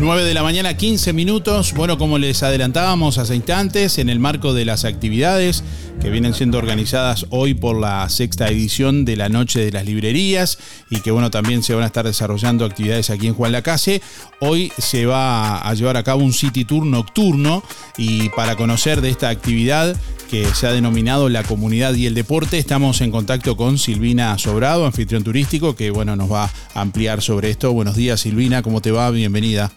9 0.00 0.24
de 0.24 0.34
la 0.34 0.42
mañana, 0.42 0.76
15 0.76 1.12
minutos. 1.12 1.74
Bueno, 1.74 1.96
como 1.96 2.18
les 2.18 2.42
adelantábamos 2.42 3.18
hace 3.18 3.36
instantes, 3.36 3.98
en 3.98 4.08
el 4.08 4.18
marco 4.18 4.52
de 4.52 4.64
las 4.64 4.84
actividades 4.84 5.62
que 6.00 6.10
vienen 6.10 6.34
siendo 6.34 6.58
organizadas 6.58 7.26
hoy 7.30 7.54
por 7.54 7.78
la 7.78 8.08
sexta 8.08 8.48
edición 8.48 9.04
de 9.04 9.16
la 9.16 9.28
Noche 9.28 9.64
de 9.64 9.72
las 9.72 9.84
Librerías 9.84 10.58
y 10.90 11.00
que 11.00 11.10
bueno, 11.10 11.30
también 11.30 11.62
se 11.62 11.74
van 11.74 11.84
a 11.84 11.86
estar 11.86 12.04
desarrollando 12.04 12.64
actividades 12.64 13.10
aquí 13.10 13.26
en 13.26 13.34
Juan 13.34 13.52
Lacase. 13.52 14.02
Hoy 14.40 14.72
se 14.78 15.06
va 15.06 15.58
a 15.58 15.74
llevar 15.74 15.96
a 15.96 16.02
cabo 16.02 16.24
un 16.24 16.32
City 16.32 16.64
Tour 16.64 16.86
nocturno 16.86 17.62
y 17.96 18.28
para 18.30 18.56
conocer 18.56 19.00
de 19.00 19.10
esta 19.10 19.28
actividad 19.28 19.96
que 20.30 20.46
se 20.54 20.66
ha 20.66 20.72
denominado 20.72 21.28
La 21.28 21.42
Comunidad 21.42 21.94
y 21.94 22.06
el 22.06 22.14
Deporte, 22.14 22.58
estamos 22.58 23.02
en 23.02 23.10
contacto 23.10 23.56
con 23.56 23.76
Silvina 23.78 24.38
Sobrado, 24.38 24.86
anfitrión 24.86 25.22
turístico, 25.22 25.76
que 25.76 25.90
bueno, 25.90 26.16
nos 26.16 26.32
va 26.32 26.50
a 26.74 26.80
ampliar 26.80 27.20
sobre 27.20 27.50
esto. 27.50 27.72
Buenos 27.72 27.96
días 27.96 28.20
Silvina, 28.20 28.62
¿cómo 28.62 28.80
te 28.80 28.90
va? 28.90 29.10
Bienvenida. 29.10 29.70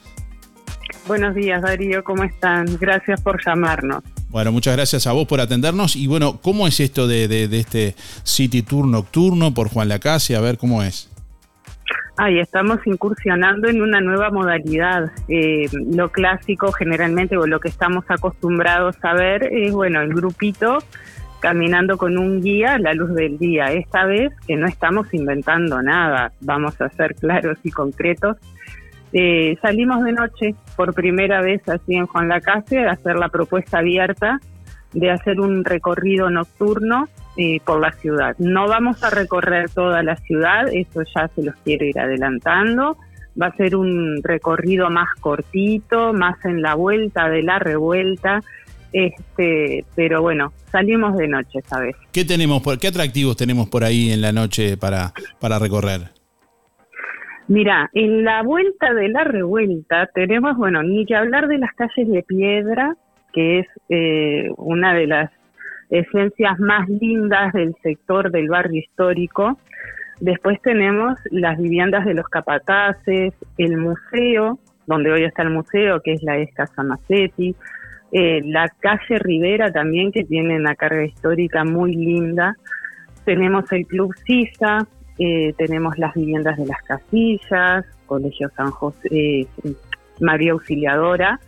Buenos 1.07 1.35
días, 1.35 1.61
Darío, 1.61 2.03
¿cómo 2.03 2.23
están? 2.23 2.65
Gracias 2.79 3.21
por 3.21 3.39
llamarnos. 3.45 4.03
Bueno, 4.29 4.51
muchas 4.51 4.75
gracias 4.75 5.05
a 5.05 5.11
vos 5.11 5.27
por 5.27 5.39
atendernos. 5.39 5.95
Y 5.95 6.07
bueno, 6.07 6.39
¿cómo 6.41 6.67
es 6.67 6.79
esto 6.79 7.07
de, 7.07 7.43
este 7.51 7.93
City 8.23 8.63
Tour 8.63 8.87
nocturno 8.87 9.53
por 9.53 9.69
Juan 9.69 9.87
Lacase? 9.87 10.35
A 10.35 10.41
ver, 10.41 10.57
¿cómo 10.57 10.81
es? 10.81 11.11
Ahí 12.17 12.39
estamos 12.39 12.79
incursionando 12.85 13.69
en 13.69 13.83
una 13.83 14.01
nueva 14.01 14.31
modalidad. 14.31 15.11
Eh, 15.27 15.67
lo 15.91 16.09
clásico 16.11 16.71
generalmente, 16.71 17.37
o 17.37 17.45
lo 17.45 17.59
que 17.59 17.67
estamos 17.67 18.03
acostumbrados 18.07 18.95
a 19.03 19.13
ver, 19.13 19.49
es, 19.53 19.73
bueno, 19.73 20.01
el 20.01 20.11
grupito 20.13 20.79
caminando 21.39 21.97
con 21.97 22.17
un 22.17 22.41
guía 22.41 22.73
a 22.73 22.79
la 22.79 22.93
luz 22.93 23.13
del 23.13 23.37
día. 23.37 23.65
Esta 23.65 24.05
vez 24.05 24.33
que 24.47 24.55
no 24.55 24.65
estamos 24.65 25.13
inventando 25.13 25.79
nada, 25.83 26.31
vamos 26.41 26.81
a 26.81 26.89
ser 26.89 27.13
claros 27.13 27.59
y 27.61 27.69
concretos, 27.69 28.37
eh, 29.17 29.57
salimos 29.61 30.03
de 30.03 30.11
noche 30.11 30.55
por 30.75 30.93
primera 30.93 31.41
vez 31.41 31.61
así 31.69 31.95
en 31.95 32.05
Juan 32.05 32.27
Lacase 32.27 32.79
a 32.79 32.91
hacer 32.91 33.15
la 33.15 33.29
propuesta 33.29 33.77
abierta 33.77 34.41
de 34.91 35.09
hacer 35.09 35.39
un 35.39 35.63
recorrido 35.63 36.29
nocturno 36.29 37.07
eh, 37.37 37.61
por 37.65 37.79
la 37.79 37.93
ciudad. 37.93 38.35
No 38.39 38.67
vamos 38.67 39.01
a 39.05 39.09
recorrer 39.09 39.69
toda 39.69 40.03
la 40.03 40.17
ciudad, 40.17 40.67
eso 40.69 41.01
ya 41.15 41.29
se 41.33 41.43
los 41.43 41.55
quiero 41.63 41.85
ir 41.85 41.97
adelantando. 41.97 42.97
Va 43.41 43.47
a 43.47 43.55
ser 43.55 43.77
un 43.77 44.21
recorrido 44.21 44.89
más 44.89 45.07
cortito, 45.21 46.11
más 46.11 46.43
en 46.43 46.61
la 46.61 46.75
vuelta 46.75 47.29
de 47.29 47.41
la 47.41 47.57
revuelta. 47.57 48.41
Este, 48.91 49.85
pero 49.95 50.21
bueno, 50.23 50.51
salimos 50.73 51.15
de 51.15 51.29
noche 51.29 51.59
esta 51.59 51.79
vez. 51.79 51.95
¿Qué 52.11 52.25
tenemos 52.25 52.61
por, 52.61 52.77
qué 52.79 52.87
atractivos 52.87 53.37
tenemos 53.37 53.69
por 53.69 53.85
ahí 53.85 54.11
en 54.11 54.21
la 54.21 54.33
noche 54.33 54.75
para, 54.75 55.13
para 55.39 55.57
recorrer? 55.57 56.14
Mira, 57.47 57.89
en 57.93 58.23
la 58.23 58.41
vuelta 58.41 58.93
de 58.93 59.09
la 59.09 59.23
revuelta 59.23 60.09
tenemos, 60.13 60.57
bueno, 60.57 60.81
ni 60.81 61.05
que 61.05 61.15
hablar 61.15 61.47
de 61.47 61.59
las 61.59 61.73
calles 61.73 62.09
de 62.09 62.23
piedra, 62.23 62.95
que 63.33 63.59
es 63.59 63.67
eh, 63.89 64.49
una 64.57 64.95
de 64.95 65.05
las 65.05 65.31
esencias 65.91 66.59
más 66.59 66.89
lindas 66.89 67.53
del 67.53 67.75
sector 67.83 68.31
del 68.31 68.49
barrio 68.49 68.79
histórico. 68.79 69.59
Después 70.19 70.59
tenemos 70.63 71.19
las 71.29 71.59
viviendas 71.59 72.05
de 72.05 72.15
los 72.15 72.27
capataces, 72.29 73.33
el 73.57 73.77
museo, 73.77 74.57
donde 74.87 75.11
hoy 75.11 75.23
está 75.23 75.43
el 75.43 75.51
museo, 75.51 76.01
que 76.01 76.13
es 76.13 76.23
la 76.23 76.37
Esca 76.37 76.65
Samacetti, 76.67 77.55
eh, 78.11 78.41
la 78.45 78.69
calle 78.79 79.19
Rivera 79.19 79.71
también, 79.71 80.11
que 80.11 80.23
tiene 80.23 80.55
una 80.55 80.75
carga 80.75 81.05
histórica 81.05 81.63
muy 81.63 81.93
linda. 81.93 82.55
Tenemos 83.23 83.71
el 83.71 83.85
Club 83.85 84.15
Sisa, 84.25 84.87
eh, 85.17 85.53
tenemos 85.57 85.97
las 85.97 86.13
viviendas 86.13 86.57
de 86.57 86.65
las 86.65 86.81
casillas, 86.83 87.85
Colegio 88.05 88.49
San 88.55 88.71
José, 88.71 89.07
eh, 89.11 89.47
María 90.19 90.51
Auxiliadora, 90.51 91.39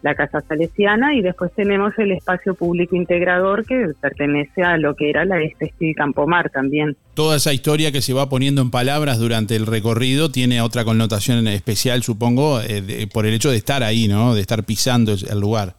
la 0.00 0.14
Casa 0.14 0.40
Salesiana 0.40 1.14
y 1.14 1.20
después 1.20 1.52
tenemos 1.54 1.92
el 1.98 2.12
espacio 2.12 2.54
público 2.54 2.96
integrador 2.96 3.64
que 3.64 3.92
pertenece 4.00 4.62
a 4.62 4.76
lo 4.78 4.96
que 4.96 5.10
era 5.10 5.24
la 5.24 5.36
y 5.42 5.94
Campomar 5.94 6.50
también. 6.50 6.96
Toda 7.14 7.36
esa 7.36 7.52
historia 7.52 7.92
que 7.92 8.00
se 8.00 8.14
va 8.14 8.28
poniendo 8.28 8.62
en 8.62 8.70
palabras 8.70 9.18
durante 9.18 9.54
el 9.56 9.66
recorrido 9.66 10.32
tiene 10.32 10.60
otra 10.60 10.84
connotación 10.84 11.46
especial, 11.46 12.02
supongo, 12.02 12.60
eh, 12.62 13.06
por 13.12 13.26
el 13.26 13.34
hecho 13.34 13.50
de 13.50 13.58
estar 13.58 13.82
ahí, 13.82 14.08
¿no? 14.08 14.34
De 14.34 14.40
estar 14.40 14.64
pisando 14.64 15.12
el 15.12 15.38
lugar. 15.38 15.74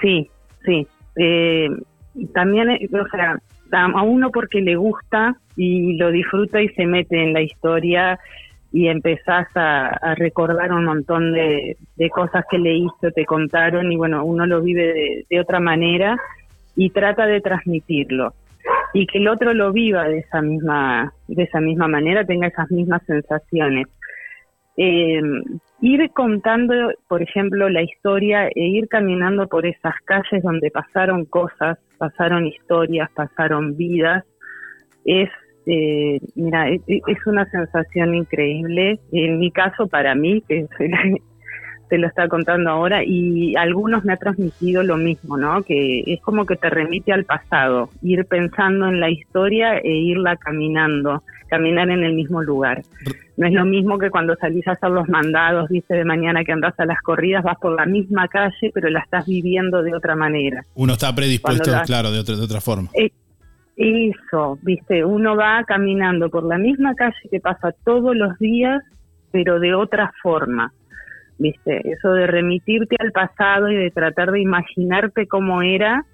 Sí, 0.00 0.30
sí. 0.64 0.86
también, 2.32 2.68
o 2.70 3.08
sea, 3.10 3.38
a 3.72 4.02
uno 4.02 4.30
porque 4.30 4.60
le 4.60 4.76
gusta 4.76 5.36
y 5.58 5.96
lo 5.96 6.12
disfruta 6.12 6.62
y 6.62 6.68
se 6.68 6.86
mete 6.86 7.20
en 7.20 7.32
la 7.32 7.42
historia 7.42 8.18
y 8.70 8.86
empezás 8.86 9.48
a, 9.56 10.14
recordar 10.14 10.72
un 10.72 10.84
montón 10.84 11.32
de, 11.32 11.76
cosas 12.12 12.44
que 12.48 12.58
leíste, 12.58 13.10
te 13.10 13.24
contaron 13.24 13.90
y 13.90 13.96
bueno, 13.96 14.24
uno 14.24 14.46
lo 14.46 14.62
vive 14.62 15.24
de, 15.28 15.40
otra 15.40 15.58
manera 15.58 16.16
y 16.76 16.90
trata 16.90 17.26
de 17.26 17.40
transmitirlo 17.40 18.34
y 18.94 19.06
que 19.08 19.18
el 19.18 19.26
otro 19.26 19.52
lo 19.52 19.72
viva 19.72 20.08
de 20.08 20.18
esa 20.18 20.40
misma 20.40 21.12
de 21.26 21.42
esa 21.42 21.60
misma 21.60 21.88
manera, 21.88 22.24
tenga 22.24 22.46
esas 22.46 22.70
mismas 22.70 23.02
sensaciones. 23.04 23.88
Eh, 24.76 25.20
ir 25.80 26.10
contando, 26.12 26.92
por 27.08 27.20
ejemplo, 27.20 27.68
la 27.68 27.82
historia 27.82 28.46
e 28.46 28.52
ir 28.54 28.86
caminando 28.86 29.48
por 29.48 29.66
esas 29.66 29.94
calles 30.04 30.44
donde 30.44 30.70
pasaron 30.70 31.24
cosas, 31.24 31.78
pasaron 31.98 32.46
historias, 32.46 33.10
pasaron 33.10 33.76
vidas, 33.76 34.24
es, 35.04 35.30
eh, 35.70 36.18
mira, 36.34 36.70
es, 36.70 37.26
una 37.26 37.44
sensación 37.50 38.14
increíble. 38.14 38.98
En 39.12 39.38
mi 39.38 39.50
caso, 39.50 39.86
para 39.86 40.14
mí, 40.14 40.42
que 40.48 40.66
te 41.90 41.98
lo 41.98 42.06
está 42.06 42.26
contando 42.26 42.70
ahora, 42.70 43.04
y 43.04 43.54
algunos 43.54 44.02
me 44.02 44.14
ha 44.14 44.16
transmitido 44.16 44.82
lo 44.82 44.96
mismo, 44.96 45.36
¿no? 45.36 45.62
Que 45.62 46.04
es 46.06 46.20
como 46.22 46.46
que 46.46 46.56
te 46.56 46.70
remite 46.70 47.12
al 47.12 47.24
pasado, 47.24 47.90
ir 48.02 48.24
pensando 48.24 48.88
en 48.88 48.98
la 48.98 49.10
historia 49.10 49.76
e 49.76 49.90
irla 49.90 50.36
caminando, 50.36 51.22
caminar 51.48 51.90
en 51.90 52.02
el 52.02 52.14
mismo 52.14 52.42
lugar. 52.42 52.82
No 53.36 53.46
es 53.46 53.52
lo 53.52 53.66
mismo 53.66 53.98
que 53.98 54.08
cuando 54.08 54.36
salís 54.36 54.66
a 54.68 54.72
hacer 54.72 54.90
los 54.90 55.08
mandados, 55.08 55.68
dice 55.68 55.94
de 55.94 56.04
mañana 56.04 56.44
que 56.44 56.52
andás 56.52 56.80
a 56.80 56.86
las 56.86 57.00
corridas, 57.02 57.44
vas 57.44 57.58
por 57.58 57.74
la 57.74 57.84
misma 57.84 58.26
calle, 58.28 58.70
pero 58.72 58.88
la 58.88 59.00
estás 59.00 59.26
viviendo 59.26 59.82
de 59.82 59.94
otra 59.94 60.16
manera. 60.16 60.62
Uno 60.74 60.94
está 60.94 61.14
predispuesto, 61.14 61.70
claro, 61.84 62.10
de 62.10 62.20
otra, 62.20 62.36
de 62.36 62.42
otra 62.42 62.60
forma. 62.60 62.88
Eh, 62.94 63.10
eso, 63.78 64.58
viste, 64.62 65.04
uno 65.04 65.36
va 65.36 65.62
caminando 65.64 66.28
por 66.30 66.42
la 66.42 66.58
misma 66.58 66.96
calle 66.96 67.28
que 67.30 67.38
pasa 67.38 67.72
todos 67.84 68.16
los 68.16 68.36
días, 68.38 68.82
pero 69.30 69.60
de 69.60 69.74
otra 69.74 70.12
forma. 70.20 70.72
¿Viste? 71.38 71.88
Eso 71.88 72.10
de 72.10 72.26
remitirte 72.26 72.96
al 72.98 73.12
pasado 73.12 73.70
y 73.70 73.76
de 73.76 73.92
tratar 73.92 74.32
de 74.32 74.40
imaginarte 74.40 75.28
cómo 75.28 75.62
era, 75.62 76.04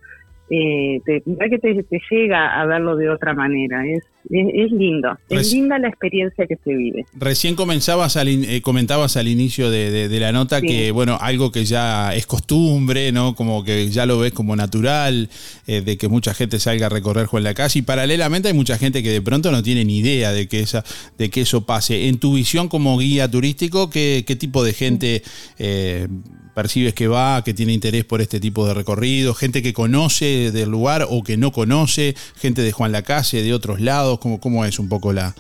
eh, 0.51 1.01
te, 1.05 1.23
que 1.23 1.59
te, 1.59 2.01
llega 2.11 2.61
a 2.61 2.67
verlo 2.67 2.97
de 2.97 3.09
otra 3.09 3.35
manera. 3.35 3.83
Es, 3.87 4.05
es, 4.31 4.73
lindo, 4.73 5.19
es 5.29 5.53
linda 5.53 5.79
la 5.79 5.89
experiencia 5.89 6.47
que 6.47 6.57
se 6.57 6.75
vive. 6.75 7.05
Recién 7.15 7.57
comenzabas 7.57 8.17
al 8.17 8.29
eh, 8.29 8.63
comentabas 8.63 9.17
al 9.17 9.29
inicio 9.29 9.71
de, 9.71 10.09
la 10.21 10.33
nota 10.33 10.61
que, 10.61 10.91
bueno, 10.91 11.19
algo 11.21 11.51
que 11.51 11.65
ya 11.65 12.15
es 12.15 12.27
costumbre, 12.27 13.13
¿no? 13.13 13.35
Como 13.35 13.65
que 13.65 13.89
ya 13.89 14.07
lo 14.07 14.19
ves 14.19 14.33
como 14.33 14.57
natural, 14.57 15.29
eh, 15.67 15.81
de 15.81 15.97
que 15.97 16.09
mucha 16.09 16.35
gente 16.35 16.59
salga 16.59 16.87
a 16.87 16.91
recorrer 16.91 17.27
Juan 17.27 17.45
la 17.45 17.55
calle 17.55 17.81
y 17.81 17.83
paralelamente 17.83 18.49
hay 18.49 18.55
mucha 18.55 18.79
gente 18.79 19.03
que 19.03 19.11
de 19.11 19.23
pronto 19.23 19.51
no 19.51 19.63
tiene 19.63 19.85
ni 19.85 19.99
idea 19.99 20.33
de 20.33 20.47
que, 20.47 20.61
esa, 20.61 20.85
de 21.19 21.31
que 21.31 21.43
eso 21.43 21.67
pase. 21.67 22.09
En 22.09 22.19
tu 22.19 22.35
visión 22.35 22.69
como 22.69 22.99
guía 22.99 23.31
turístico, 23.31 23.91
¿qué, 23.91 24.25
qué 24.27 24.37
tipo 24.37 24.65
de 24.65 24.73
gente 24.73 25.23
eh, 25.59 26.09
percibes 26.55 26.95
que 26.95 27.09
va, 27.09 27.43
que 27.45 27.53
tiene 27.53 27.73
interés 27.73 28.05
por 28.05 28.21
este 28.21 28.41
tipo 28.41 28.67
de 28.67 28.75
recorrido, 28.75 29.35
gente 29.35 29.63
que 29.63 29.73
conoce 29.73 30.51
del 30.53 30.71
lugar 30.71 31.07
o 31.09 31.23
que 31.23 31.37
no 31.37 31.53
conoce, 31.53 32.15
gente 32.37 32.63
de 32.63 32.73
Juan 32.73 32.93
Lacase, 32.93 33.43
de 33.43 33.53
otros 33.53 33.81
lados, 33.81 34.19
¿cómo, 34.21 34.41
cómo 34.41 34.65
es 34.65 34.79
un 34.79 34.89
poco 34.89 35.13
la, 35.13 35.35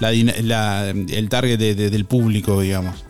el 0.00 1.28
target 1.28 1.58
del 1.58 2.04
público, 2.04 2.60
digamos? 2.60 3.04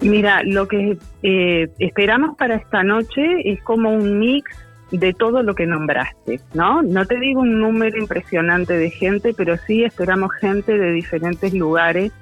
Mira, 0.00 0.42
lo 0.44 0.68
que 0.68 0.96
eh, 1.22 1.68
esperamos 1.80 2.36
para 2.36 2.54
esta 2.54 2.84
noche 2.84 3.50
es 3.50 3.60
como 3.62 3.92
un 3.92 4.20
mix 4.20 4.44
de 4.92 5.12
todo 5.12 5.42
lo 5.42 5.54
que 5.54 5.66
nombraste, 5.66 6.40
¿no? 6.54 6.82
No 6.82 7.04
te 7.04 7.18
digo 7.18 7.40
un 7.40 7.60
número 7.60 7.98
impresionante 7.98 8.74
de 8.74 8.90
gente, 8.90 9.34
pero 9.36 9.56
sí 9.66 9.84
esperamos 9.84 10.30
gente 10.40 10.78
de 10.78 10.92
diferentes 10.92 11.52
lugares, 11.52 12.12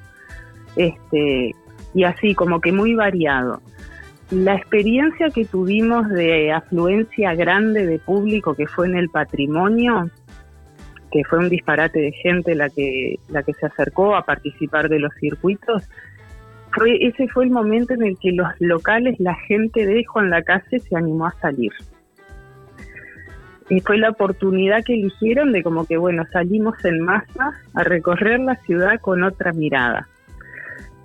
este, 0.74 1.54
y 1.94 2.04
así 2.04 2.34
como 2.34 2.60
que 2.60 2.72
muy 2.72 2.94
variado. 2.94 3.60
La 4.30 4.56
experiencia 4.56 5.30
que 5.30 5.44
tuvimos 5.44 6.08
de 6.08 6.50
afluencia 6.52 7.34
grande 7.34 7.86
de 7.86 8.00
público 8.00 8.54
que 8.54 8.66
fue 8.66 8.88
en 8.88 8.96
el 8.96 9.08
patrimonio, 9.08 10.10
que 11.12 11.22
fue 11.24 11.38
un 11.38 11.48
disparate 11.48 12.00
de 12.00 12.12
gente 12.12 12.56
la 12.56 12.68
que, 12.68 13.20
la 13.28 13.44
que 13.44 13.52
se 13.52 13.66
acercó 13.66 14.16
a 14.16 14.22
participar 14.22 14.88
de 14.88 14.98
los 14.98 15.12
circuitos, 15.20 15.88
fue, 16.72 16.98
ese 17.06 17.28
fue 17.28 17.44
el 17.44 17.50
momento 17.50 17.94
en 17.94 18.02
el 18.02 18.18
que 18.18 18.32
los 18.32 18.48
locales, 18.58 19.14
la 19.20 19.36
gente 19.46 19.86
de 19.86 20.04
Juan 20.04 20.28
la 20.28 20.42
calle 20.42 20.80
se 20.80 20.96
animó 20.96 21.26
a 21.26 21.34
salir. 21.40 21.72
y 23.68 23.80
fue 23.80 23.98
la 23.98 24.10
oportunidad 24.10 24.84
que 24.84 24.94
eligieron 24.94 25.52
de 25.52 25.62
como 25.62 25.86
que, 25.86 25.96
bueno, 25.96 26.24
salimos 26.32 26.84
en 26.84 27.00
masa 27.00 27.52
a 27.74 27.82
recorrer 27.84 28.40
la 28.40 28.56
ciudad 28.56 29.00
con 29.00 29.22
otra 29.22 29.52
mirada. 29.52 30.08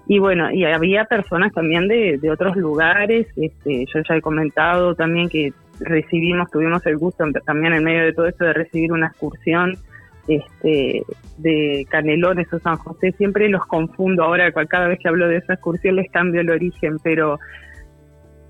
Y 0.08 0.20
bueno, 0.20 0.52
y 0.52 0.66
había 0.66 1.06
personas 1.06 1.54
también 1.54 1.88
de, 1.88 2.18
de 2.18 2.32
otros 2.32 2.56
lugares, 2.58 3.28
este, 3.36 3.86
yo 3.86 4.02
ya 4.08 4.16
he 4.16 4.22
comentado 4.22 4.96
también 4.96 5.30
que 5.30 5.54
recibimos, 5.80 6.50
tuvimos 6.52 6.86
el 6.86 6.98
gusto 6.98 7.26
también 7.46 7.74
en 7.74 7.84
medio 7.84 8.04
de 8.04 8.14
todo 8.14 8.28
esto 8.28 8.46
de 8.46 8.54
recibir 8.54 8.92
una 8.92 9.08
excursión 9.08 9.78
este, 10.28 11.04
de 11.38 11.86
Canelones 11.90 12.52
o 12.54 12.60
San 12.60 12.78
José, 12.78 13.12
siempre 13.14 13.50
los 13.50 13.66
confundo 13.66 14.24
ahora, 14.24 14.52
cada 14.52 14.88
vez 14.88 15.00
que 15.00 15.08
hablo 15.08 15.28
de 15.28 15.38
esa 15.38 15.54
excursión 15.54 15.96
les 15.96 16.12
cambio 16.12 16.42
el 16.42 16.50
origen, 16.50 16.98
pero 17.04 17.40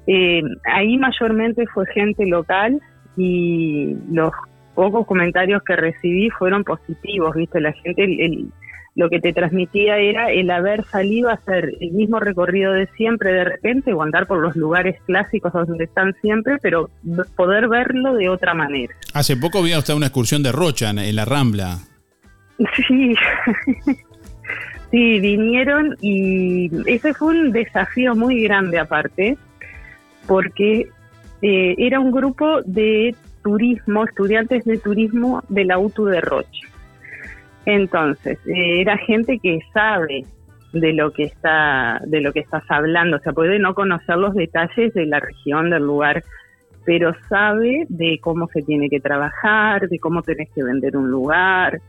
eh, 0.07 0.41
ahí 0.65 0.97
mayormente 0.97 1.65
fue 1.67 1.85
gente 1.93 2.25
local 2.25 2.81
y 3.17 3.95
los 4.11 4.31
pocos 4.75 5.05
comentarios 5.05 5.63
que 5.63 5.75
recibí 5.75 6.29
fueron 6.31 6.63
positivos, 6.63 7.35
viste, 7.35 7.61
la 7.61 7.71
gente, 7.73 8.03
el, 8.03 8.47
lo 8.95 9.09
que 9.09 9.19
te 9.19 9.31
transmitía 9.31 9.97
era 9.97 10.31
el 10.31 10.49
haber 10.51 10.83
salido 10.85 11.29
a 11.29 11.33
hacer 11.33 11.71
el 11.79 11.91
mismo 11.91 12.19
recorrido 12.19 12.73
de 12.73 12.87
siempre 12.97 13.31
de 13.31 13.45
repente 13.45 13.93
o 13.93 14.03
andar 14.03 14.27
por 14.27 14.39
los 14.39 14.55
lugares 14.55 14.99
clásicos 15.05 15.53
donde 15.53 15.85
están 15.85 16.13
siempre, 16.21 16.57
pero 16.61 16.89
poder 17.35 17.69
verlo 17.69 18.15
de 18.15 18.27
otra 18.27 18.53
manera. 18.53 18.93
Hace 19.13 19.37
poco 19.37 19.59
había 19.59 19.79
usted 19.79 19.93
una 19.93 20.07
excursión 20.07 20.43
de 20.43 20.51
Rocha 20.51 20.89
en 20.89 21.15
la 21.15 21.25
Rambla. 21.25 21.79
Sí, 22.75 23.15
sí, 24.91 25.19
vinieron 25.19 25.95
y 26.01 26.69
ese 26.85 27.13
fue 27.13 27.29
un 27.29 27.51
desafío 27.51 28.13
muy 28.13 28.43
grande 28.43 28.77
aparte, 28.77 29.37
porque 30.27 30.89
eh, 31.41 31.75
era 31.77 31.99
un 31.99 32.11
grupo 32.11 32.61
de 32.63 33.15
turismo, 33.41 34.03
estudiantes 34.03 34.65
de 34.65 34.77
turismo 34.77 35.43
de 35.49 35.65
la 35.65 35.79
UTU 35.79 36.05
de 36.05 36.21
Rocha. 36.21 36.70
Entonces, 37.65 38.39
eh, 38.47 38.81
era 38.81 38.97
gente 38.97 39.39
que 39.39 39.59
sabe 39.73 40.25
de 40.73 40.93
lo 40.93 41.11
que 41.11 41.23
está 41.23 42.01
de 42.05 42.21
lo 42.21 42.31
que 42.31 42.39
estás 42.39 42.63
hablando, 42.69 43.17
o 43.17 43.19
sea, 43.19 43.33
puede 43.33 43.59
no 43.59 43.73
conocer 43.73 44.17
los 44.17 44.33
detalles 44.33 44.93
de 44.93 45.05
la 45.05 45.19
región, 45.19 45.69
del 45.69 45.83
lugar, 45.83 46.23
pero 46.85 47.13
sabe 47.29 47.85
de 47.89 48.19
cómo 48.21 48.47
se 48.47 48.61
tiene 48.61 48.89
que 48.89 48.99
trabajar, 48.99 49.89
de 49.89 49.99
cómo 49.99 50.21
tenés 50.23 50.49
que 50.51 50.63
vender 50.63 50.95
un 50.95 51.11
lugar, 51.11 51.79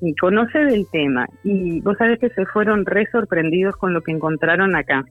y 0.00 0.14
conoce 0.14 0.58
del 0.58 0.86
tema. 0.90 1.26
Y 1.44 1.80
vos 1.80 1.96
sabés 1.96 2.18
que 2.18 2.28
se 2.30 2.46
fueron 2.46 2.86
re 2.86 3.06
sorprendidos 3.10 3.76
con 3.76 3.94
lo 3.94 4.02
que 4.02 4.12
encontraron 4.12 4.76
acá, 4.76 5.04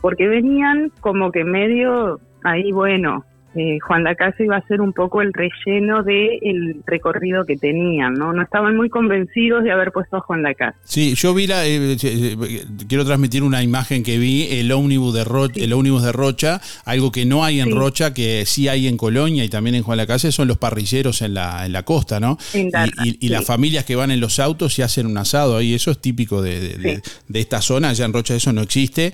porque 0.00 0.28
venían 0.28 0.90
como 1.00 1.32
que 1.32 1.44
medio 1.44 2.20
ahí, 2.42 2.72
bueno, 2.72 3.24
eh, 3.56 3.78
Juan 3.80 4.02
Lacase 4.02 4.44
iba 4.44 4.56
a 4.56 4.66
ser 4.66 4.80
un 4.80 4.92
poco 4.92 5.22
el 5.22 5.32
relleno 5.32 6.02
del 6.02 6.38
el 6.42 6.82
recorrido 6.86 7.44
que 7.44 7.56
tenían, 7.56 8.14
¿no? 8.14 8.32
No 8.32 8.42
estaban 8.42 8.76
muy 8.76 8.88
convencidos 8.88 9.62
de 9.62 9.70
haber 9.70 9.92
puesto 9.92 10.16
a 10.16 10.20
Juan 10.20 10.42
Lacase. 10.42 10.76
Sí, 10.84 11.14
yo 11.14 11.34
vi 11.34 11.46
la, 11.46 11.64
eh, 11.66 11.96
eh, 12.02 12.64
quiero 12.88 13.04
transmitir 13.04 13.44
una 13.44 13.62
imagen 13.62 14.02
que 14.02 14.18
vi, 14.18 14.48
el 14.50 14.72
ómnibus 14.72 15.14
de 15.14 15.24
Rocha, 15.24 15.60
el 15.60 15.72
ómnibus 15.72 16.02
de 16.02 16.12
Rocha, 16.12 16.60
algo 16.84 17.12
que 17.12 17.26
no 17.26 17.44
hay 17.44 17.60
en 17.60 17.70
Rocha, 17.70 18.12
que 18.12 18.44
sí 18.44 18.66
hay 18.66 18.88
en 18.88 18.96
Colonia 18.96 19.44
y 19.44 19.48
también 19.48 19.76
en 19.76 19.82
Juan 19.84 19.98
Lacase, 19.98 20.32
son 20.32 20.48
los 20.48 20.58
parrilleros 20.58 21.22
en 21.22 21.34
la, 21.34 21.64
en 21.64 21.72
la 21.72 21.84
costa, 21.84 22.18
¿no? 22.18 22.38
y, 22.54 23.28
las 23.28 23.44
familias 23.44 23.84
que 23.84 23.96
van 23.96 24.12
en 24.12 24.20
los 24.20 24.38
autos 24.38 24.78
y 24.78 24.82
hacen 24.82 25.06
un 25.06 25.18
asado 25.18 25.56
ahí, 25.56 25.74
eso 25.74 25.90
es 25.90 25.98
típico 26.00 26.40
de, 26.40 27.00
esta 27.32 27.60
zona, 27.60 27.90
allá 27.90 28.04
en 28.04 28.12
Rocha 28.12 28.34
eso 28.34 28.52
no 28.52 28.62
existe, 28.62 29.12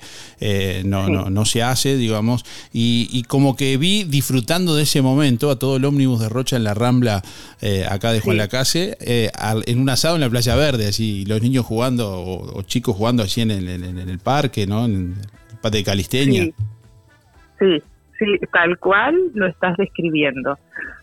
no, 0.83 1.09
no, 1.09 1.29
no 1.29 1.45
se 1.45 1.63
hace, 1.63 1.95
digamos, 1.95 2.43
y, 2.71 3.07
y 3.11 3.23
como 3.23 3.55
que 3.55 3.77
vi 3.77 4.03
disfrutando 4.31 4.75
de 4.75 4.83
ese 4.83 5.01
momento 5.01 5.51
a 5.51 5.59
todo 5.59 5.75
el 5.75 5.83
ómnibus 5.83 6.21
de 6.21 6.29
Rocha 6.29 6.55
en 6.55 6.63
la 6.63 6.73
Rambla, 6.73 7.21
eh, 7.61 7.83
acá 7.89 8.13
de 8.13 8.21
Juan 8.21 8.37
Lacase, 8.37 8.95
eh, 9.01 9.29
en 9.65 9.79
un 9.79 9.89
asado 9.89 10.15
en 10.15 10.21
la 10.21 10.29
Playa 10.29 10.55
Verde, 10.55 10.87
así, 10.87 11.25
los 11.25 11.41
niños 11.41 11.65
jugando, 11.65 12.09
o, 12.09 12.61
chicos 12.63 12.95
jugando 12.95 13.23
allí 13.23 13.41
en 13.41 13.51
el, 13.51 13.67
en, 13.67 13.97
el 13.97 14.19
parque, 14.19 14.65
¿no? 14.65 14.85
En 14.85 15.15
el 15.61 15.71
de 15.71 15.83
Calisteña. 15.83 16.43
Sí. 17.59 17.83
sí, 18.17 18.25
tal 18.53 18.77
cual 18.79 19.17
lo 19.33 19.47
estás 19.47 19.75
describiendo. 19.75 20.57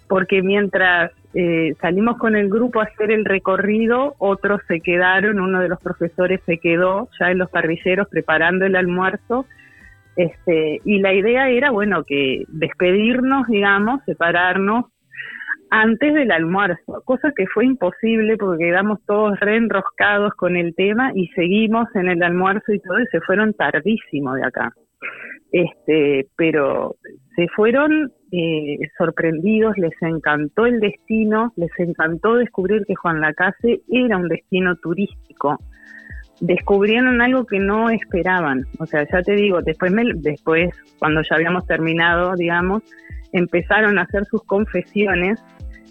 Porque 0.08 0.40
mientras 0.40 1.12
eh, 1.34 1.74
salimos 1.82 2.16
con 2.16 2.34
el 2.34 2.48
grupo 2.48 2.80
a 2.80 2.84
hacer 2.84 3.10
el 3.10 3.26
recorrido, 3.26 4.14
otros 4.16 4.62
se 4.68 4.80
quedaron, 4.80 5.38
uno 5.38 5.60
de 5.60 5.68
los 5.68 5.78
profesores 5.80 6.40
se 6.46 6.56
quedó 6.56 7.10
ya 7.20 7.30
en 7.30 7.36
los 7.36 7.50
parrilleros 7.50 8.08
preparando 8.08 8.64
el 8.64 8.74
almuerzo 8.74 9.44
este, 10.18 10.80
y 10.84 10.98
la 10.98 11.14
idea 11.14 11.48
era, 11.48 11.70
bueno, 11.70 12.02
que 12.02 12.42
despedirnos, 12.48 13.46
digamos, 13.46 14.02
separarnos 14.04 14.86
antes 15.70 16.12
del 16.12 16.32
almuerzo, 16.32 17.02
cosa 17.04 17.32
que 17.36 17.46
fue 17.46 17.66
imposible 17.66 18.36
porque 18.36 18.64
quedamos 18.64 18.98
todos 19.06 19.38
reenroscados 19.38 20.34
con 20.34 20.56
el 20.56 20.74
tema 20.74 21.12
y 21.14 21.28
seguimos 21.28 21.86
en 21.94 22.08
el 22.08 22.20
almuerzo 22.24 22.72
y 22.72 22.80
todo 22.80 22.98
y 22.98 23.06
se 23.12 23.20
fueron 23.20 23.54
tardísimo 23.54 24.34
de 24.34 24.44
acá. 24.44 24.72
Este, 25.52 26.26
pero 26.36 26.96
se 27.36 27.46
fueron 27.54 28.10
eh, 28.32 28.76
sorprendidos, 28.98 29.78
les 29.78 29.94
encantó 30.02 30.66
el 30.66 30.80
destino, 30.80 31.52
les 31.54 31.70
encantó 31.78 32.34
descubrir 32.34 32.84
que 32.86 32.96
Juan 32.96 33.20
Lacase 33.20 33.82
era 33.88 34.16
un 34.16 34.26
destino 34.26 34.74
turístico 34.76 35.60
descubrieron 36.40 37.20
algo 37.20 37.44
que 37.44 37.58
no 37.58 37.90
esperaban. 37.90 38.66
O 38.78 38.86
sea, 38.86 39.06
ya 39.10 39.22
te 39.22 39.32
digo, 39.32 39.62
después, 39.62 39.92
me, 39.92 40.04
después 40.14 40.70
cuando 40.98 41.22
ya 41.22 41.36
habíamos 41.36 41.66
terminado, 41.66 42.34
digamos, 42.36 42.82
empezaron 43.32 43.98
a 43.98 44.02
hacer 44.02 44.24
sus 44.26 44.42
confesiones 44.44 45.40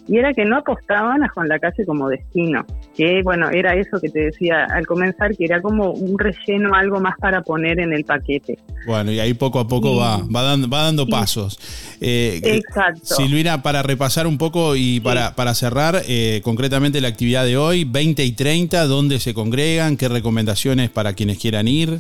y 0.07 0.17
era 0.17 0.33
que 0.33 0.45
no 0.45 0.57
apostaban 0.57 1.23
a 1.23 1.29
Juan 1.29 1.49
Lacase 1.49 1.85
como 1.85 2.07
destino, 2.07 2.65
que 2.95 3.21
bueno, 3.23 3.49
era 3.49 3.75
eso 3.75 3.99
que 3.99 4.09
te 4.09 4.19
decía 4.25 4.65
al 4.65 4.85
comenzar, 4.85 5.35
que 5.35 5.45
era 5.45 5.61
como 5.61 5.91
un 5.91 6.17
relleno, 6.17 6.73
algo 6.73 6.99
más 6.99 7.15
para 7.19 7.41
poner 7.41 7.79
en 7.79 7.93
el 7.93 8.05
paquete. 8.05 8.57
Bueno, 8.85 9.11
y 9.11 9.19
ahí 9.19 9.33
poco 9.33 9.59
a 9.59 9.67
poco 9.67 9.97
va, 9.97 10.19
va 10.33 10.43
dando, 10.43 10.69
va 10.69 10.83
dando 10.83 11.07
pasos. 11.07 11.59
Eh, 11.99 12.39
Exacto. 12.43 13.15
Silvina, 13.15 13.61
para 13.61 13.83
repasar 13.83 14.27
un 14.27 14.37
poco 14.37 14.75
y 14.75 14.99
para, 15.01 15.35
para 15.35 15.53
cerrar, 15.53 16.01
eh, 16.07 16.41
concretamente 16.43 17.01
la 17.01 17.09
actividad 17.09 17.45
de 17.45 17.57
hoy, 17.57 17.83
20 17.83 18.23
y 18.23 18.31
30, 18.31 18.85
¿dónde 18.85 19.19
se 19.19 19.33
congregan? 19.33 19.97
¿Qué 19.97 20.07
recomendaciones 20.07 20.89
para 20.89 21.13
quienes 21.13 21.37
quieran 21.37 21.67
ir? 21.67 21.99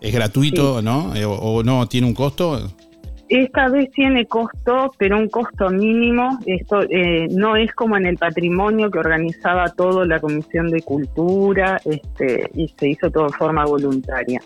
¿Es 0.00 0.12
gratuito, 0.12 0.82
no? 0.82 1.14
Eh, 1.14 1.24
o 1.24 1.62
no 1.62 1.88
tiene 1.88 2.06
un 2.06 2.14
costo? 2.14 2.72
Esta 3.34 3.70
vez 3.70 3.90
tiene 3.92 4.26
costo, 4.26 4.92
pero 4.98 5.16
un 5.16 5.26
costo 5.30 5.70
mínimo. 5.70 6.38
Esto 6.44 6.82
eh, 6.82 7.28
no 7.30 7.56
es 7.56 7.72
como 7.72 7.96
en 7.96 8.04
el 8.04 8.18
patrimonio 8.18 8.90
que 8.90 8.98
organizaba 8.98 9.70
todo 9.70 10.04
la 10.04 10.20
Comisión 10.20 10.68
de 10.68 10.82
Cultura 10.82 11.80
este, 11.82 12.50
y 12.52 12.68
se 12.78 12.90
hizo 12.90 13.10
todo 13.10 13.28
de 13.28 13.32
forma 13.32 13.64
voluntaria. 13.64 14.38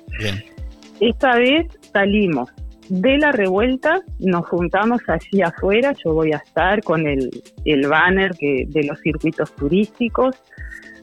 Esta 1.01 1.34
vez 1.34 1.66
salimos 1.93 2.49
de 2.89 3.18
la 3.18 3.32
revuelta, 3.32 4.03
nos 4.20 4.47
juntamos 4.47 5.01
allí 5.09 5.43
afuera, 5.43 5.93
yo 6.05 6.14
voy 6.14 6.32
a 6.32 6.37
estar 6.37 6.80
con 6.84 7.09
el, 7.09 7.28
el 7.64 7.89
banner 7.89 8.37
que, 8.39 8.66
de 8.68 8.84
los 8.84 9.01
circuitos 9.01 9.53
turísticos. 9.57 10.37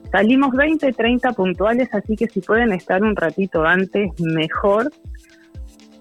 Salimos 0.09 0.51
20, 0.55 0.93
30 0.93 1.33
puntuales, 1.33 1.89
así 1.93 2.15
que 2.15 2.29
si 2.29 2.39
pueden 2.39 2.71
estar 2.71 3.03
un 3.03 3.17
ratito 3.17 3.65
antes, 3.65 4.09
mejor. 4.21 4.89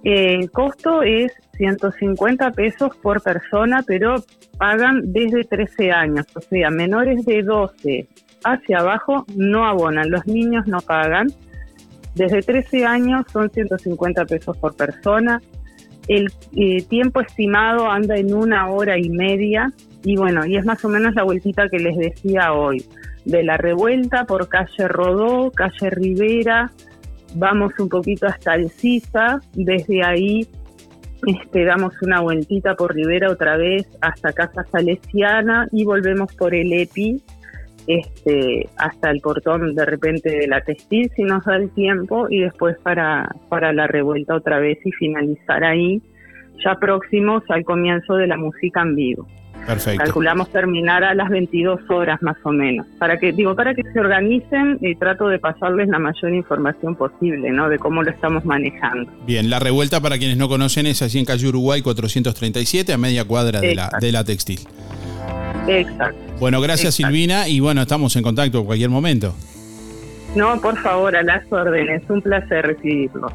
El 0.05 0.49
costo 0.53 1.03
es 1.03 1.33
150 1.62 2.50
pesos 2.50 2.96
por 2.96 3.22
persona, 3.22 3.84
pero 3.86 4.16
pagan 4.58 5.12
desde 5.12 5.44
13 5.44 5.92
años, 5.92 6.26
o 6.34 6.40
sea, 6.40 6.70
menores 6.70 7.24
de 7.24 7.44
12 7.44 8.08
hacia 8.44 8.78
abajo 8.78 9.24
no 9.36 9.64
abonan, 9.64 10.10
los 10.10 10.26
niños 10.26 10.66
no 10.66 10.80
pagan. 10.80 11.28
Desde 12.16 12.42
13 12.42 12.84
años 12.84 13.26
son 13.32 13.48
150 13.48 14.24
pesos 14.24 14.56
por 14.56 14.74
persona. 14.74 15.40
El 16.08 16.32
eh, 16.56 16.82
tiempo 16.82 17.20
estimado 17.20 17.88
anda 17.88 18.16
en 18.16 18.34
una 18.34 18.68
hora 18.68 18.98
y 18.98 19.08
media 19.08 19.72
y 20.02 20.16
bueno, 20.16 20.44
y 20.44 20.56
es 20.56 20.64
más 20.64 20.84
o 20.84 20.88
menos 20.88 21.14
la 21.14 21.22
vueltita 21.22 21.68
que 21.68 21.78
les 21.78 21.96
decía 21.96 22.52
hoy, 22.54 22.84
de 23.24 23.44
la 23.44 23.56
revuelta 23.56 24.24
por 24.24 24.48
calle 24.48 24.88
Rodó, 24.88 25.52
calle 25.52 25.90
Rivera, 25.90 26.72
vamos 27.36 27.72
un 27.78 27.88
poquito 27.88 28.26
hasta 28.26 28.54
el 28.54 28.68
Sisa, 28.68 29.40
desde 29.54 30.04
ahí 30.04 30.48
este, 31.26 31.64
damos 31.64 31.94
una 32.02 32.20
vueltita 32.20 32.74
por 32.74 32.94
Rivera 32.94 33.30
otra 33.30 33.56
vez 33.56 33.86
hasta 34.00 34.32
Casa 34.32 34.64
Salesiana 34.70 35.68
y 35.70 35.84
volvemos 35.84 36.34
por 36.34 36.54
el 36.54 36.72
EPI 36.72 37.22
este, 37.86 38.68
hasta 38.76 39.10
el 39.10 39.20
portón 39.20 39.74
de 39.74 39.84
repente 39.84 40.30
de 40.30 40.46
la 40.46 40.60
textil 40.60 41.10
si 41.16 41.22
nos 41.22 41.44
da 41.44 41.56
el 41.56 41.70
tiempo 41.70 42.26
y 42.28 42.40
después 42.40 42.76
para, 42.82 43.28
para 43.48 43.72
la 43.72 43.86
revuelta 43.86 44.36
otra 44.36 44.58
vez 44.58 44.78
y 44.84 44.92
finalizar 44.92 45.64
ahí 45.64 46.00
ya 46.64 46.76
próximos 46.76 47.42
al 47.48 47.64
comienzo 47.64 48.14
de 48.14 48.26
la 48.26 48.36
música 48.36 48.82
en 48.82 48.94
vivo. 48.94 49.26
Perfecto. 49.66 50.04
Calculamos 50.04 50.50
terminar 50.50 51.04
a 51.04 51.14
las 51.14 51.30
22 51.30 51.80
horas 51.88 52.20
más 52.22 52.36
o 52.42 52.50
menos. 52.50 52.86
Para 52.98 53.18
que 53.18 53.32
digo, 53.32 53.54
para 53.54 53.74
que 53.74 53.82
se 53.82 54.00
organicen 54.00 54.78
y 54.80 54.94
trato 54.96 55.28
de 55.28 55.38
pasarles 55.38 55.88
la 55.88 55.98
mayor 55.98 56.34
información 56.34 56.96
posible, 56.96 57.50
¿no? 57.50 57.68
De 57.68 57.78
cómo 57.78 58.02
lo 58.02 58.10
estamos 58.10 58.44
manejando. 58.44 59.10
Bien, 59.26 59.50
la 59.50 59.58
revuelta 59.58 60.00
para 60.00 60.18
quienes 60.18 60.36
no 60.36 60.48
conocen 60.48 60.86
es 60.86 61.02
allí 61.02 61.18
en 61.18 61.24
calle 61.24 61.48
Uruguay 61.48 61.82
437 61.82 62.92
a 62.92 62.98
media 62.98 63.24
cuadra 63.24 63.60
de 63.60 63.74
la, 63.74 63.90
de 64.00 64.12
la 64.12 64.24
textil. 64.24 64.60
Exacto. 65.68 66.18
Bueno, 66.40 66.60
gracias 66.60 66.96
Silvina 66.96 67.46
y 67.48 67.60
bueno, 67.60 67.82
estamos 67.82 68.16
en 68.16 68.22
contacto 68.22 68.58
en 68.58 68.64
cualquier 68.64 68.90
momento. 68.90 69.34
No, 70.34 70.60
por 70.60 70.76
favor, 70.78 71.14
a 71.14 71.22
las 71.22 71.44
órdenes. 71.52 72.02
Un 72.08 72.22
placer 72.22 72.66
recibirlo. 72.66 73.28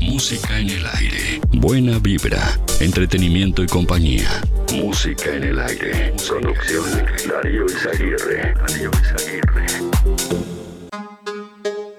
Música 0.00 0.58
en 0.58 0.70
el 0.70 0.86
aire. 0.94 1.42
Buena 1.52 1.98
vibra, 1.98 2.58
entretenimiento 2.80 3.62
y 3.62 3.66
compañía. 3.66 4.40
Música 4.72 5.34
en 5.34 5.44
el 5.44 5.60
aire. 5.60 6.14
Producción 6.26 6.86
Darío 7.28 7.66
Izaguirre. 7.66 8.54
Darío 8.54 8.90
Izaguirre. 9.02 9.66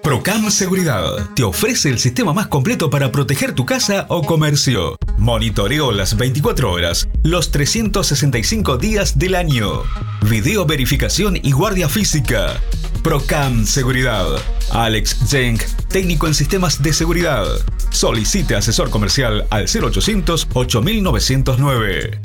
Procam 0.02 0.50
Seguridad 0.50 1.30
te 1.36 1.44
ofrece 1.44 1.88
el 1.88 2.00
sistema 2.00 2.32
más 2.32 2.48
completo 2.48 2.90
para 2.90 3.12
proteger 3.12 3.54
tu 3.54 3.64
casa 3.64 4.06
o 4.08 4.24
comercio. 4.24 4.96
Monitoreo 5.18 5.92
las 5.92 6.16
24 6.16 6.70
horas, 6.70 7.08
los 7.22 7.50
365 7.50 8.76
días 8.78 9.18
del 9.18 9.34
año. 9.34 9.82
Video 10.28 10.66
verificación 10.66 11.38
y 11.40 11.52
guardia 11.52 11.88
física. 11.88 12.60
Procam 13.02 13.64
Seguridad. 13.66 14.26
Alex 14.70 15.16
Jenk, 15.28 15.62
técnico 15.88 16.26
en 16.26 16.34
sistemas 16.34 16.82
de 16.82 16.92
seguridad. 16.92 17.44
Solicite 17.90 18.56
asesor 18.56 18.90
comercial 18.90 19.46
al 19.50 19.64
0800 19.64 20.48
8909. 20.52 22.20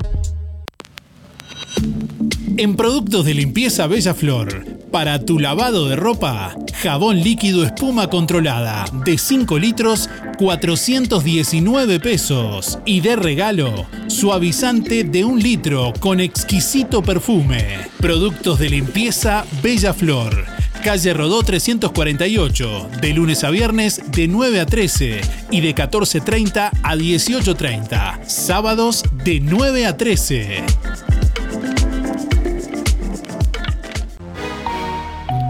En 2.56 2.74
productos 2.74 3.24
de 3.24 3.34
limpieza 3.34 3.86
Bella 3.86 4.14
Flor, 4.14 4.64
para 4.90 5.24
tu 5.24 5.38
lavado 5.38 5.88
de 5.88 5.94
ropa, 5.94 6.56
jabón 6.82 7.20
líquido 7.20 7.62
espuma 7.62 8.08
controlada 8.10 8.86
de 9.04 9.16
5 9.16 9.58
litros, 9.58 10.07
419 10.38 12.00
pesos. 12.00 12.78
Y 12.84 13.00
de 13.00 13.16
regalo, 13.16 13.86
suavizante 14.06 15.04
de 15.04 15.24
1 15.24 15.36
litro 15.40 15.92
con 16.00 16.20
exquisito 16.20 17.02
perfume. 17.02 17.88
Productos 18.00 18.58
de 18.58 18.70
limpieza 18.70 19.44
Bella 19.62 19.94
Flor. 19.94 20.44
Calle 20.82 21.12
Rodó 21.12 21.42
348, 21.42 22.88
de 23.00 23.12
lunes 23.12 23.42
a 23.44 23.50
viernes 23.50 24.00
de 24.12 24.28
9 24.28 24.60
a 24.60 24.66
13 24.66 25.20
y 25.50 25.60
de 25.60 25.74
14.30 25.74 26.70
a 26.82 26.96
18.30. 26.96 28.24
Sábados 28.24 29.04
de 29.24 29.40
9 29.40 29.86
a 29.86 29.96
13. 29.96 30.62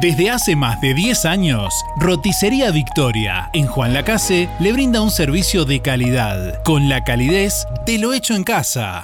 Desde 0.00 0.30
hace 0.30 0.54
más 0.54 0.80
de 0.80 0.94
10 0.94 1.24
años, 1.24 1.74
Roticería 1.96 2.70
Victoria 2.70 3.50
en 3.52 3.66
Juan 3.66 3.92
Lacase 3.92 4.48
le 4.60 4.72
brinda 4.72 5.02
un 5.02 5.10
servicio 5.10 5.64
de 5.64 5.82
calidad, 5.82 6.62
con 6.62 6.88
la 6.88 7.02
calidez 7.02 7.66
de 7.84 7.98
lo 7.98 8.12
hecho 8.12 8.36
en 8.36 8.44
casa. 8.44 9.02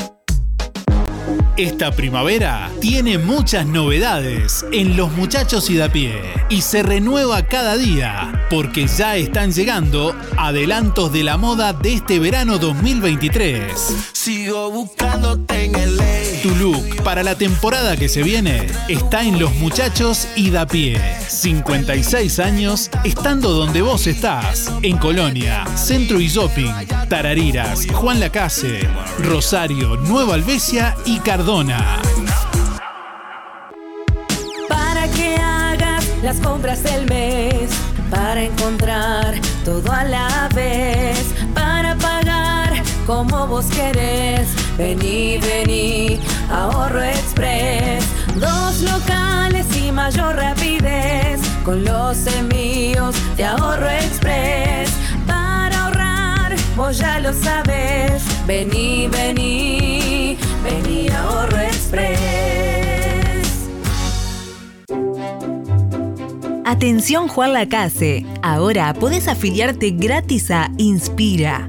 Esta 1.60 1.92
primavera 1.92 2.70
tiene 2.80 3.18
muchas 3.18 3.66
novedades 3.66 4.64
en 4.72 4.96
Los 4.96 5.12
Muchachos 5.12 5.68
y 5.68 5.76
da 5.76 5.92
pie 5.92 6.18
y 6.48 6.62
se 6.62 6.82
renueva 6.82 7.42
cada 7.42 7.76
día 7.76 8.46
porque 8.48 8.86
ya 8.86 9.16
están 9.16 9.52
llegando 9.52 10.16
adelantos 10.38 11.12
de 11.12 11.22
la 11.22 11.36
moda 11.36 11.74
de 11.74 11.92
este 11.92 12.18
verano 12.18 12.56
2023. 12.56 13.74
Sigo 14.12 14.70
buscándote 14.70 15.66
en 15.66 15.74
el 15.74 15.96
ley. 15.98 16.40
Tu 16.42 16.54
look 16.56 17.02
para 17.04 17.22
la 17.22 17.34
temporada 17.34 17.98
que 17.98 18.08
se 18.08 18.22
viene 18.22 18.66
está 18.88 19.22
en 19.22 19.38
Los 19.38 19.54
Muchachos 19.56 20.28
y 20.36 20.48
da 20.48 20.66
pie. 20.66 20.98
56 21.28 22.38
años 22.38 22.90
estando 23.04 23.50
donde 23.50 23.82
vos 23.82 24.06
estás. 24.06 24.72
En 24.80 24.96
Colonia, 24.96 25.66
Centro 25.76 26.20
y 26.20 26.28
Shopping, 26.28 26.72
Tarariras, 27.10 27.86
Juan 27.92 28.18
Lacase, 28.18 28.88
Rosario, 29.18 29.96
Nueva 29.96 30.34
Albesia 30.34 30.96
y 31.04 31.18
Para 34.68 35.08
que 35.16 35.34
hagas 35.34 36.06
las 36.22 36.36
compras 36.36 36.80
del 36.84 37.06
mes, 37.06 37.72
para 38.08 38.44
encontrar 38.44 39.34
todo 39.64 39.90
a 39.90 40.04
la 40.04 40.48
vez, 40.54 41.34
para 41.52 41.96
pagar 41.96 42.80
como 43.04 43.48
vos 43.48 43.66
querés. 43.66 44.46
Vení, 44.78 45.38
vení, 45.38 46.20
ahorro 46.52 47.02
express. 47.02 48.04
Dos 48.36 48.82
locales 48.82 49.66
y 49.76 49.90
mayor 49.90 50.36
rapidez. 50.36 51.40
Con 51.64 51.84
los 51.84 52.28
envíos 52.28 53.16
de 53.36 53.44
ahorro 53.46 53.88
express. 53.88 54.92
Para 55.26 55.86
ahorrar, 55.86 56.54
vos 56.76 56.96
ya 56.96 57.18
lo 57.18 57.32
sabes. 57.32 58.22
Vení, 58.46 59.08
vení, 59.08 60.38
vení, 60.62 61.08
ahorro 61.08 61.58
express. 61.58 62.18
Atención 66.64 67.28
Juan 67.28 67.52
Lacase, 67.52 68.24
ahora 68.42 68.94
podés 68.94 69.28
afiliarte 69.28 69.90
gratis 69.90 70.50
a 70.50 70.70
Inspira. 70.78 71.68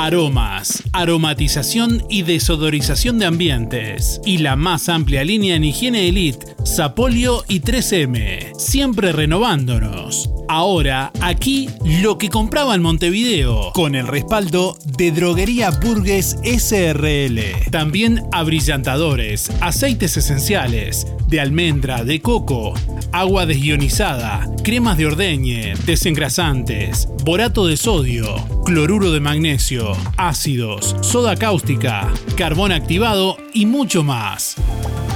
Aromas, 0.00 0.84
aromatización 0.92 2.04
y 2.08 2.22
desodorización 2.22 3.18
de 3.18 3.26
ambientes. 3.26 4.20
Y 4.24 4.38
la 4.38 4.54
más 4.54 4.88
amplia 4.88 5.24
línea 5.24 5.56
en 5.56 5.64
higiene 5.64 6.08
elite, 6.08 6.54
Sapolio 6.64 7.42
y 7.48 7.62
3M. 7.62 8.54
Siempre 8.56 9.10
renovándonos. 9.10 10.30
Ahora, 10.48 11.10
aquí 11.20 11.68
lo 12.00 12.16
que 12.16 12.30
compraba 12.30 12.76
en 12.76 12.80
Montevideo, 12.80 13.72
con 13.74 13.96
el 13.96 14.06
respaldo 14.06 14.78
de 14.96 15.10
Droguería 15.10 15.70
Burgues 15.70 16.38
SRL. 16.44 17.40
También 17.72 18.22
abrillantadores, 18.30 19.50
aceites 19.60 20.16
esenciales, 20.16 21.08
de 21.26 21.40
almendra, 21.40 22.04
de 22.04 22.22
coco, 22.22 22.72
agua 23.12 23.46
desionizada, 23.46 24.48
cremas 24.64 24.96
de 24.96 25.06
ordeñe, 25.06 25.74
desengrasantes, 25.84 27.08
borato 27.24 27.66
de 27.66 27.76
sodio, 27.76 28.36
cloruro 28.64 29.12
de 29.12 29.20
magnesio, 29.20 29.87
ácidos, 30.16 30.96
soda 31.00 31.36
cáustica, 31.36 32.12
carbón 32.36 32.72
activado 32.72 33.36
y 33.54 33.66
mucho 33.66 34.02
más. 34.02 34.56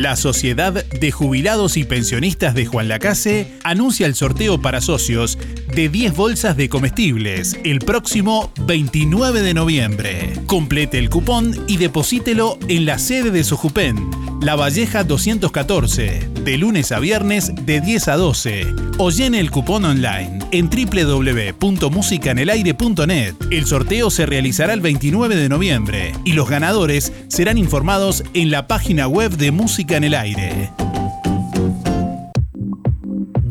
La 0.00 0.16
Sociedad 0.16 0.72
de 0.72 1.12
Jubilados 1.12 1.76
y 1.76 1.84
Pensionistas 1.84 2.54
de 2.54 2.64
Juan 2.64 2.88
Lacase 2.88 3.52
anuncia 3.64 4.06
el 4.06 4.14
sorteo 4.14 4.58
para 4.58 4.80
socios 4.80 5.36
de 5.74 5.90
10 5.90 6.16
bolsas 6.16 6.56
de 6.56 6.70
comestibles 6.70 7.58
el 7.64 7.80
próximo 7.80 8.50
29 8.62 9.42
de 9.42 9.52
noviembre. 9.52 10.32
Complete 10.46 10.98
el 10.98 11.10
cupón 11.10 11.54
y 11.68 11.76
deposítelo 11.76 12.58
en 12.68 12.86
la 12.86 12.98
sede 12.98 13.30
de 13.30 13.44
Sojupen, 13.44 14.10
La 14.40 14.56
Valleja 14.56 15.04
214, 15.04 16.30
de 16.44 16.56
lunes 16.56 16.92
a 16.92 16.98
viernes 16.98 17.52
de 17.66 17.82
10 17.82 18.08
a 18.08 18.16
12, 18.16 18.66
o 18.96 19.10
llene 19.10 19.38
el 19.38 19.50
cupón 19.50 19.84
online 19.84 20.38
en 20.50 20.70
www.musicanelaire.net. 20.70 23.34
El 23.50 23.66
sorteo 23.66 24.08
se 24.10 24.24
realizará 24.26 24.72
el 24.72 24.80
29 24.80 25.36
de 25.36 25.50
noviembre 25.50 26.14
y 26.24 26.32
los 26.32 26.48
ganadores 26.48 27.12
serán 27.28 27.58
informados 27.58 28.24
en 28.34 28.50
la 28.50 28.66
página 28.66 29.06
web 29.06 29.36
de 29.36 29.52
Música 29.52 29.89
en 29.96 30.04
el 30.04 30.14
Aire. 30.14 30.70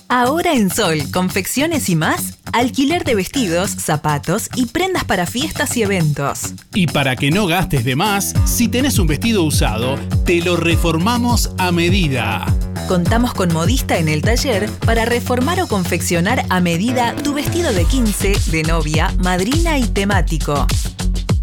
Ahora 0.09 0.55
en 0.55 0.70
Sol, 0.70 1.03
confecciones 1.12 1.89
y 1.89 1.97
más, 1.97 2.39
alquiler 2.53 3.03
de 3.03 3.16
vestidos, 3.16 3.70
zapatos 3.70 4.49
y 4.55 4.66
prendas 4.66 5.03
para 5.03 5.27
fiestas 5.27 5.77
y 5.77 5.83
eventos. 5.83 6.55
Y 6.74 6.87
para 6.87 7.16
que 7.16 7.33
no 7.33 7.47
gastes 7.47 7.85
de 7.85 7.97
más, 7.97 8.33
si 8.45 8.69
tenés 8.69 9.01
un 9.01 9.09
vestido 9.09 9.43
usado, 9.43 9.97
te 10.24 10.41
lo 10.43 10.57
reformamos 10.57 11.51
a 11.59 11.73
medida. 11.73 12.47
Contamos 12.87 13.35
con 13.35 13.53
modista 13.53 13.99
en 13.99 14.09
el 14.09 14.23
taller 14.23 14.70
para 14.87 15.07
reformar 15.07 15.61
o 15.61 15.66
confeccionar 15.66 16.47
a 16.51 16.61
medida 16.61 17.16
tu 17.16 17.35
vestido 17.35 17.73
de 17.73 17.85
15, 17.85 18.37
de 18.53 18.62
novia, 18.62 19.12
madrina 19.24 19.77
y 19.77 19.89
temático. 19.89 20.69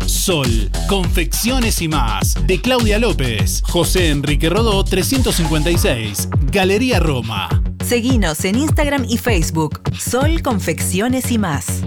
Sol, 0.06 0.72
confecciones 0.88 1.82
y 1.82 1.90
más. 1.90 2.38
De 2.48 2.62
Claudia 2.62 2.98
López, 2.98 3.62
José 3.66 4.10
Enrique 4.10 4.48
Rodó 4.50 4.86
356, 4.86 6.30
Galería 6.50 7.02
Roma. 7.02 7.50
Seguinos 7.84 8.46
en 8.46 8.56
Instagram 8.56 9.06
y 9.08 9.18
Facebook. 9.18 9.82
Sol 10.00 10.42
Confecciones 10.42 11.32
y 11.32 11.38
más. 11.38 11.84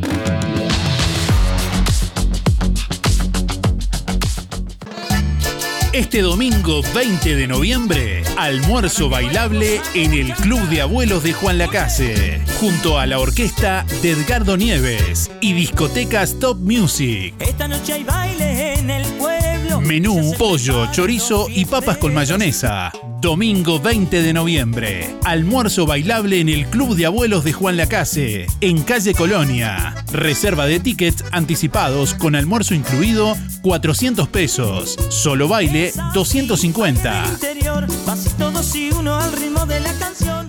Este 5.92 6.20
domingo 6.20 6.82
20 6.94 7.34
de 7.36 7.48
noviembre, 7.48 8.22
almuerzo 8.36 9.08
bailable 9.08 9.80
en 9.94 10.12
el 10.12 10.34
Club 10.34 10.60
de 10.68 10.82
Abuelos 10.82 11.22
de 11.22 11.32
Juan 11.32 11.56
Lacase, 11.56 12.42
junto 12.60 12.98
a 12.98 13.06
la 13.06 13.18
orquesta 13.18 13.86
de 14.02 14.10
Edgardo 14.10 14.58
Nieves 14.58 15.30
y 15.40 15.54
discotecas 15.54 16.38
Top 16.38 16.58
Music. 16.58 17.34
Esta 17.38 17.66
noche 17.66 17.94
hay 17.94 18.04
baile 18.04 18.74
en 18.78 18.90
el 18.90 19.06
pueblo. 19.14 19.80
Menú, 19.80 20.34
pollo, 20.36 20.92
chorizo 20.92 21.46
y 21.48 21.64
papas 21.64 21.96
con 21.96 22.12
mayonesa. 22.12 22.92
Domingo 23.20 23.80
20 23.80 24.22
de 24.22 24.32
noviembre. 24.34 25.16
Almuerzo 25.24 25.86
bailable 25.86 26.40
en 26.40 26.50
el 26.50 26.66
Club 26.66 26.94
de 26.94 27.06
Abuelos 27.06 27.44
de 27.44 27.52
Juan 27.52 27.76
Lacase, 27.76 28.46
en 28.60 28.82
calle 28.82 29.14
Colonia. 29.14 29.94
Reserva 30.12 30.66
de 30.66 30.80
tickets 30.80 31.24
anticipados 31.32 32.12
con 32.12 32.36
almuerzo 32.36 32.74
incluido 32.74 33.34
400 33.62 34.28
pesos. 34.28 34.96
Solo 35.08 35.48
baile 35.48 35.92
250. 36.12 37.24
Interior, 37.32 37.86
así 38.06 38.28
todos 38.36 38.76
y 38.76 38.90
uno 38.90 39.16
al 39.16 39.32
ritmo 39.32 39.64
de 39.64 39.80
la 39.80 39.92
canción. 39.94 40.48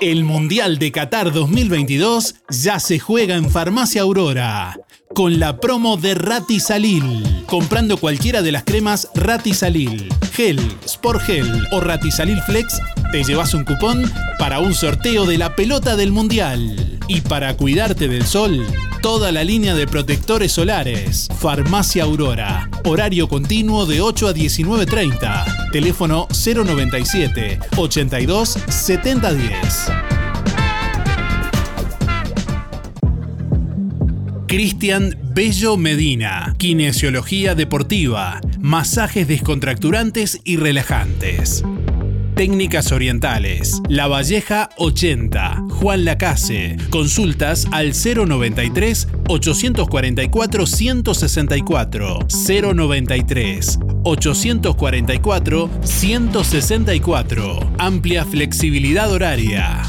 El 0.00 0.24
Mundial 0.24 0.78
de 0.78 0.92
Qatar 0.92 1.32
2022 1.32 2.36
ya 2.50 2.78
se 2.78 2.98
juega 2.98 3.34
en 3.34 3.50
Farmacia 3.50 4.02
Aurora. 4.02 4.78
Con 5.14 5.40
la 5.40 5.56
promo 5.56 5.96
de 5.96 6.14
Ratisalil. 6.14 7.44
Comprando 7.46 7.96
cualquiera 7.96 8.42
de 8.42 8.52
las 8.52 8.62
cremas 8.62 9.08
Ratisalil, 9.16 10.08
Gel, 10.32 10.60
Sport 10.84 11.22
Gel 11.22 11.66
o 11.72 11.80
Ratisalil 11.80 12.40
Flex, 12.42 12.80
te 13.10 13.24
llevas 13.24 13.52
un 13.54 13.64
cupón 13.64 14.10
para 14.38 14.60
un 14.60 14.72
sorteo 14.72 15.26
de 15.26 15.36
la 15.36 15.56
pelota 15.56 15.96
del 15.96 16.12
Mundial. 16.12 17.00
Y 17.08 17.22
para 17.22 17.56
cuidarte 17.56 18.06
del 18.06 18.24
sol, 18.24 18.64
toda 19.02 19.32
la 19.32 19.42
línea 19.42 19.74
de 19.74 19.88
protectores 19.88 20.52
solares. 20.52 21.26
Farmacia 21.40 22.04
Aurora. 22.04 22.70
Horario 22.84 23.28
continuo 23.28 23.86
de 23.86 24.00
8 24.00 24.28
a 24.28 24.32
19.30. 24.32 25.72
Teléfono 25.72 26.28
097 26.30 27.58
82 27.76 28.58
7010. 28.68 30.19
Cristian 34.50 35.16
Bello 35.32 35.76
Medina. 35.76 36.56
Kinesiología 36.58 37.54
deportiva. 37.54 38.40
Masajes 38.58 39.28
descontracturantes 39.28 40.40
y 40.42 40.56
relajantes. 40.56 41.62
Técnicas 42.34 42.90
Orientales. 42.90 43.80
La 43.88 44.08
Valleja 44.08 44.70
80. 44.76 45.66
Juan 45.70 46.04
Lacase. 46.04 46.76
Consultas 46.90 47.68
al 47.70 47.92
093 47.92 49.06
844 49.28 50.66
164. 50.66 52.18
093 52.74 53.78
844 54.02 55.70
164. 55.84 57.70
Amplia 57.78 58.24
flexibilidad 58.24 59.12
horaria. 59.12 59.84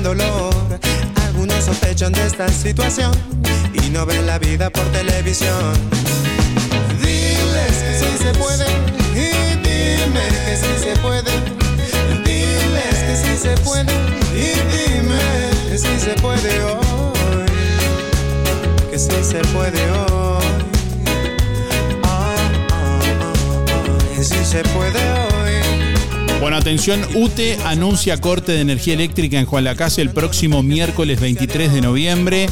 Esconde 0.00 0.24
dolor. 0.24 0.54
Algunos 1.26 1.64
sospechan 1.64 2.12
de 2.12 2.26
esta 2.26 2.48
situación 2.48 3.12
y 3.72 3.90
no 3.90 4.06
ven 4.06 4.26
la 4.26 4.38
vida 4.38 4.70
por 4.70 4.84
televisión. 4.92 5.72
Diles 7.00 7.76
que 7.82 7.98
sí 7.98 8.18
se 8.22 8.32
puede 8.34 8.66
y 9.14 9.30
dime 9.62 10.26
que 10.46 10.56
sí 10.56 10.84
se 10.84 10.96
puede. 11.00 11.30
Diles 12.24 12.98
que 13.06 13.16
sí 13.16 13.36
se 13.36 13.56
puede 13.62 13.92
y 14.34 14.52
dime 14.72 15.20
que 15.68 15.78
sí 15.78 16.00
se 16.00 16.14
puede 16.20 16.64
hoy. 16.64 17.46
Que 18.90 18.98
sí 18.98 19.22
se 19.22 19.38
puede 19.52 19.90
hoy. 19.90 20.44
Ah, 22.02 22.34
ah, 22.72 23.00
ah, 23.72 23.98
que 24.16 24.24
sí 24.24 24.44
se 24.44 24.62
puede 24.64 24.98
hoy. 24.98 25.29
Bueno, 26.40 26.56
atención, 26.56 27.02
UTE 27.16 27.58
anuncia 27.66 28.16
corte 28.16 28.52
de 28.52 28.62
energía 28.62 28.94
eléctrica 28.94 29.38
en 29.38 29.44
Juan 29.44 29.62
Lacase 29.62 30.00
el 30.00 30.08
próximo 30.08 30.62
miércoles 30.62 31.20
23 31.20 31.70
de 31.70 31.82
noviembre. 31.82 32.48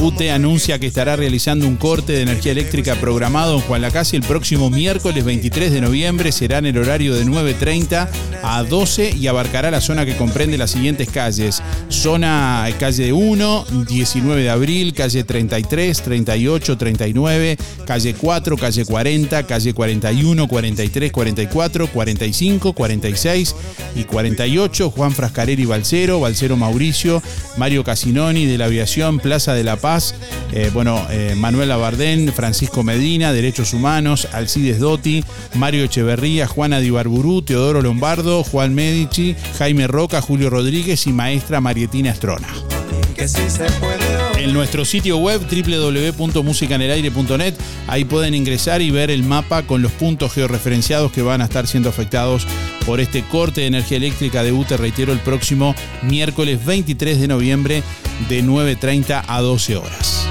UTE 0.00 0.30
anuncia 0.30 0.78
que 0.78 0.86
estará 0.86 1.16
realizando 1.16 1.66
un 1.66 1.74
corte 1.74 2.12
de 2.12 2.22
energía 2.22 2.52
eléctrica 2.52 2.94
programado 2.94 3.56
en 3.56 3.62
Juan 3.62 3.82
Lacase 3.82 4.16
el 4.16 4.22
próximo 4.22 4.70
miércoles 4.70 5.24
23 5.24 5.72
de 5.72 5.80
noviembre. 5.80 6.30
Será 6.30 6.58
en 6.58 6.66
el 6.66 6.78
horario 6.78 7.16
de 7.16 7.26
9.30 7.26 8.08
a 8.44 8.62
12 8.62 9.16
y 9.16 9.26
abarcará 9.26 9.72
la 9.72 9.80
zona 9.80 10.06
que 10.06 10.16
comprende 10.16 10.56
las 10.56 10.70
siguientes 10.70 11.10
calles. 11.10 11.60
Zona 11.88 12.68
calle 12.78 13.12
1, 13.12 13.66
19 13.88 14.42
de 14.42 14.50
abril, 14.50 14.92
calle 14.92 15.24
33, 15.24 16.00
38, 16.00 16.78
39, 16.78 17.56
calle 17.86 18.14
4, 18.14 18.56
calle 18.56 18.84
40, 18.84 19.46
calle 19.48 19.74
41, 19.74 20.46
43, 20.46 21.10
44, 21.10 21.86
45, 21.88 22.72
46 22.72 23.15
46 23.16 23.56
y 23.94 24.04
48, 24.04 24.90
Juan 24.90 25.12
Frascarelli 25.12 25.64
Balcero, 25.64 26.20
Balcero 26.20 26.56
Mauricio, 26.56 27.22
Mario 27.56 27.82
Casinoni 27.82 28.44
de 28.46 28.58
la 28.58 28.66
Aviación, 28.66 29.18
Plaza 29.18 29.54
de 29.54 29.64
la 29.64 29.76
Paz, 29.76 30.14
eh, 30.52 30.70
bueno, 30.72 31.04
eh, 31.10 31.34
Manuel 31.36 31.72
Abardén, 31.72 32.32
Francisco 32.32 32.82
Medina, 32.82 33.32
Derechos 33.32 33.72
Humanos, 33.72 34.28
Alcides 34.32 34.78
Dotti, 34.78 35.24
Mario 35.54 35.84
Echeverría, 35.84 36.46
Juana 36.46 36.80
Dibarburú, 36.80 37.42
Teodoro 37.42 37.80
Lombardo, 37.80 38.44
Juan 38.44 38.74
Medici, 38.74 39.34
Jaime 39.58 39.86
Roca, 39.86 40.20
Julio 40.20 40.50
Rodríguez 40.50 41.06
y 41.06 41.12
maestra 41.12 41.60
Marietina 41.60 42.10
Estrona. 42.10 42.48
En 44.36 44.52
nuestro 44.52 44.84
sitio 44.84 45.16
web 45.16 45.40
www.musicanelaire.net, 45.40 47.54
ahí 47.86 48.04
pueden 48.04 48.34
ingresar 48.34 48.82
y 48.82 48.90
ver 48.90 49.10
el 49.10 49.22
mapa 49.22 49.62
con 49.62 49.80
los 49.80 49.92
puntos 49.92 50.34
georreferenciados 50.34 51.10
que 51.10 51.22
van 51.22 51.40
a 51.40 51.44
estar 51.44 51.66
siendo 51.66 51.88
afectados 51.88 52.46
por 52.84 53.00
este 53.00 53.24
corte 53.24 53.62
de 53.62 53.68
energía 53.68 53.96
eléctrica 53.96 54.42
de 54.42 54.52
UTE, 54.52 54.76
reitero, 54.76 55.14
el 55.14 55.20
próximo 55.20 55.74
miércoles 56.02 56.62
23 56.64 57.18
de 57.18 57.28
noviembre 57.28 57.82
de 58.28 58.44
9.30 58.44 59.24
a 59.26 59.40
12 59.40 59.76
horas. 59.76 60.28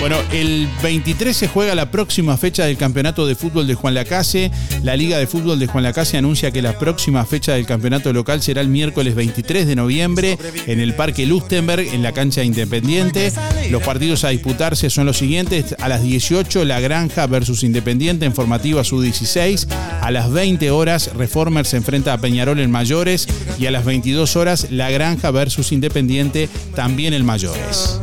Bueno, 0.00 0.16
el 0.32 0.66
23 0.82 1.36
se 1.36 1.46
juega 1.46 1.74
la 1.74 1.90
próxima 1.90 2.38
fecha 2.38 2.64
del 2.64 2.78
campeonato 2.78 3.26
de 3.26 3.34
fútbol 3.34 3.66
de 3.66 3.74
Juan 3.74 3.92
Lacase. 3.92 4.50
La 4.82 4.96
Liga 4.96 5.18
de 5.18 5.26
Fútbol 5.26 5.58
de 5.58 5.66
Juan 5.66 5.84
Lacase 5.84 6.16
anuncia 6.16 6.50
que 6.50 6.62
la 6.62 6.78
próxima 6.78 7.26
fecha 7.26 7.52
del 7.52 7.66
campeonato 7.66 8.10
local 8.14 8.40
será 8.40 8.62
el 8.62 8.68
miércoles 8.68 9.14
23 9.14 9.66
de 9.66 9.76
noviembre 9.76 10.38
en 10.66 10.80
el 10.80 10.94
Parque 10.94 11.26
Lustenberg, 11.26 11.86
en 11.92 12.02
la 12.02 12.12
cancha 12.12 12.42
Independiente. 12.42 13.30
Los 13.70 13.82
partidos 13.82 14.24
a 14.24 14.30
disputarse 14.30 14.88
son 14.88 15.04
los 15.04 15.18
siguientes. 15.18 15.76
A 15.78 15.90
las 15.90 16.02
18, 16.02 16.64
La 16.64 16.80
Granja 16.80 17.26
versus 17.26 17.62
Independiente 17.62 18.24
en 18.24 18.34
formativa 18.34 18.82
Sub-16. 18.82 19.66
A 20.00 20.10
las 20.10 20.32
20 20.32 20.70
horas, 20.70 21.10
Reformer 21.14 21.66
se 21.66 21.76
enfrenta 21.76 22.14
a 22.14 22.18
Peñarol 22.18 22.58
en 22.60 22.70
mayores. 22.70 23.28
Y 23.58 23.66
a 23.66 23.70
las 23.70 23.84
22 23.84 24.34
horas, 24.36 24.68
La 24.70 24.90
Granja 24.90 25.30
versus 25.30 25.72
Independiente 25.72 26.48
también 26.74 27.12
en 27.12 27.26
mayores. 27.26 28.00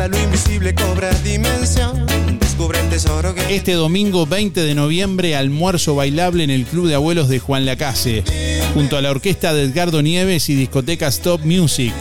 Hasta 0.00 0.16
lo 0.16 0.24
invisible 0.24 0.74
cobra 0.74 1.10
dimensión. 1.22 2.06
Descubre 2.40 2.80
el 2.80 2.88
tesoro 2.88 3.34
que 3.34 3.54
Este 3.54 3.74
domingo 3.74 4.24
20 4.24 4.62
de 4.62 4.74
noviembre, 4.74 5.36
almuerzo 5.36 5.94
bailable 5.94 6.42
en 6.42 6.48
el 6.48 6.64
Club 6.64 6.88
de 6.88 6.94
Abuelos 6.94 7.28
de 7.28 7.38
Juan 7.38 7.66
Lacase, 7.66 8.24
junto 8.72 8.96
a 8.96 9.02
la 9.02 9.10
orquesta 9.10 9.52
de 9.52 9.64
Edgardo 9.64 10.00
Nieves 10.00 10.48
y 10.48 10.54
discoteca 10.54 11.06
Stop 11.08 11.44
Music. 11.44 11.92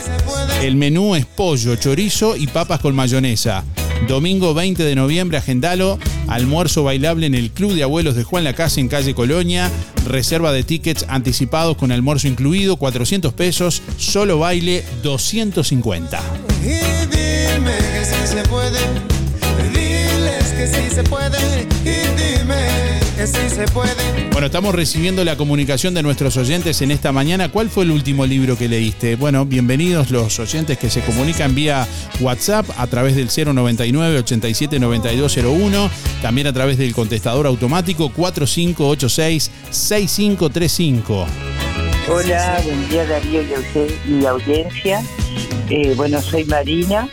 El 0.61 0.77
menú 0.77 1.13
es 1.13 1.26
pollo, 1.26 1.76
chorizo 1.76 2.38
y 2.38 2.47
papas 2.47 2.80
con 2.80 2.95
mayonesa. 2.95 3.65
Domingo 4.07 4.53
20 4.53 4.81
de 4.81 4.95
noviembre, 4.95 5.38
agendalo, 5.38 5.99
almuerzo 6.30 6.85
bailable 6.85 7.26
en 7.26 7.35
el 7.35 7.51
Club 7.51 7.73
de 7.73 7.84
Abuelos 7.84 8.15
de 8.15 8.23
Juan 8.23 8.45
Lacase 8.45 8.80
en 8.80 8.88
calle 8.88 9.13
Colonia, 9.13 9.69
reserva 10.05 10.53
de 10.53 10.63
tickets 10.63 11.05
anticipados 11.09 11.76
con 11.76 11.91
almuerzo 11.91 12.30
incluido, 12.30 12.77
400 12.77 13.34
pesos, 13.34 13.81
solo 13.97 14.39
baile 14.39 14.85
250. 15.03 16.48
Y 16.64 16.80
dime 17.07 17.77
que 17.94 18.06
sí 18.06 18.27
se 18.27 18.44
puede. 18.49 18.80
Diles 19.73 20.45
que 20.57 20.68
sí 20.68 20.94
se 20.95 21.03
puede. 21.03 21.68
Y 21.84 21.90
dime 22.18 22.99
que 23.15 23.27
sí 23.27 23.49
se 23.49 23.65
puede. 23.68 24.30
Bueno, 24.31 24.45
estamos 24.48 24.73
recibiendo 24.76 25.23
la 25.26 25.36
comunicación 25.36 25.94
de 25.94 26.02
nuestros 26.03 26.38
oyentes 26.38 26.81
en 26.81 26.91
esta 26.91 27.11
mañana. 27.11 27.49
¿Cuál 27.49 27.69
fue 27.69 27.84
el 27.84 27.91
último 27.91 28.26
libro 28.26 28.57
que 28.57 28.68
leíste? 28.69 29.15
Bueno, 29.15 29.45
bienvenidos 29.45 30.11
los 30.11 30.40
oyentes 30.40 30.77
que 30.77 30.90
se 30.90 31.02
comunican 31.02 31.56
vía 31.56 31.88
WhatsApp 32.19 32.65
a 32.77 32.88
través 32.88 33.15
del 33.15 33.27
099 33.30 34.19
87 34.19 34.80
9201, 34.80 35.90
también 36.22 36.48
a 36.48 36.53
través 36.53 36.77
del 36.77 36.94
contestador 36.94 37.48
automático 37.48 38.10
4586 38.14 39.52
6535. 39.72 41.26
Hola, 42.11 42.60
buen 42.64 42.90
día 42.90 43.06
Darío 43.06 43.41
y 43.44 43.45
audi- 43.53 44.22
y 44.22 44.26
audiencia. 44.26 45.03
Eh, 45.69 45.93
bueno, 45.95 46.19
soy 46.19 46.45
Marina, 46.45 47.07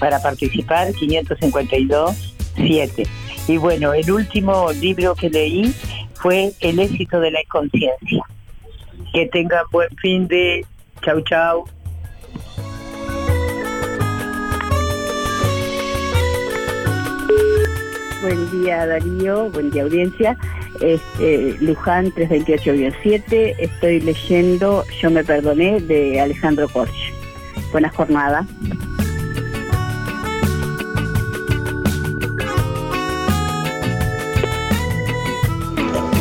para 0.00 0.22
participar 0.22 0.92
552 0.94 2.34
7. 2.56 3.02
Y 3.46 3.56
bueno, 3.58 3.92
el 3.92 4.10
último 4.10 4.72
libro 4.72 5.14
que 5.14 5.28
leí 5.28 5.74
fue 6.14 6.52
El 6.60 6.78
éxito 6.78 7.20
de 7.20 7.30
la 7.30 7.42
inconsciencia. 7.42 8.22
Que 9.12 9.26
tengan 9.26 9.64
buen 9.70 9.88
fin 9.96 10.26
de... 10.28 10.64
Chau, 11.02 11.20
chau. 11.22 11.64
Buen 18.20 18.62
día 18.62 18.86
Darío, 18.86 19.50
buen 19.50 19.70
día 19.70 19.84
audiencia. 19.84 20.36
Este, 20.80 21.56
Luján 21.60 22.12
328-7, 22.12 23.56
estoy 23.58 24.00
leyendo 24.00 24.84
Yo 25.00 25.10
me 25.10 25.24
perdoné 25.24 25.80
de 25.80 26.20
Alejandro 26.20 26.68
Corch. 26.68 27.17
Buena 27.70 27.90
jornada. 27.90 28.46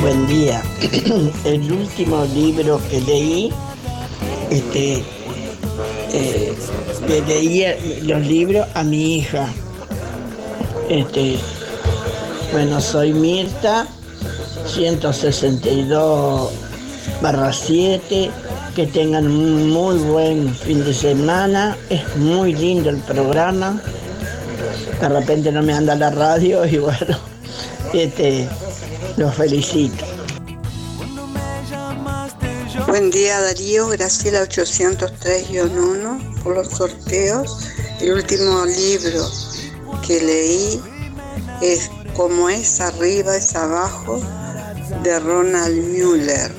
Buen 0.01 0.27
día. 0.27 0.61
El 1.45 1.71
último 1.71 2.25
libro 2.25 2.81
que 2.89 3.01
leí, 3.01 3.53
este, 4.49 5.03
eh, 6.13 6.53
le 7.07 7.21
leía 7.21 7.77
los 8.03 8.25
libros 8.25 8.67
a 8.73 8.83
mi 8.83 9.17
hija. 9.17 9.47
Este, 10.89 11.37
bueno, 12.51 12.81
soy 12.81 13.13
Mirta, 13.13 13.87
162 14.65 16.51
barra 17.21 17.51
7. 17.51 18.31
Que 18.75 18.87
tengan 18.87 19.25
un 19.25 19.69
muy 19.71 19.97
buen 19.97 20.53
fin 20.53 20.83
de 20.85 20.93
semana. 20.93 21.75
Es 21.89 22.15
muy 22.17 22.53
lindo 22.53 22.89
el 22.89 22.97
programa. 22.97 23.81
De 24.99 25.09
repente 25.09 25.51
no 25.51 25.61
me 25.61 25.73
anda 25.73 25.95
la 25.95 26.09
radio 26.09 26.65
y 26.73 26.77
bueno, 26.77 27.17
este, 27.93 28.47
los 29.17 29.33
felicito. 29.35 30.05
Buen 32.87 33.11
día 33.11 33.39
Darío, 33.41 33.89
Graciela 33.89 34.43
803-1 34.43 36.41
por 36.43 36.55
los 36.55 36.69
sorteos. 36.69 37.67
El 37.99 38.13
último 38.13 38.65
libro 38.65 39.29
que 40.05 40.21
leí 40.21 40.81
es 41.61 41.89
Como 42.15 42.49
es 42.49 42.79
arriba 42.79 43.35
es 43.35 43.55
abajo 43.55 44.21
de 45.03 45.19
Ronald 45.19 45.97
Mueller. 45.97 46.56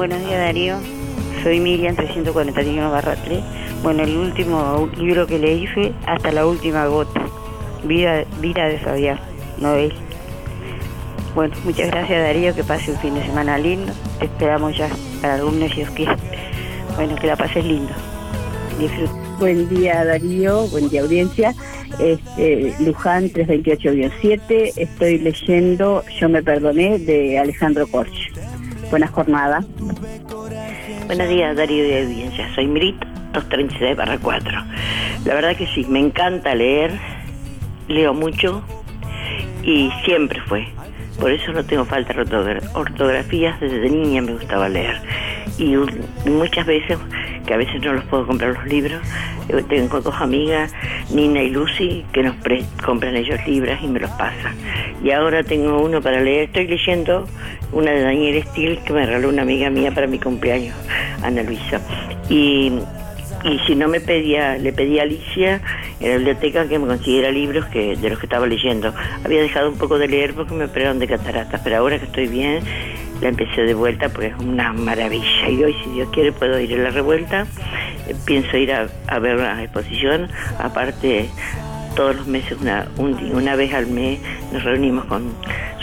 Buenos 0.00 0.20
días 0.20 0.38
Darío, 0.38 0.78
soy 1.42 1.60
Miriam 1.60 1.94
341 1.94 2.90
barra 2.90 3.16
3. 3.22 3.38
Bueno, 3.82 4.02
el 4.02 4.16
último 4.16 4.88
libro 4.96 5.26
que 5.26 5.38
leí 5.38 5.66
fue 5.66 5.92
Hasta 6.06 6.32
la 6.32 6.46
última 6.46 6.86
gota, 6.86 7.20
Vida, 7.84 8.24
vida 8.40 8.64
de 8.64 8.78
Fabián, 8.78 9.20
Noel. 9.58 9.92
Bueno, 11.34 11.54
muchas 11.64 11.88
gracias 11.88 12.18
Darío, 12.18 12.54
que 12.54 12.64
pase 12.64 12.92
un 12.92 12.98
fin 13.00 13.14
de 13.14 13.26
semana 13.26 13.58
lindo. 13.58 13.92
Te 14.18 14.24
esperamos 14.24 14.74
ya 14.74 14.88
para 15.20 15.36
lunes 15.36 15.70
si 15.74 15.84
quiere. 15.84 16.16
Bueno, 16.96 17.14
que 17.16 17.26
la 17.26 17.36
pases 17.36 17.62
lindo. 17.62 17.92
Disfruta. 18.78 19.12
Buen 19.38 19.68
día 19.68 20.02
Darío, 20.02 20.66
buen 20.68 20.88
día 20.88 21.02
audiencia. 21.02 21.54
Este, 21.98 22.74
Luján 22.80 23.28
328-7, 23.28 24.72
estoy 24.76 25.18
leyendo 25.18 26.02
Yo 26.18 26.30
me 26.30 26.42
perdoné 26.42 26.98
de 26.98 27.38
Alejandro 27.38 27.86
Corch. 27.86 28.30
Buena 28.90 29.06
jornada. 29.06 29.62
Buenos 31.06 31.28
días, 31.28 31.56
Darío 31.56 31.84
de 31.84 32.02
Audiencia. 32.02 32.52
Soy 32.56 32.66
Mirita, 32.66 33.06
236 33.32 33.96
barra 33.96 34.18
4. 34.18 34.64
La 35.24 35.34
verdad 35.34 35.56
que 35.56 35.68
sí, 35.68 35.86
me 35.88 36.00
encanta 36.00 36.54
leer, 36.56 36.98
leo 37.86 38.12
mucho 38.14 38.62
y 39.62 39.90
siempre 40.04 40.40
fue. 40.42 40.66
Por 41.20 41.30
eso 41.30 41.52
no 41.52 41.62
tengo 41.64 41.84
falta 41.84 42.14
de 42.14 42.22
ortogra- 42.22 42.62
ortografías, 42.74 43.60
desde 43.60 43.90
niña 43.90 44.22
me 44.22 44.32
gustaba 44.32 44.68
leer. 44.68 44.96
Y 45.58 45.76
muchas 46.28 46.64
veces, 46.66 46.98
que 47.46 47.52
a 47.54 47.56
veces 47.58 47.82
no 47.82 47.92
los 47.92 48.04
puedo 48.04 48.26
comprar 48.26 48.54
los 48.54 48.64
libros, 48.66 49.00
eh, 49.50 49.62
tengo 49.68 50.00
dos 50.00 50.14
amigas, 50.20 50.72
Nina 51.12 51.42
y 51.42 51.50
Lucy, 51.50 52.04
que 52.12 52.22
nos 52.22 52.34
compran 52.84 53.16
ellos 53.16 53.38
libros 53.46 53.78
y 53.82 53.86
me 53.88 54.00
los 54.00 54.10
pasan. 54.12 54.54
Y 55.04 55.10
ahora 55.10 55.42
tengo 55.42 55.82
uno 55.82 56.00
para 56.00 56.20
leer, 56.20 56.44
estoy 56.44 56.66
leyendo 56.68 57.26
una 57.72 57.90
de 57.90 58.00
Daniel 58.02 58.42
Steele 58.44 58.80
que 58.84 58.92
me 58.92 59.04
regaló 59.04 59.28
una 59.28 59.42
amiga 59.42 59.68
mía 59.68 59.92
para 59.92 60.06
mi 60.06 60.18
cumpleaños, 60.18 60.74
Ana 61.22 61.42
Luisa. 61.42 61.80
Y 62.30 62.72
y 63.44 63.58
si 63.66 63.74
no 63.74 63.88
me 63.88 64.00
pedía, 64.00 64.58
le 64.58 64.72
pedí 64.72 64.98
a 64.98 65.02
Alicia 65.02 65.60
en 66.00 66.10
la 66.10 66.16
biblioteca 66.16 66.68
que 66.68 66.78
me 66.78 66.86
consiguiera 66.86 67.30
libros 67.30 67.64
que, 67.66 67.96
de 67.96 68.10
los 68.10 68.18
que 68.18 68.26
estaba 68.26 68.46
leyendo. 68.46 68.92
Había 69.24 69.40
dejado 69.40 69.70
un 69.70 69.78
poco 69.78 69.98
de 69.98 70.08
leer 70.08 70.34
porque 70.34 70.54
me 70.54 70.64
operaron 70.64 70.98
de 70.98 71.06
cataratas, 71.06 71.60
pero 71.62 71.78
ahora 71.78 71.98
que 71.98 72.04
estoy 72.04 72.26
bien, 72.26 72.62
la 73.20 73.28
empecé 73.28 73.62
de 73.62 73.74
vuelta 73.74 74.08
porque 74.08 74.28
es 74.28 74.38
una 74.38 74.72
maravilla. 74.72 75.48
Y 75.48 75.62
hoy, 75.62 75.76
si 75.84 75.90
Dios 75.90 76.08
quiere, 76.12 76.32
puedo 76.32 76.58
ir 76.60 76.78
a 76.78 76.82
la 76.84 76.90
revuelta. 76.90 77.46
Eh, 78.08 78.14
Pienso 78.24 78.56
ir 78.56 78.72
a, 78.72 78.88
a 79.06 79.18
ver 79.18 79.36
una 79.36 79.62
exposición. 79.62 80.28
Aparte, 80.58 81.28
todos 81.94 82.16
los 82.16 82.26
meses, 82.26 82.56
una, 82.60 82.86
un- 82.96 83.14
una 83.34 83.56
vez 83.56 83.72
al 83.74 83.86
mes, 83.86 84.20
nos 84.52 84.62
reunimos 84.64 85.04
con, 85.06 85.32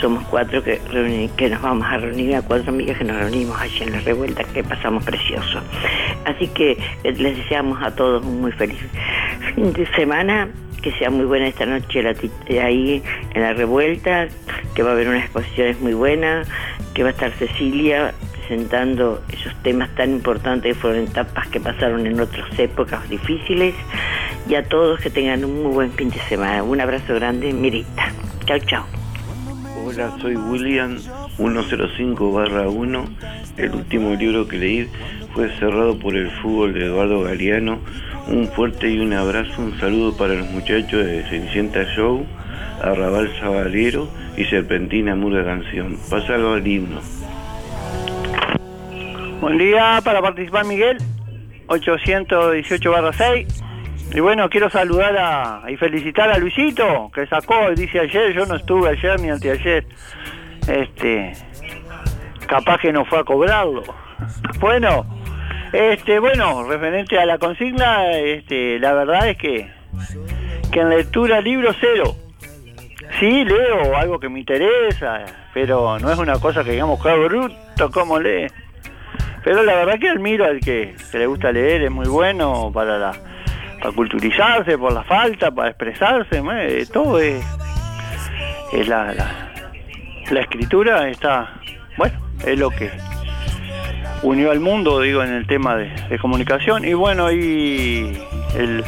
somos 0.00 0.24
cuatro 0.28 0.62
que, 0.62 0.80
reuni- 0.90 1.30
que 1.36 1.48
nos 1.50 1.60
vamos 1.62 1.86
a 1.86 1.98
reunir, 1.98 2.34
a 2.36 2.42
cuatro 2.42 2.70
amigas 2.72 2.98
que 2.98 3.04
nos 3.04 3.16
reunimos 3.16 3.60
allí 3.60 3.82
en 3.82 3.92
la 3.92 4.00
revuelta, 4.00 4.44
que 4.44 4.62
pasamos 4.64 5.04
precioso. 5.04 5.60
Así 6.24 6.48
que 6.48 6.72
eh, 7.04 7.12
les 7.12 7.36
deseamos 7.36 7.82
a 7.82 7.94
todos 7.94 8.24
un 8.24 8.40
muy 8.40 8.52
feliz 8.52 8.78
fin 9.54 9.72
de 9.72 9.86
semana, 9.94 10.48
que 10.82 10.92
sea 10.92 11.10
muy 11.10 11.24
buena 11.26 11.48
esta 11.48 11.66
noche 11.66 12.02
la 12.02 12.14
eh, 12.46 12.60
ahí 12.60 13.02
en 13.34 13.42
la 13.42 13.52
revuelta, 13.52 14.28
que 14.74 14.82
va 14.82 14.90
a 14.90 14.92
haber 14.92 15.08
unas 15.08 15.24
exposiciones 15.24 15.80
muy 15.80 15.94
buenas, 15.94 16.46
que 16.94 17.02
va 17.02 17.08
a 17.08 17.12
estar 17.12 17.32
Cecilia 17.32 18.12
presentando 18.48 19.22
esos 19.30 19.54
temas 19.62 19.94
tan 19.94 20.10
importantes 20.10 20.74
que 20.74 20.80
fueron 20.80 21.02
etapas 21.02 21.48
que 21.48 21.60
pasaron 21.60 22.06
en 22.06 22.18
otras 22.18 22.58
épocas 22.58 23.06
difíciles 23.10 23.74
y 24.48 24.54
a 24.54 24.62
todos 24.64 25.00
que 25.00 25.10
tengan 25.10 25.44
un 25.44 25.62
muy 25.62 25.72
buen 25.72 25.92
fin 25.92 26.08
de 26.08 26.18
semana. 26.20 26.62
Un 26.62 26.80
abrazo 26.80 27.14
grande, 27.14 27.52
Mirita. 27.52 28.10
Chao, 28.46 28.58
chao. 28.60 28.86
Hola, 29.84 30.16
soy 30.22 30.36
William 30.36 30.96
105-1. 31.36 33.04
El 33.58 33.74
último 33.74 34.14
libro 34.14 34.48
que 34.48 34.56
leí 34.56 34.88
fue 35.34 35.50
cerrado 35.58 35.98
por 35.98 36.16
el 36.16 36.30
fútbol 36.40 36.72
de 36.72 36.86
Eduardo 36.86 37.20
Galeano. 37.22 37.80
Un 38.28 38.48
fuerte 38.48 38.90
y 38.90 38.98
un 38.98 39.12
abrazo, 39.12 39.60
un 39.60 39.78
saludo 39.78 40.16
para 40.16 40.34
los 40.34 40.50
muchachos 40.50 41.04
de 41.04 41.22
Cenicienta 41.24 41.84
Show, 41.94 42.24
Arrabal 42.82 43.30
Sabalero 43.40 44.08
y 44.38 44.44
Serpentina 44.46 45.14
Murga 45.14 45.44
Canción. 45.44 45.98
Pásalo 46.08 46.54
al 46.54 46.66
himno. 46.66 47.00
Buen 49.40 49.56
día 49.56 50.00
para 50.02 50.20
participar 50.20 50.64
Miguel, 50.64 50.98
818 51.68 52.90
barra 52.90 53.12
6. 53.12 53.64
Y 54.12 54.20
bueno, 54.20 54.50
quiero 54.50 54.68
saludar 54.68 55.16
a, 55.16 55.70
y 55.70 55.76
felicitar 55.76 56.28
a 56.28 56.38
Luisito, 56.38 57.08
que 57.14 57.24
sacó, 57.28 57.70
dice 57.76 58.00
ayer, 58.00 58.32
yo 58.32 58.46
no 58.46 58.56
estuve 58.56 58.88
ayer 58.88 59.20
ni 59.20 59.30
anteayer. 59.30 59.86
Este, 60.66 61.32
capaz 62.48 62.78
que 62.78 62.92
no 62.92 63.04
fue 63.04 63.20
a 63.20 63.24
cobrarlo. 63.24 63.82
Bueno, 64.58 65.06
este, 65.72 66.18
bueno, 66.18 66.64
referente 66.64 67.16
a 67.16 67.24
la 67.24 67.38
consigna, 67.38 68.10
este, 68.18 68.80
la 68.80 68.92
verdad 68.92 69.28
es 69.28 69.38
que, 69.38 69.70
que 70.72 70.80
en 70.80 70.88
lectura 70.88 71.40
libro 71.40 71.72
cero. 71.78 72.16
Sí, 73.20 73.44
leo 73.44 73.96
algo 73.96 74.18
que 74.18 74.28
me 74.28 74.40
interesa, 74.40 75.24
pero 75.54 76.00
no 76.00 76.10
es 76.10 76.18
una 76.18 76.40
cosa 76.40 76.64
que 76.64 76.72
digamos, 76.72 77.00
que 77.00 77.14
bruto, 77.14 77.90
¿cómo 77.92 78.18
lee? 78.18 78.48
Pero 79.44 79.62
la 79.62 79.74
verdad 79.74 79.98
que 79.98 80.08
admiro 80.08 80.44
al 80.44 80.60
que, 80.60 80.94
que 81.10 81.18
le 81.18 81.26
gusta 81.26 81.52
leer, 81.52 81.82
es 81.82 81.90
muy 81.90 82.06
bueno 82.06 82.70
para 82.72 82.98
la 82.98 83.12
para 83.80 83.92
culturizarse, 83.92 84.76
por 84.76 84.92
la 84.92 85.04
falta, 85.04 85.50
para 85.50 85.70
expresarse, 85.70 86.42
eh, 86.60 86.86
todo 86.92 87.20
es, 87.20 87.42
la, 88.86 89.14
la, 90.30 90.40
escritura 90.40 91.08
está, 91.08 91.60
bueno, 91.96 92.18
es 92.44 92.58
lo 92.58 92.70
que 92.70 92.90
unió 94.22 94.50
al 94.50 94.60
mundo, 94.60 95.00
digo, 95.00 95.22
en 95.22 95.32
el 95.32 95.46
tema 95.46 95.76
de, 95.76 96.18
comunicación. 96.18 96.84
Y 96.84 96.94
bueno, 96.94 97.30
y 97.30 98.18
el, 98.56 98.84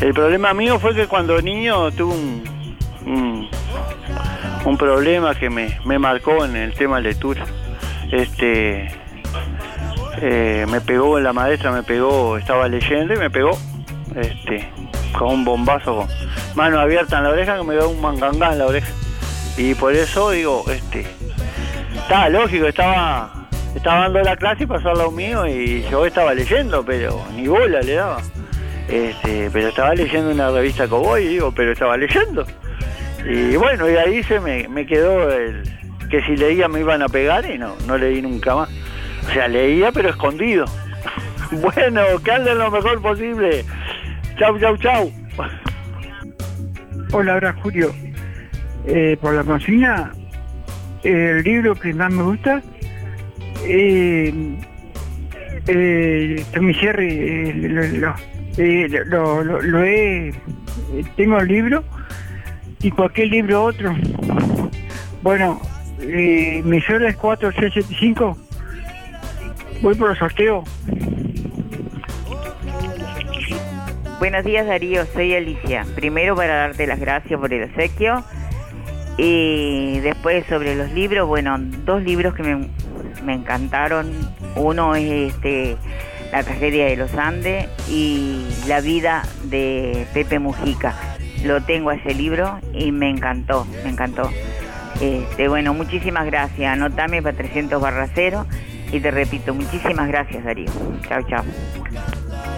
el 0.00 0.14
problema 0.14 0.54
mío 0.54 0.78
fue 0.78 0.94
que 0.94 1.06
cuando 1.06 1.40
niño 1.42 1.90
tuve 1.90 2.14
un, 2.14 2.76
un, 3.06 3.48
un 4.64 4.76
problema 4.76 5.34
que 5.34 5.50
me, 5.50 5.78
me 5.84 5.98
marcó 5.98 6.44
en 6.44 6.56
el 6.56 6.74
tema 6.74 6.96
de 6.96 7.02
lectura. 7.02 7.44
Este, 8.12 8.88
eh, 10.24 10.66
me 10.70 10.80
pegó 10.80 11.18
la 11.18 11.32
maestra, 11.32 11.72
me 11.72 11.82
pegó, 11.82 12.38
estaba 12.38 12.68
leyendo 12.68 13.12
y 13.12 13.16
me 13.16 13.28
pegó, 13.28 13.58
este, 14.14 14.70
con 15.18 15.30
un 15.30 15.44
bombazo, 15.44 16.06
mano 16.54 16.78
abierta 16.78 17.18
en 17.18 17.24
la 17.24 17.30
oreja 17.30 17.58
que 17.58 17.64
me 17.64 17.74
dio 17.74 17.88
un 17.88 18.00
mangangá 18.00 18.52
en 18.52 18.58
la 18.58 18.66
oreja. 18.66 18.86
Y 19.56 19.74
por 19.74 19.92
eso 19.92 20.30
digo, 20.30 20.64
este, 20.70 21.04
estaba 21.96 22.28
lógico, 22.28 22.66
estaba, 22.66 23.48
estaba 23.74 24.02
dando 24.02 24.22
la 24.22 24.36
clase 24.36 24.62
y 24.62 24.66
pasó 24.66 24.90
al 24.90 24.98
lado 24.98 25.10
mío 25.10 25.44
y 25.44 25.82
yo 25.90 26.06
estaba 26.06 26.34
leyendo, 26.34 26.84
pero 26.84 27.20
ni 27.34 27.48
bola 27.48 27.80
le 27.80 27.94
daba. 27.94 28.22
Este, 28.88 29.50
pero 29.52 29.70
estaba 29.70 29.92
leyendo 29.92 30.30
una 30.30 30.50
revista 30.50 30.86
Cowboy, 30.86 31.26
digo, 31.26 31.52
pero 31.52 31.72
estaba 31.72 31.96
leyendo. 31.96 32.46
Y 33.28 33.56
bueno, 33.56 33.90
y 33.90 33.96
ahí 33.96 34.22
se 34.22 34.38
me, 34.38 34.68
me 34.68 34.86
quedó 34.86 35.32
el 35.32 35.64
que 36.08 36.22
si 36.22 36.36
leía 36.36 36.68
me 36.68 36.78
iban 36.78 37.02
a 37.02 37.08
pegar 37.08 37.44
y 37.50 37.58
no, 37.58 37.74
no 37.88 37.98
leí 37.98 38.22
nunca 38.22 38.54
más. 38.54 38.68
O 39.28 39.32
sea, 39.32 39.48
leía 39.48 39.92
pero 39.92 40.10
escondido. 40.10 40.64
bueno, 41.52 42.02
que 42.24 42.30
anden 42.32 42.58
lo 42.58 42.70
mejor 42.70 43.00
posible. 43.00 43.64
Chau, 44.38 44.58
chau, 44.58 44.76
chau. 44.78 45.12
Hola, 47.12 47.34
ahora 47.34 47.52
Julio. 47.62 47.92
Eh, 48.86 49.16
por 49.20 49.34
la 49.34 49.44
consigna, 49.44 50.12
el 51.04 51.42
libro 51.44 51.74
que 51.76 51.94
más 51.94 52.10
me 52.12 52.22
gusta, 52.24 52.60
eh, 53.64 54.56
eh, 55.68 56.44
Tommy 56.52 56.74
eh, 56.98 57.52
eh, 58.58 58.88
lo- 59.06 59.44
lo- 59.44 59.62
lo 59.62 59.84
he, 59.84 60.34
tengo 61.16 61.38
el 61.38 61.46
libro 61.48 61.84
y 62.80 62.90
cualquier 62.90 63.28
libro 63.28 63.62
otro. 63.64 63.94
Bueno, 65.22 65.60
eh, 66.00 66.60
mi 66.64 66.78
es 66.78 67.16
4675. 67.16 68.36
Voy 69.82 69.96
por 69.96 70.12
el 70.12 70.16
sorteo. 70.16 70.62
Buenos 74.20 74.44
días 74.44 74.64
Darío, 74.64 75.04
soy 75.06 75.34
Alicia. 75.34 75.84
Primero 75.96 76.36
para 76.36 76.54
darte 76.54 76.86
las 76.86 77.00
gracias 77.00 77.40
por 77.40 77.52
el 77.52 77.64
obsequio 77.64 78.24
y 79.18 79.98
después 79.98 80.46
sobre 80.46 80.76
los 80.76 80.92
libros, 80.92 81.26
bueno, 81.26 81.56
dos 81.58 82.00
libros 82.04 82.32
que 82.34 82.44
me, 82.44 82.68
me 83.24 83.34
encantaron. 83.34 84.12
Uno 84.54 84.94
es 84.94 85.34
este 85.34 85.76
La 86.30 86.44
tragedia 86.44 86.86
de 86.86 86.96
los 86.96 87.12
Andes 87.14 87.68
y 87.88 88.46
La 88.68 88.80
vida 88.80 89.24
de 89.46 90.06
Pepe 90.14 90.38
Mujica. 90.38 90.94
Lo 91.44 91.60
tengo 91.60 91.90
ese 91.90 92.14
libro 92.14 92.60
y 92.72 92.92
me 92.92 93.10
encantó, 93.10 93.66
me 93.82 93.90
encantó. 93.90 94.30
Este, 95.00 95.48
bueno, 95.48 95.74
muchísimas 95.74 96.24
gracias. 96.26 96.72
Anotame 96.72 97.20
para 97.20 97.36
300 97.36 97.82
barra 97.82 98.06
y 98.92 99.00
te 99.00 99.10
repito, 99.10 99.54
muchísimas 99.54 100.06
gracias 100.08 100.44
Darío. 100.44 100.70
Chao, 101.08 101.22
chao. 101.28 101.44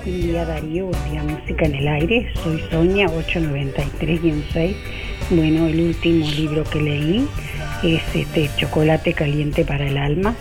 Buen 0.05 0.21
día 0.21 0.45
Darío, 0.45 0.87
buen 0.87 1.11
día 1.11 1.23
Música 1.23 1.65
en 1.65 1.75
el 1.77 1.89
Aire, 1.89 2.33
soy 2.43 2.61
Sonia 2.71 3.07
893-6. 3.07 4.75
Bueno, 5.31 5.69
el 5.69 5.81
último 5.81 6.29
libro 6.29 6.65
que 6.65 6.83
leí 6.83 7.27
es 7.83 8.03
este 8.15 8.51
Chocolate 8.57 9.15
Caliente 9.15 9.65
para 9.65 9.87
el 9.87 9.97
Alma. 9.97 10.35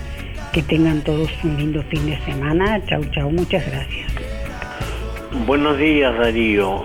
Que 0.51 0.61
tengan 0.61 1.01
todos 1.01 1.31
un 1.43 1.57
lindo 1.57 1.81
fin 1.83 2.05
de 2.05 2.19
semana. 2.25 2.79
Chau, 2.85 3.03
chau, 3.05 3.31
muchas 3.31 3.65
gracias. 3.65 4.11
Buenos 5.47 5.77
días 5.77 6.15
Darío. 6.17 6.83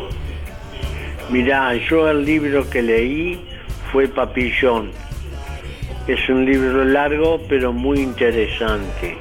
Mirá, 1.30 1.74
yo 1.74 2.08
el 2.08 2.24
libro 2.24 2.68
que 2.70 2.82
leí 2.82 3.40
fue 3.92 4.08
Papillón. 4.08 4.90
Es 6.08 6.26
un 6.30 6.46
libro 6.46 6.86
largo 6.86 7.38
pero 7.50 7.70
muy 7.70 8.00
interesante. 8.00 9.18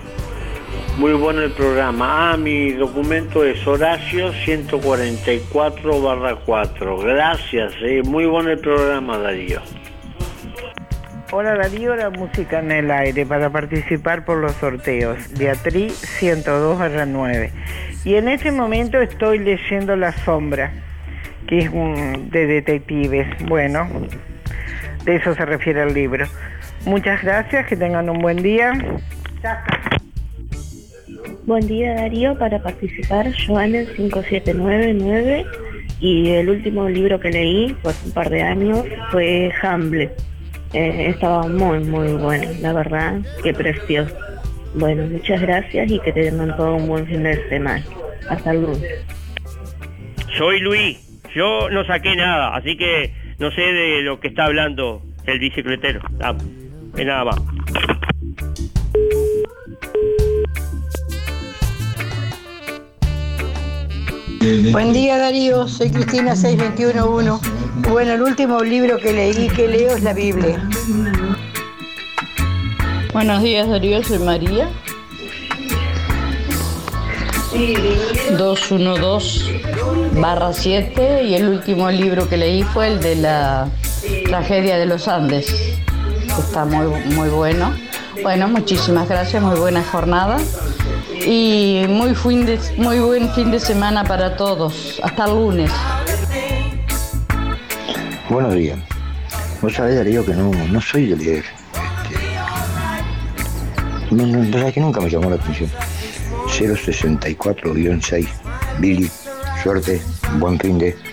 Muy 0.97 1.11
bueno 1.11 1.41
el 1.41 1.51
programa. 1.51 2.31
Ah, 2.31 2.37
mi 2.37 2.71
documento 2.71 3.43
es 3.43 3.67
Horacio 3.67 4.31
144 4.31 6.01
barra 6.01 6.37
4. 6.45 6.97
Gracias, 6.99 7.73
eh. 7.81 8.03
muy 8.05 8.25
bueno 8.25 8.51
el 8.51 8.59
programa 8.59 9.17
Darío. 9.17 9.59
Hola 11.33 11.55
Darío, 11.55 11.93
la 11.97 12.09
música 12.09 12.59
en 12.59 12.71
el 12.71 12.89
aire 12.89 13.25
para 13.25 13.49
participar 13.49 14.23
por 14.23 14.37
los 14.37 14.53
sorteos. 14.53 15.17
Beatriz 15.37 15.91
102 15.91 16.79
9. 17.05 17.51
Y 18.05 18.15
en 18.15 18.29
este 18.29 18.53
momento 18.53 19.01
estoy 19.01 19.39
leyendo 19.39 19.97
La 19.97 20.13
Sombra, 20.13 20.71
que 21.47 21.59
es 21.59 21.71
de 22.31 22.47
detectives. 22.47 23.27
Bueno, 23.45 23.89
de 25.03 25.17
eso 25.17 25.35
se 25.35 25.45
refiere 25.45 25.83
el 25.83 25.93
libro. 25.93 26.27
Muchas 26.87 27.21
gracias, 27.21 27.67
que 27.67 27.75
tengan 27.75 28.09
un 28.09 28.19
buen 28.19 28.41
día. 28.41 28.71
Buen 31.45 31.67
día 31.67 31.95
Darío, 31.95 32.39
para 32.39 32.63
participar 32.63 33.27
Joana 33.45 33.79
5799 33.97 35.45
y 35.99 36.29
el 36.29 36.49
último 36.49 36.87
libro 36.87 37.19
que 37.19 37.29
leí 37.29 37.75
por 37.83 37.93
un 38.05 38.11
par 38.13 38.29
de 38.29 38.41
años 38.41 38.85
fue 39.11 39.51
Hamlet. 39.61 40.13
Eh, 40.71 41.07
estaba 41.09 41.45
muy 41.49 41.79
muy 41.79 42.13
bueno, 42.13 42.49
la 42.61 42.71
verdad, 42.71 43.19
qué 43.43 43.53
precioso. 43.53 44.15
Bueno, 44.73 45.07
muchas 45.07 45.41
gracias 45.41 45.91
y 45.91 45.99
que 45.99 46.13
tengan 46.13 46.55
todo 46.55 46.75
un 46.75 46.87
buen 46.87 47.05
fin 47.05 47.23
de 47.23 47.49
semana. 47.49 47.83
Hasta 48.29 48.53
luego. 48.53 48.79
Soy 50.37 50.61
Luis. 50.61 51.21
Yo 51.35 51.69
no 51.69 51.83
saqué 51.83 52.15
nada, 52.15 52.55
así 52.55 52.77
que 52.77 53.11
no 53.39 53.51
sé 53.51 53.61
de 53.61 54.03
lo 54.03 54.21
que 54.21 54.29
está 54.29 54.45
hablando 54.45 55.01
el 55.25 55.39
bicicletero. 55.39 55.99
Ah, 56.21 56.33
de 56.97 57.05
nada 57.05 57.25
más. 57.25 57.35
Buen 64.71 64.93
día 64.93 65.17
Darío, 65.17 65.67
soy 65.67 65.91
Cristina 65.91 66.35
6211. 66.35 67.49
Bueno, 67.89 68.13
el 68.13 68.21
último 68.21 68.61
libro 68.61 68.97
que 68.97 69.13
leí, 69.13 69.47
que 69.49 69.67
leo 69.67 69.95
es 69.95 70.03
la 70.03 70.13
Biblia. 70.13 70.67
Buenos 73.13 73.43
días 73.43 73.69
Darío, 73.69 74.03
soy 74.03 74.19
María. 74.19 74.69
212 78.37 79.61
barra 80.19 80.53
7 80.53 81.23
y 81.23 81.35
el 81.35 81.47
último 81.47 81.89
libro 81.89 82.29
que 82.29 82.37
leí 82.37 82.63
fue 82.63 82.87
el 82.87 82.99
de 82.99 83.15
la 83.15 83.69
tragedia 84.27 84.77
de 84.77 84.85
los 84.85 85.07
Andes. 85.07 85.76
Está 86.39 86.65
muy, 86.65 86.87
muy 87.13 87.29
bueno. 87.29 87.73
Bueno, 88.21 88.47
muchísimas 88.47 89.07
gracias, 89.07 89.41
muy 89.43 89.59
buena 89.59 89.83
jornada 89.83 90.37
y 91.25 91.85
muy, 91.87 92.15
fin 92.15 92.45
de, 92.45 92.59
muy 92.77 92.99
buen 92.99 93.31
fin 93.33 93.51
de 93.51 93.59
semana 93.59 94.03
para 94.03 94.35
todos. 94.35 94.99
Hasta 95.03 95.25
el 95.25 95.31
lunes. 95.31 95.71
Buenos 98.29 98.53
días. 98.53 98.77
Vos 99.61 99.73
sabés, 99.73 99.95
Darío, 99.95 100.25
que 100.25 100.33
no, 100.33 100.51
no 100.51 100.81
soy 100.81 101.07
de 101.07 101.15
leer. 101.15 101.45
Este, 104.09 104.15
no, 104.15 104.25
no, 104.25 104.71
que 104.73 104.79
nunca 104.79 105.01
me 105.01 105.09
llamó 105.09 105.29
la 105.29 105.35
atención. 105.35 105.69
064-6. 106.47 108.27
Billy, 108.79 109.09
suerte, 109.63 110.01
buen 110.39 110.59
fin 110.59 110.77
de. 110.77 111.06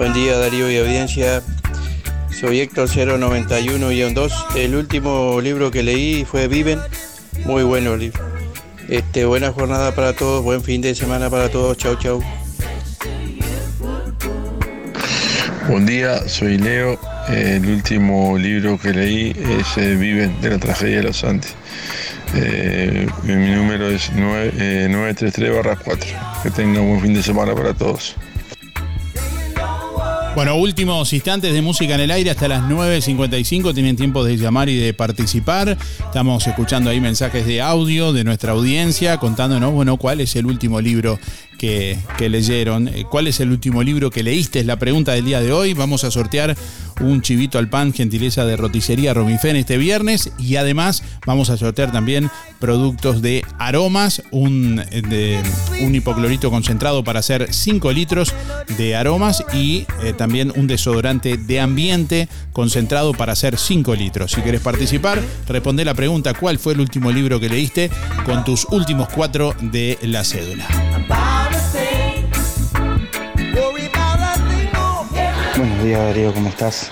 Buen 0.00 0.14
día 0.14 0.38
Darío 0.38 0.70
y 0.70 0.78
audiencia. 0.78 1.42
Soy 2.30 2.60
Héctor 2.60 2.88
091-2. 2.88 4.56
El 4.56 4.74
último 4.74 5.38
libro 5.42 5.70
que 5.70 5.82
leí 5.82 6.24
fue 6.24 6.48
Viven. 6.48 6.78
Muy 7.44 7.64
bueno 7.64 7.92
el 7.92 8.00
libro. 8.00 8.24
Este, 8.88 9.26
buena 9.26 9.52
jornada 9.52 9.94
para 9.94 10.14
todos, 10.14 10.42
buen 10.42 10.62
fin 10.62 10.80
de 10.80 10.94
semana 10.94 11.28
para 11.28 11.50
todos. 11.50 11.76
Chau, 11.76 11.96
chau. 11.96 12.22
Buen 15.68 15.84
día, 15.84 16.26
soy 16.26 16.56
Leo. 16.56 16.98
El 17.28 17.66
último 17.66 18.38
libro 18.38 18.78
que 18.78 18.94
leí 18.94 19.36
es 19.38 19.76
eh, 19.76 19.96
Viven 19.96 20.40
de 20.40 20.48
la 20.48 20.58
tragedia 20.58 20.96
de 20.96 21.02
los 21.02 21.22
Andes. 21.24 21.54
Eh, 22.34 23.06
mi 23.24 23.34
número 23.54 23.90
es 23.90 24.10
933-4. 24.14 26.04
Eh, 26.04 26.16
que 26.42 26.50
tengan 26.52 26.84
un 26.84 26.88
buen 26.88 27.02
fin 27.02 27.12
de 27.12 27.22
semana 27.22 27.54
para 27.54 27.74
todos. 27.74 28.16
Bueno, 30.36 30.54
últimos 30.54 31.12
instantes 31.12 31.52
de 31.52 31.60
música 31.60 31.96
en 31.96 32.02
el 32.02 32.10
aire 32.12 32.30
hasta 32.30 32.46
las 32.46 32.62
9.55. 32.62 33.74
Tienen 33.74 33.96
tiempo 33.96 34.22
de 34.22 34.36
llamar 34.36 34.68
y 34.68 34.78
de 34.78 34.94
participar. 34.94 35.76
Estamos 35.98 36.46
escuchando 36.46 36.88
ahí 36.88 37.00
mensajes 37.00 37.44
de 37.46 37.60
audio 37.60 38.12
de 38.12 38.22
nuestra 38.22 38.52
audiencia 38.52 39.16
contándonos, 39.18 39.72
bueno, 39.72 39.96
cuál 39.96 40.20
es 40.20 40.36
el 40.36 40.46
último 40.46 40.80
libro 40.80 41.18
que, 41.60 42.28
leyeron. 42.30 42.88
Eh, 42.88 43.04
¿Cuál 43.08 43.26
es 43.26 43.38
el 43.40 43.50
último 43.50 43.82
libro 43.82 44.10
que 44.10 44.22
leíste? 44.22 44.60
Es 44.60 44.66
la 44.66 44.78
pregunta 44.78 45.12
del 45.12 45.26
día 45.26 45.42
de 45.42 45.52
hoy. 45.52 45.74
Vamos 45.74 46.04
a 46.04 46.10
sortear 46.10 46.56
un 47.00 47.20
chivito 47.20 47.58
al 47.58 47.68
pan, 47.68 47.92
gentileza 47.92 48.46
de 48.46 48.56
roticería 48.56 49.12
Romifén 49.12 49.56
este 49.56 49.76
viernes. 49.76 50.32
Y 50.38 50.56
además 50.56 51.02
vamos 51.26 51.50
a 51.50 51.58
sortear 51.58 51.92
también 51.92 52.30
productos 52.60 53.20
de 53.20 53.44
aromas, 53.58 54.22
un, 54.30 54.76
de, 54.76 55.42
un 55.82 55.94
hipoclorito 55.94 56.50
concentrado 56.50 57.04
para 57.04 57.20
hacer 57.20 57.52
5 57.52 57.92
litros 57.92 58.32
de 58.78 58.96
aromas 58.96 59.44
y 59.52 59.86
eh, 60.02 60.14
también 60.16 60.52
un 60.56 60.66
desodorante 60.66 61.36
de 61.36 61.60
ambiente 61.60 62.28
concentrado 62.54 63.12
para 63.12 63.32
hacer 63.32 63.58
5 63.58 63.94
litros. 63.96 64.32
Si 64.32 64.40
quieres 64.40 64.62
participar, 64.62 65.20
responde 65.46 65.84
la 65.84 65.94
pregunta 65.94 66.32
¿cuál 66.32 66.58
fue 66.58 66.72
el 66.72 66.80
último 66.80 67.10
libro 67.12 67.38
que 67.38 67.50
leíste 67.50 67.90
con 68.24 68.44
tus 68.44 68.66
últimos 68.70 69.08
cuatro 69.10 69.54
de 69.60 69.98
la 70.02 70.24
cédula? 70.24 70.66
Buenos 75.80 75.96
días 75.96 76.14
Darío, 76.14 76.34
¿cómo 76.34 76.50
estás? 76.50 76.90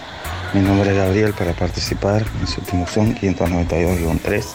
Mi 0.54 0.62
nombre 0.62 0.88
es 0.88 0.96
Gabriel 0.96 1.34
para 1.34 1.52
participar, 1.52 2.24
mis 2.40 2.56
últimos 2.56 2.88
son 2.88 3.14
592-3. 3.14 4.46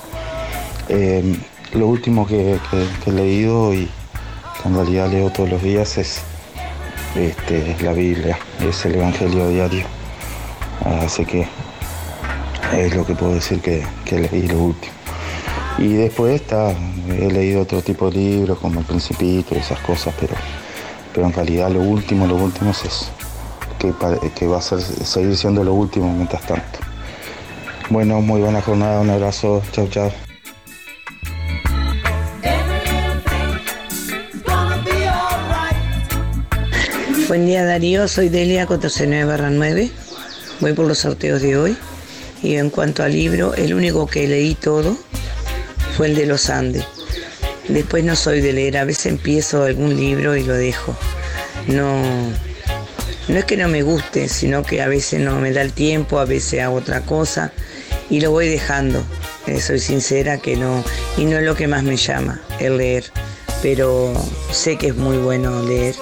Em, 0.90 1.40
lo 1.74 1.86
último 1.86 2.26
que, 2.26 2.58
he 3.06 3.12
leído 3.12 3.76
y 3.76 3.88
en 4.66 4.74
realidad 4.74 5.12
leo 5.12 5.30
todos 5.30 5.52
los 5.52 5.62
días 5.62 6.00
es, 6.00 6.22
este, 7.14 7.78
la 7.84 7.94
Biblia, 7.94 8.40
es 8.60 8.84
el 8.86 8.96
Evangelio 8.96 9.50
diario. 9.50 9.86
Así 10.84 11.26
que 11.26 11.48
es 12.76 12.96
lo 12.96 13.06
que 13.06 13.14
puedo 13.14 13.36
decir 13.36 13.62
que, 13.62 13.86
que 14.04 14.18
leí 14.18 14.48
lo 14.48 14.58
último. 14.64 14.94
Y 15.78 15.90
después 15.94 16.42
está, 16.42 16.74
he 17.08 17.32
leído 17.32 17.62
otro 17.62 17.84
tipo 17.84 18.10
de 18.10 18.18
libros 18.18 18.58
como 18.58 18.80
El 18.80 18.86
Principito 18.88 19.54
y 19.54 19.60
esas 19.60 19.80
cosas, 19.82 20.12
pero, 20.20 20.34
pero 21.14 21.28
en 21.28 21.34
realidad 21.34 21.70
lo 21.70 21.82
último, 21.82 22.26
lo 22.26 22.38
último 22.38 22.72
es 22.72 22.84
eso, 22.84 23.12
que, 24.36 24.48
va 24.48 24.60
a 24.60 24.62
ser, 24.62 24.82
seguir 24.82 25.36
siendo 25.36 25.64
lo 25.64 25.74
último 25.74 26.14
mientras 26.14 26.42
tanto. 26.44 26.80
Bueno, 27.90 28.22
muy 28.22 28.42
buena 28.42 28.62
jornada, 28.62 29.02
un 29.02 29.10
abrazo, 29.10 29.62
chao, 29.72 29.88
chao. 29.88 30.12
Buen 37.28 37.48
día 37.48 37.66
Darío, 37.66 38.08
soy 38.08 38.30
Delia 38.30 38.68
409 38.68 39.50
9. 39.52 39.92
Voy 40.60 40.74
por 40.74 40.86
los 40.86 41.00
sorteos 41.00 41.42
de 41.42 41.58
hoy. 41.58 41.78
Y 42.42 42.56
en 42.56 42.70
cuanto 42.70 43.04
al 43.04 43.14
libro, 43.14 43.54
el 43.56 43.74
único 43.74 44.06
que 44.06 44.28
leí 44.28 44.56
todo 44.56 44.96
fue 45.98 46.08
el 46.08 46.16
de 46.16 46.26
los 46.26 46.50
Andes. 46.50 46.86
Después 47.68 48.04
no 48.04 48.16
soy 48.16 48.42
de 48.42 48.54
leer, 48.54 48.78
a 48.78 48.84
veces 48.84 49.08
empiezo 49.08 49.64
algún 49.64 49.96
libro 49.96 50.36
y 50.36 50.44
lo 50.44 50.54
dejo. 50.54 50.96
No, 51.68 52.04
no 53.28 53.38
es 53.38 53.46
que 53.46 53.58
no 53.58 53.68
me 53.68 53.84
guste, 53.84 54.28
sino 54.28 54.64
que 54.64 54.82
a 54.82 54.88
veces 54.88 55.22
no 55.22 55.40
me 55.40 55.52
da 55.52 55.62
el 55.62 55.74
tiempo, 55.74 56.20
a 56.20 56.26
veces 56.26 56.62
hago 56.62 56.76
otra 56.76 57.02
cosa 57.02 57.52
y 58.10 58.20
lo 58.20 58.32
voy 58.32 58.48
dejando. 58.48 59.04
Eh, 59.48 59.60
soy 59.62 59.80
sincera 59.80 60.38
que 60.38 60.56
no, 60.56 60.84
y 61.18 61.26
no 61.26 61.38
es 61.38 61.44
lo 61.44 61.56
que 61.56 61.68
más 61.68 61.84
me 61.84 61.98
llama, 61.98 62.42
el 62.60 62.78
leer. 62.78 63.06
Pero 63.62 64.14
sé 64.52 64.78
que 64.78 64.88
es 64.88 64.96
muy 64.96 65.18
bueno 65.18 65.64
leer 65.64 65.96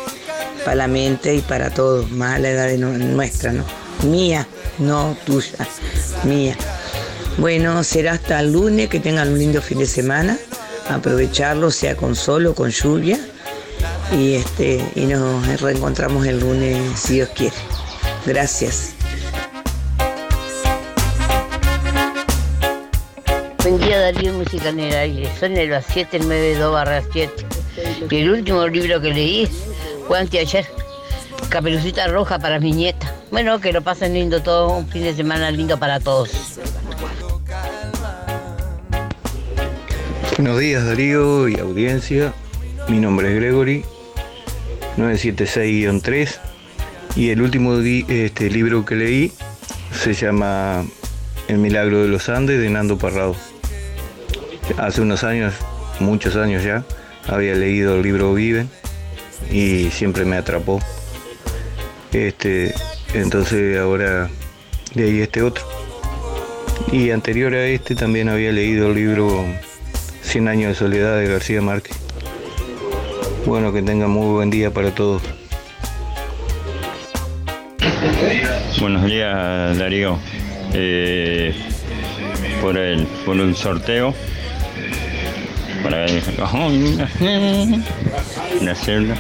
para 0.66 0.76
la 0.76 0.88
mente 0.88 1.36
y 1.36 1.42
para 1.42 1.70
todos, 1.70 2.10
más 2.12 2.36
a 2.36 2.40
la 2.40 2.50
edad 2.50 2.68
de 2.68 2.78
nuestra, 2.78 3.52
¿no? 3.52 3.66
Mía, 4.04 4.48
no 4.80 5.16
tuya, 5.26 5.68
mía. 6.24 6.56
Bueno, 7.38 7.84
será 7.84 8.14
hasta 8.14 8.40
el 8.40 8.52
lunes, 8.52 8.90
que 8.90 9.00
tengan 9.00 9.30
un 9.30 9.40
lindo 9.40 9.62
fin 9.62 9.80
de 9.80 9.86
semana, 9.86 10.38
aprovecharlo, 10.90 11.72
sea 11.72 11.96
con 11.96 12.16
sol 12.16 12.48
o 12.48 12.56
con 12.56 12.72
lluvia, 12.72 13.20
y, 14.12 14.36
este, 14.36 14.84
y 14.96 15.06
nos 15.06 15.62
reencontramos 15.62 16.26
el 16.26 16.40
lunes 16.40 17.00
si 17.00 17.16
Dios 17.16 17.30
quiere. 17.30 17.56
Gracias. 18.26 18.96
Buen 23.64 23.80
día 23.80 24.00
Darío 24.00 24.34
Música 24.34 24.70
en 24.70 24.80
el 24.80 24.94
aire, 24.96 25.30
son 25.40 25.56
el 25.56 25.70
792 25.70 26.74
barra 26.74 27.04
7. 27.12 27.46
Y 28.10 28.16
el 28.18 28.32
último 28.32 28.68
libro 28.68 29.00
que 29.00 29.14
leí 29.14 29.48
fue 30.08 30.20
anteayer, 30.20 30.66
Caperucita 31.50 32.08
Roja 32.08 32.40
para 32.40 32.60
mi 32.60 32.72
nieta. 32.72 33.14
Bueno, 33.30 33.60
que 33.60 33.72
lo 33.72 33.82
pasen 33.82 34.14
lindo 34.14 34.42
todo, 34.42 34.78
un 34.78 34.88
fin 34.88 35.04
de 35.04 35.14
semana 35.14 35.52
lindo 35.52 35.78
para 35.78 36.00
todos. 36.00 36.60
Buenos 40.38 40.60
días 40.60 40.84
Darío 40.84 41.48
y 41.48 41.60
audiencia. 41.60 42.34
Mi 42.88 43.00
nombre 43.00 43.30
es 43.30 43.36
Gregory, 43.36 43.86
976-3. 44.98 46.40
Y 47.16 47.30
el 47.30 47.42
último 47.42 47.78
este, 47.78 48.50
libro 48.50 48.86
que 48.86 48.96
leí 48.96 49.32
se 49.94 50.14
llama 50.14 50.86
El 51.48 51.58
Milagro 51.58 52.02
de 52.02 52.08
los 52.08 52.30
Andes 52.30 52.60
de 52.60 52.70
Nando 52.70 52.98
Parrado. 52.98 53.36
Hace 54.78 55.02
unos 55.02 55.24
años, 55.24 55.54
muchos 56.00 56.36
años 56.36 56.64
ya, 56.64 56.86
había 57.28 57.56
leído 57.56 57.96
el 57.96 58.04
libro 58.04 58.34
Viven 58.34 58.70
y 59.52 59.90
siempre 59.92 60.24
me 60.24 60.38
atrapó. 60.38 60.80
Este, 62.14 62.74
entonces 63.14 63.78
ahora 63.78 64.30
leí 64.94 65.22
este 65.22 65.42
otro. 65.42 65.66
Y 66.92 67.12
anterior 67.12 67.54
a 67.54 67.66
este 67.68 67.96
también 67.96 68.30
había 68.30 68.52
leído 68.52 68.88
el 68.88 68.96
libro 68.96 69.46
100 70.24 70.48
años 70.48 70.70
de 70.70 70.76
soledad 70.76 71.18
de 71.18 71.28
García 71.28 71.62
Márquez. 71.62 71.98
Bueno, 73.46 73.74
que 73.74 73.82
tengan 73.82 74.12
muy 74.12 74.28
buen 74.28 74.50
día 74.50 74.72
para 74.72 74.92
todos. 74.92 75.22
Buenos 78.80 79.06
días, 79.06 79.78
Darío. 79.78 80.18
Eh, 80.74 81.54
por 82.62 82.78
el 82.78 83.06
por 83.26 83.36
un 83.36 83.56
sorteo 83.56 84.14
para 85.84 86.06
una 88.62 88.76
celda. 88.76 89.16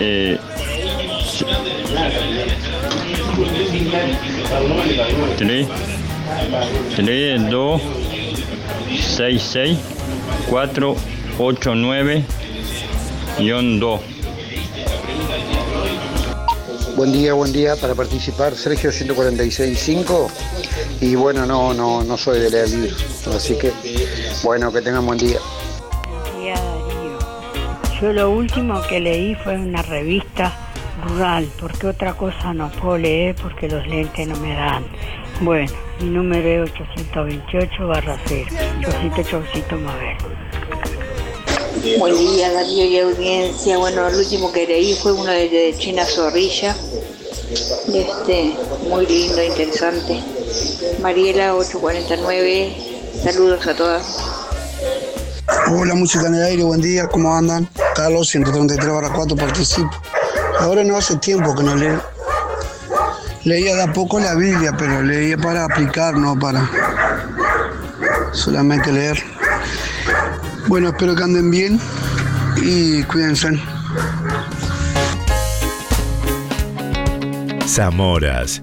Eh, 0.00 0.38
tres, 5.38 5.68
tres, 6.96 7.50
dos, 7.50 7.80
2 10.52 10.98
Buen 16.94 17.10
día, 17.10 17.32
buen 17.32 17.54
día 17.54 17.74
para 17.80 17.94
participar. 17.94 18.54
Sergio 18.54 18.90
146.5 18.90 20.28
y 21.00 21.14
bueno, 21.14 21.46
no, 21.46 21.72
no, 21.72 22.04
no 22.04 22.18
soy 22.18 22.38
de 22.38 22.50
leer 22.50 22.68
libros, 22.68 23.26
así 23.28 23.56
que 23.56 23.72
bueno, 24.44 24.70
que 24.70 24.82
tengan 24.82 25.06
buen 25.06 25.18
día. 25.18 25.38
Buen 26.10 26.42
día 26.42 26.54
Darío. 26.54 27.18
Yo 27.98 28.12
lo 28.12 28.30
último 28.30 28.82
que 28.82 29.00
leí 29.00 29.34
fue 29.36 29.56
una 29.56 29.80
revista 29.80 30.52
rural, 31.08 31.48
porque 31.58 31.86
otra 31.86 32.12
cosa 32.12 32.52
no 32.52 32.70
puedo 32.72 32.98
leer 32.98 33.36
porque 33.36 33.68
los 33.68 33.86
lentes 33.86 34.28
no 34.28 34.36
me 34.36 34.54
dan. 34.54 34.84
Bueno, 35.40 35.72
mi 36.00 36.10
número 36.10 36.64
es 36.64 36.72
828 36.72 37.86
barra 37.86 38.18
0. 38.26 38.50
Chocito, 38.82 39.22
chocito, 39.22 39.78
Mabel. 39.78 40.18
Buen 41.82 42.16
día, 42.16 42.52
Darío 42.52 42.84
y 42.84 42.98
audiencia. 43.00 43.76
Bueno, 43.76 44.06
el 44.06 44.14
último 44.14 44.52
que 44.52 44.68
leí 44.68 44.94
fue 44.94 45.12
uno 45.12 45.32
de 45.32 45.74
China 45.76 46.04
Zorrilla. 46.04 46.76
Este, 47.92 48.56
muy 48.88 49.04
lindo, 49.04 49.42
interesante. 49.42 50.22
Mariela 51.00 51.56
849. 51.56 52.76
Saludos 53.24 53.66
a 53.66 53.74
todas. 53.74 54.16
Hola, 55.72 55.94
música 55.94 56.28
en 56.28 56.36
el 56.36 56.44
aire, 56.44 56.62
buen 56.62 56.80
día, 56.80 57.08
¿cómo 57.08 57.34
andan? 57.34 57.68
Carlos 57.96 58.28
133 58.28 58.88
barra 58.88 59.12
4 59.12 59.36
participo. 59.36 59.90
Ahora 60.60 60.84
no 60.84 60.96
hace 60.96 61.16
tiempo 61.16 61.52
que 61.52 61.64
no 61.64 61.74
leo. 61.74 62.00
Leía 63.42 63.74
de 63.74 63.82
a 63.82 63.92
poco 63.92 64.20
la 64.20 64.36
Biblia, 64.36 64.72
pero 64.78 65.02
leía 65.02 65.36
para 65.36 65.64
aplicar, 65.64 66.14
no 66.14 66.38
para 66.38 66.70
solamente 68.32 68.92
leer. 68.92 69.41
Bueno, 70.68 70.88
espero 70.88 71.14
que 71.14 71.22
anden 71.22 71.50
bien 71.50 71.78
y 72.62 73.02
cuídense. 73.04 73.48
Zamoras 77.66 78.62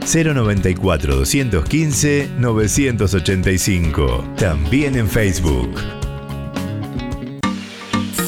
094 0.00 1.14
215 1.16 2.28
985. 2.38 4.24
También 4.36 4.96
en 4.96 5.08
Facebook. 5.08 6.07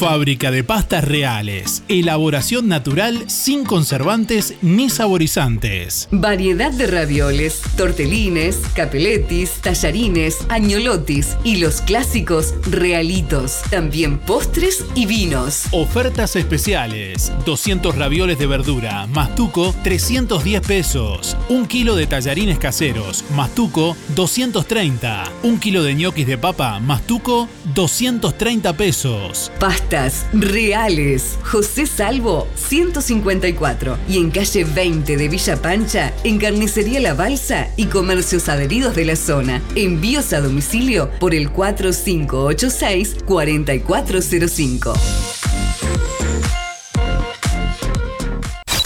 Fábrica 0.01 0.51
de 0.51 0.65
pastas 0.65 1.05
reales. 1.05 1.83
Elaboración 1.89 2.69
natural 2.69 3.29
sin 3.29 3.67
conservantes 3.67 4.55
ni 4.63 4.89
saborizantes. 4.89 6.09
Variedad 6.11 6.73
de 6.73 6.87
ravioles, 6.87 7.61
tortelines, 7.77 8.57
capeletis, 8.75 9.61
tallarines, 9.61 10.39
añolotis 10.49 11.37
y 11.45 11.59
los 11.59 11.83
clásicos 11.83 12.55
realitos. 12.71 13.61
También 13.69 14.17
postres 14.17 14.87
y 14.95 15.05
vinos. 15.05 15.65
Ofertas 15.71 16.35
especiales. 16.35 17.31
200 17.45 17.95
ravioles 17.95 18.39
de 18.39 18.47
verdura, 18.47 19.07
mastuco 19.07 19.75
310 19.85 20.67
pesos. 20.67 21.37
Un 21.51 21.67
kilo 21.67 21.95
de 21.95 22.07
tallarines 22.07 22.59
caseros, 22.59 23.23
mastuco 23.37 23.95
230. 24.17 25.25
Un 25.43 25.61
kilo 25.61 25.83
de 25.83 25.95
ñoquis 25.95 26.27
de 26.27 26.39
papa, 26.39 26.81
mastuco 26.81 27.51
230 27.75 28.73
pesos. 28.79 29.53
Pasta 29.61 29.90
reales. 30.33 31.39
José 31.43 31.87
Salvo 31.87 32.47
154 32.55 33.99
y 34.09 34.19
en 34.19 34.31
calle 34.31 34.65
20 34.65 35.17
de 35.17 35.29
Villa 35.29 35.57
Pancha, 35.61 36.13
en 36.23 36.39
Carnicería 36.39 37.01
La 37.01 37.15
Balsa 37.15 37.69
y 37.77 37.87
comercios 37.87 38.49
adheridos 38.49 38.95
de 38.95 39.05
la 39.05 39.17
zona. 39.17 39.61
Envíos 39.75 40.33
a 40.33 40.41
domicilio 40.41 41.11
por 41.19 41.35
el 41.35 41.51
4586 41.51 43.17
4405. 43.27 44.93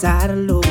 alcanzarlos. 0.04 0.66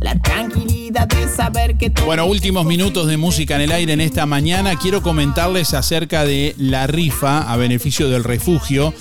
La 0.00 0.14
tranquilidad 0.22 1.08
de 1.08 1.28
saber 1.28 1.76
que 1.76 1.90
tú 1.90 2.04
Bueno, 2.04 2.26
últimos 2.26 2.64
minutos 2.64 3.08
de 3.08 3.16
música 3.16 3.56
en 3.56 3.62
el 3.62 3.72
aire 3.72 3.92
en 3.92 4.00
esta 4.00 4.26
mañana. 4.26 4.76
Quiero 4.76 5.02
comentarles 5.02 5.74
acerca 5.74 6.24
de 6.24 6.54
la 6.56 6.86
rifa 6.86 7.52
a 7.52 7.56
beneficio 7.56 8.08
del 8.08 8.22
refugio. 8.22 8.94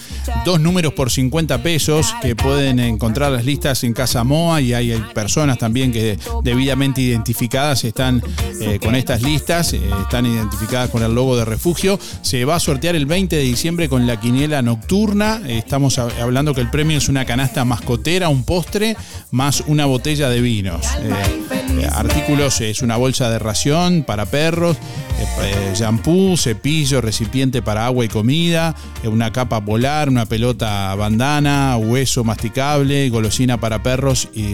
Dos 0.47 0.61
números 0.61 0.93
por 0.93 1.11
50 1.11 1.61
pesos 1.61 2.15
que 2.21 2.33
pueden 2.33 2.79
encontrar 2.79 3.33
las 3.33 3.43
listas 3.43 3.83
en 3.83 3.91
Casa 3.91 4.23
Moa 4.23 4.61
y 4.61 4.73
hay, 4.73 4.93
hay 4.93 5.01
personas 5.13 5.57
también 5.57 5.91
que 5.91 6.17
debidamente 6.41 7.01
identificadas 7.01 7.83
están 7.83 8.23
eh, 8.61 8.79
con 8.81 8.95
estas 8.95 9.21
listas, 9.23 9.73
eh, 9.73 9.81
están 10.03 10.25
identificadas 10.25 10.89
con 10.89 11.03
el 11.03 11.13
logo 11.13 11.35
de 11.35 11.43
refugio. 11.43 11.99
Se 12.21 12.45
va 12.45 12.55
a 12.55 12.61
sortear 12.61 12.95
el 12.95 13.05
20 13.05 13.35
de 13.35 13.41
diciembre 13.41 13.89
con 13.89 14.07
la 14.07 14.21
quiniela 14.21 14.61
nocturna. 14.61 15.41
Estamos 15.49 15.99
hablando 15.99 16.53
que 16.53 16.61
el 16.61 16.69
premio 16.69 16.97
es 16.97 17.09
una 17.09 17.25
canasta 17.25 17.65
mascotera, 17.65 18.29
un 18.29 18.45
postre, 18.45 18.95
más 19.31 19.65
una 19.67 19.85
botella 19.85 20.29
de 20.29 20.39
vinos. 20.39 20.87
Eh, 21.01 21.56
eh, 21.77 21.87
artículos 21.91 22.61
es 22.61 22.81
una 22.81 22.97
bolsa 22.97 23.29
de 23.29 23.39
ración 23.39 24.03
para 24.03 24.25
perros, 24.25 24.77
eh, 25.19 25.73
eh, 25.73 26.37
cepillo, 26.37 27.01
recipiente 27.01 27.61
para 27.61 27.85
agua 27.85 28.05
y 28.05 28.07
comida, 28.07 28.75
eh, 29.03 29.07
una 29.07 29.31
capa 29.31 29.63
polar, 29.63 30.09
una 30.09 30.25
pelota 30.25 30.93
bandana, 30.95 31.77
hueso 31.77 32.23
masticable, 32.23 33.09
golosina 33.09 33.59
para 33.59 33.83
perros 33.83 34.29
y, 34.33 34.47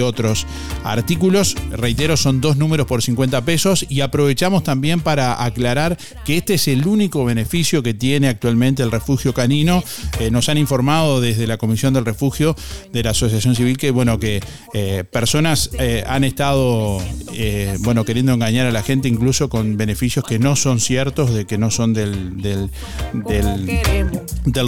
otros 0.00 0.46
artículos. 0.84 1.56
Reitero, 1.70 2.18
son 2.18 2.42
dos 2.42 2.58
números 2.58 2.86
por 2.86 3.02
50 3.02 3.40
pesos 3.44 3.86
y 3.88 4.02
aprovechamos 4.02 4.62
también 4.62 5.00
para 5.00 5.42
aclarar 5.42 5.96
que 6.24 6.36
este 6.36 6.54
es 6.54 6.68
el 6.68 6.86
único 6.86 7.24
beneficio 7.24 7.82
que 7.82 7.94
tiene 7.94 8.28
actualmente 8.28 8.82
el 8.82 8.90
refugio 8.90 9.32
canino. 9.32 9.82
Eh, 10.20 10.30
nos 10.30 10.48
han 10.50 10.58
informado 10.58 11.20
desde 11.20 11.46
la 11.46 11.56
Comisión 11.56 11.94
del 11.94 12.04
Refugio 12.04 12.54
de 12.92 13.02
la 13.02 13.10
Asociación 13.10 13.54
Civil 13.54 13.78
que, 13.78 13.90
bueno, 13.90 14.18
que 14.18 14.40
eh, 14.74 15.04
personas 15.10 15.70
eh, 15.78 16.04
han 16.06 16.24
estado, 16.24 16.55
eh, 17.32 17.76
bueno, 17.80 18.04
queriendo 18.04 18.32
engañar 18.32 18.66
a 18.66 18.72
la 18.72 18.82
gente 18.82 19.08
incluso 19.08 19.48
con 19.48 19.76
beneficios 19.76 20.24
que 20.24 20.38
no 20.38 20.56
son 20.56 20.80
ciertos, 20.80 21.32
de 21.34 21.44
que 21.44 21.58
no 21.58 21.70
son 21.70 21.92
del, 21.92 22.40
del, 22.40 22.70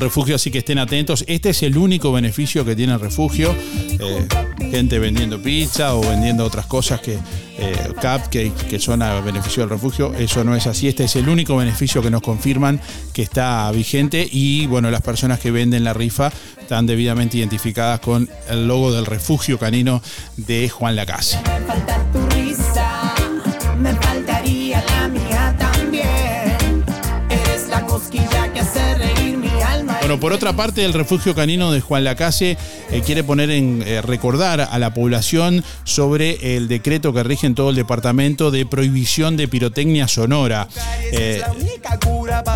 refugio, 0.01 0.35
así 0.37 0.51
que 0.51 0.59
estén 0.59 0.79
atentos. 0.79 1.25
Este 1.29 1.51
es 1.51 1.63
el 1.63 1.79
único 1.79 2.13
beneficio 2.13 2.65
que 2.65 2.77
tiene 2.77 2.95
el 2.95 3.01
refugio. 3.01 3.55
Eh, 3.91 4.27
gente 4.71 4.99
vendiendo 4.99 5.41
pizza 5.41 5.95
o 5.95 6.01
vendiendo 6.01 6.45
otras 6.45 6.67
cosas 6.67 7.01
que, 7.01 7.19
eh, 7.59 7.77
cupcakes 7.95 8.67
que 8.69 8.79
son 8.79 9.03
a 9.03 9.21
beneficio 9.21 9.63
del 9.63 9.71
refugio. 9.71 10.15
Eso 10.15 10.45
no 10.45 10.55
es 10.55 10.67
así. 10.67 10.89
Este 10.89 11.05
es 11.05 11.17
el 11.17 11.29
único 11.29 11.57
beneficio 11.57 12.03
que 12.03 12.11
nos 12.11 12.23
confirman 12.23 12.81
que 13.13 13.23
está 13.23 13.71
vigente 13.73 14.27
y 14.31 14.67
bueno, 14.67 14.91
las 14.91 15.03
personas 15.03 15.41
que 15.41 15.51
venden 15.51 15.85
la 15.85 15.93
rifa 15.93 16.33
están 16.61 16.87
debidamente 16.87 17.39
identificadas 17.39 18.01
con 18.01 18.29
el 18.49 18.69
logo 18.69 18.93
del 18.93 19.07
refugio 19.07 19.59
canino 19.59 20.03
de 20.37 20.69
Juan 20.69 20.97
Lacase. 20.97 21.39
Bueno, 30.09 30.23
por 30.23 30.33
otra 30.33 30.55
parte, 30.55 30.87
el 30.87 30.95
refugio 30.95 31.35
canino 31.35 31.71
de 31.71 31.83
Juan 31.83 32.03
Lacase 32.03 32.57
eh, 32.91 33.03
quiere 33.05 33.25
poner 33.25 33.51
en 33.51 33.85
eh, 33.87 34.01
recordar 34.01 34.63
a 34.63 34.79
la 34.79 34.95
población 34.95 35.63
sobre 35.85 36.57
el 36.57 36.67
decreto 36.67 37.13
que 37.13 37.23
rige 37.23 37.47
en 37.47 37.55
todo 37.55 37.69
el 37.69 37.77
departamento 37.77 38.51
de 38.51 38.65
prohibición 38.65 39.37
de 39.37 39.49
pirotecnia 39.49 40.09
sonora. 40.09 40.67
Eh, 41.13 41.43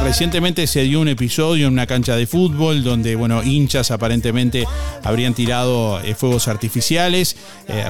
recientemente 0.02 0.66
se 0.66 0.84
dio 0.84 1.02
un 1.02 1.08
episodio 1.08 1.66
en 1.66 1.74
una 1.74 1.86
cancha 1.86 2.16
de 2.16 2.26
fútbol 2.26 2.82
donde, 2.82 3.16
bueno, 3.16 3.42
hinchas 3.42 3.90
aparentemente 3.90 4.66
habrían 5.02 5.34
tirado 5.34 6.00
fuegos 6.16 6.48
artificiales. 6.48 7.36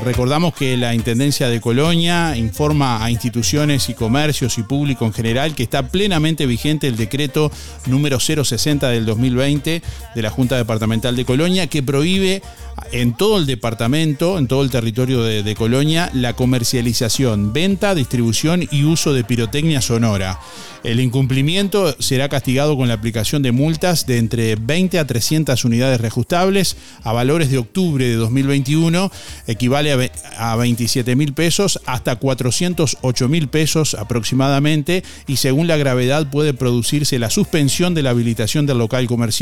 recordamos 0.04 0.54
que 0.54 0.76
la 0.76 0.94
Intendencia 0.94 1.48
de 1.48 1.60
Colonia 1.60 2.36
informa 2.36 3.04
a 3.04 3.10
instituciones 3.12 3.88
y 3.88 3.94
comercios 3.94 4.58
y 4.58 4.64
público 4.64 5.04
en 5.04 5.12
general 5.12 5.54
que 5.54 5.62
está 5.62 5.86
plenamente 5.86 6.46
vigente 6.46 6.88
el 6.88 6.96
decreto 6.96 7.50
número 7.86 8.18
060 8.18 8.88
del 8.88 9.06
2020 9.06 9.51
de 9.60 10.22
la 10.22 10.30
Junta 10.30 10.56
Departamental 10.56 11.14
de 11.14 11.24
Colonia 11.24 11.66
que 11.66 11.82
prohíbe 11.82 12.42
en 12.90 13.12
todo 13.14 13.38
el 13.38 13.46
departamento, 13.46 14.38
en 14.38 14.48
todo 14.48 14.62
el 14.62 14.70
territorio 14.70 15.22
de, 15.22 15.42
de, 15.42 15.54
Colonia, 15.54 16.10
la 16.14 16.34
comercialización, 16.34 17.52
venta, 17.52 17.94
distribución 17.94 18.66
y 18.70 18.84
uso 18.84 19.12
de 19.12 19.24
pirotecnia 19.24 19.80
sonora. 19.80 20.40
El 20.82 20.98
incumplimiento 20.98 21.94
será 22.00 22.28
castigado 22.28 22.76
con 22.76 22.88
la 22.88 22.94
aplicación 22.94 23.42
de 23.42 23.52
multas 23.52 24.04
de 24.06 24.18
entre 24.18 24.56
20 24.56 24.98
a 24.98 25.06
300 25.06 25.64
unidades 25.64 26.00
reajustables 26.00 26.76
a 27.04 27.12
valores 27.12 27.50
de 27.50 27.58
octubre 27.58 28.04
de 28.04 28.16
2021, 28.16 29.12
equivale 29.46 30.10
a 30.36 30.56
27 30.56 31.14
mil 31.14 31.34
pesos 31.34 31.78
hasta 31.86 32.16
408 32.16 33.28
mil 33.28 33.48
pesos 33.48 33.94
aproximadamente 33.94 35.04
y 35.28 35.36
según 35.36 35.68
la 35.68 35.76
gravedad 35.76 36.30
puede 36.30 36.52
producirse 36.52 37.18
la 37.18 37.30
suspensión 37.30 37.94
de 37.94 38.02
la 38.02 38.10
habilitación 38.10 38.66
del 38.66 38.78
local 38.78 39.06
comercial 39.06 39.41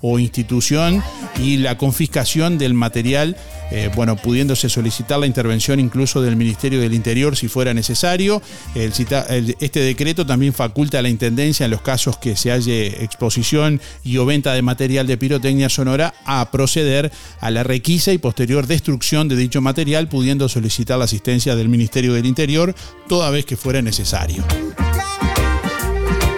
o 0.00 0.18
institución 0.18 1.02
y 1.38 1.56
la 1.56 1.76
confiscación 1.76 2.58
del 2.58 2.74
material, 2.74 3.36
eh, 3.70 3.90
bueno, 3.94 4.16
pudiéndose 4.16 4.68
solicitar 4.68 5.18
la 5.18 5.26
intervención 5.26 5.80
incluso 5.80 6.20
del 6.22 6.36
Ministerio 6.36 6.80
del 6.80 6.94
Interior 6.94 7.36
si 7.36 7.48
fuera 7.48 7.74
necesario. 7.74 8.42
este 8.74 9.80
decreto 9.80 10.26
también 10.26 10.52
faculta 10.52 10.98
a 10.98 11.02
la 11.02 11.08
Intendencia 11.08 11.64
en 11.64 11.70
los 11.70 11.82
casos 11.82 12.18
que 12.18 12.36
se 12.36 12.50
halle 12.50 13.04
exposición 13.04 13.80
y 14.04 14.16
o 14.16 14.26
venta 14.26 14.52
de 14.54 14.62
material 14.62 15.06
de 15.06 15.16
pirotecnia 15.16 15.68
sonora 15.68 16.14
a 16.24 16.50
proceder 16.50 17.10
a 17.40 17.50
la 17.50 17.62
requisa 17.62 18.12
y 18.12 18.18
posterior 18.18 18.66
destrucción 18.66 19.28
de 19.28 19.36
dicho 19.36 19.60
material, 19.60 20.08
pudiendo 20.08 20.48
solicitar 20.48 20.98
la 20.98 21.04
asistencia 21.04 21.56
del 21.56 21.68
Ministerio 21.68 22.14
del 22.14 22.26
Interior 22.26 22.74
toda 23.08 23.30
vez 23.30 23.44
que 23.44 23.56
fuera 23.56 23.82
necesario. 23.82 24.44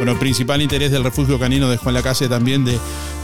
Bueno, 0.02 0.18
principal 0.18 0.60
interés 0.60 0.90
del 0.90 1.04
refugio 1.04 1.38
canino 1.38 1.70
de 1.70 1.76
Juan 1.76 1.94
Lacase 1.94 2.28
también 2.28 2.64
de 2.64 2.76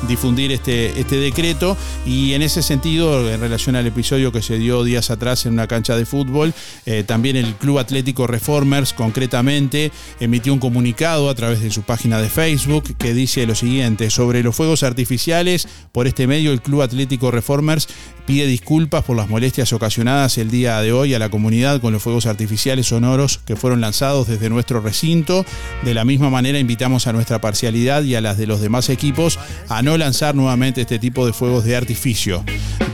difundir 0.06 0.52
este, 0.52 1.00
este 1.00 1.16
decreto 1.16 1.76
y 2.06 2.34
en 2.34 2.42
ese 2.42 2.62
sentido, 2.62 3.28
en 3.28 3.40
relación 3.40 3.74
al 3.74 3.84
episodio 3.88 4.30
que 4.30 4.42
se 4.42 4.58
dio 4.58 4.84
días 4.84 5.10
atrás 5.10 5.44
en 5.44 5.54
una 5.54 5.66
cancha 5.66 5.96
de 5.96 6.06
fútbol, 6.06 6.54
eh, 6.86 7.02
también 7.04 7.34
el 7.34 7.56
Club 7.56 7.80
Atlético 7.80 8.28
Reformers 8.28 8.92
concretamente 8.92 9.90
emitió 10.20 10.52
un 10.52 10.60
comunicado 10.60 11.30
a 11.30 11.34
través 11.34 11.62
de 11.62 11.72
su 11.72 11.82
página 11.82 12.22
de 12.22 12.28
Facebook 12.28 12.96
que 12.96 13.12
dice 13.12 13.44
lo 13.44 13.56
siguiente, 13.56 14.08
sobre 14.08 14.44
los 14.44 14.54
fuegos 14.54 14.84
artificiales, 14.84 15.66
por 15.90 16.06
este 16.06 16.28
medio 16.28 16.52
el 16.52 16.62
Club 16.62 16.82
Atlético 16.82 17.32
Reformers 17.32 17.88
pide 18.28 18.46
disculpas 18.46 19.04
por 19.04 19.16
las 19.16 19.30
molestias 19.30 19.72
ocasionadas 19.72 20.36
el 20.36 20.50
día 20.50 20.82
de 20.82 20.92
hoy 20.92 21.14
a 21.14 21.18
la 21.18 21.30
comunidad 21.30 21.80
con 21.80 21.94
los 21.94 22.02
fuegos 22.02 22.26
artificiales 22.26 22.86
sonoros 22.86 23.38
que 23.38 23.56
fueron 23.56 23.80
lanzados 23.80 24.28
desde 24.28 24.50
nuestro 24.50 24.80
recinto. 24.82 25.46
De 25.82 25.94
la 25.94 26.04
misma 26.04 26.28
manera 26.28 26.58
invitamos 26.68 27.06
a 27.06 27.14
nuestra 27.14 27.40
parcialidad 27.40 28.02
y 28.02 28.14
a 28.14 28.20
las 28.20 28.36
de 28.36 28.46
los 28.46 28.60
demás 28.60 28.90
equipos 28.90 29.38
a 29.70 29.80
no 29.80 29.96
lanzar 29.96 30.34
nuevamente 30.34 30.82
este 30.82 30.98
tipo 30.98 31.24
de 31.24 31.32
fuegos 31.32 31.64
de 31.64 31.74
artificio. 31.74 32.44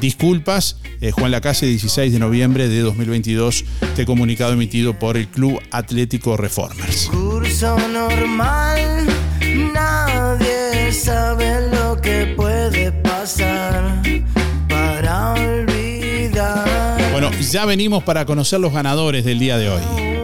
Disculpas, 0.01 0.77
eh, 1.01 1.11
Juan 1.11 1.33
Lacase, 1.33 1.67
16 1.67 2.13
de 2.13 2.21
noviembre 2.21 2.69
de 2.69 2.83
2022, 2.83 3.65
este 3.83 4.07
comunicado 4.07 4.53
emitido 4.53 4.97
por 4.97 5.17
el 5.17 5.27
Club 5.27 5.61
Atlético 5.73 6.37
Reformers. 6.37 7.09
Curso 7.11 7.77
normal, 7.89 9.09
nadie 9.73 10.93
sabe 10.93 11.69
lo 11.75 12.01
que 12.01 12.33
puede 12.37 12.93
pasar 12.93 14.01
para 14.69 15.33
olvidar. 15.33 17.11
Bueno, 17.11 17.33
ya 17.41 17.65
venimos 17.65 18.05
para 18.05 18.25
conocer 18.25 18.61
los 18.61 18.73
ganadores 18.73 19.25
del 19.25 19.41
día 19.41 19.59
de 19.59 19.69
hoy. 19.69 20.24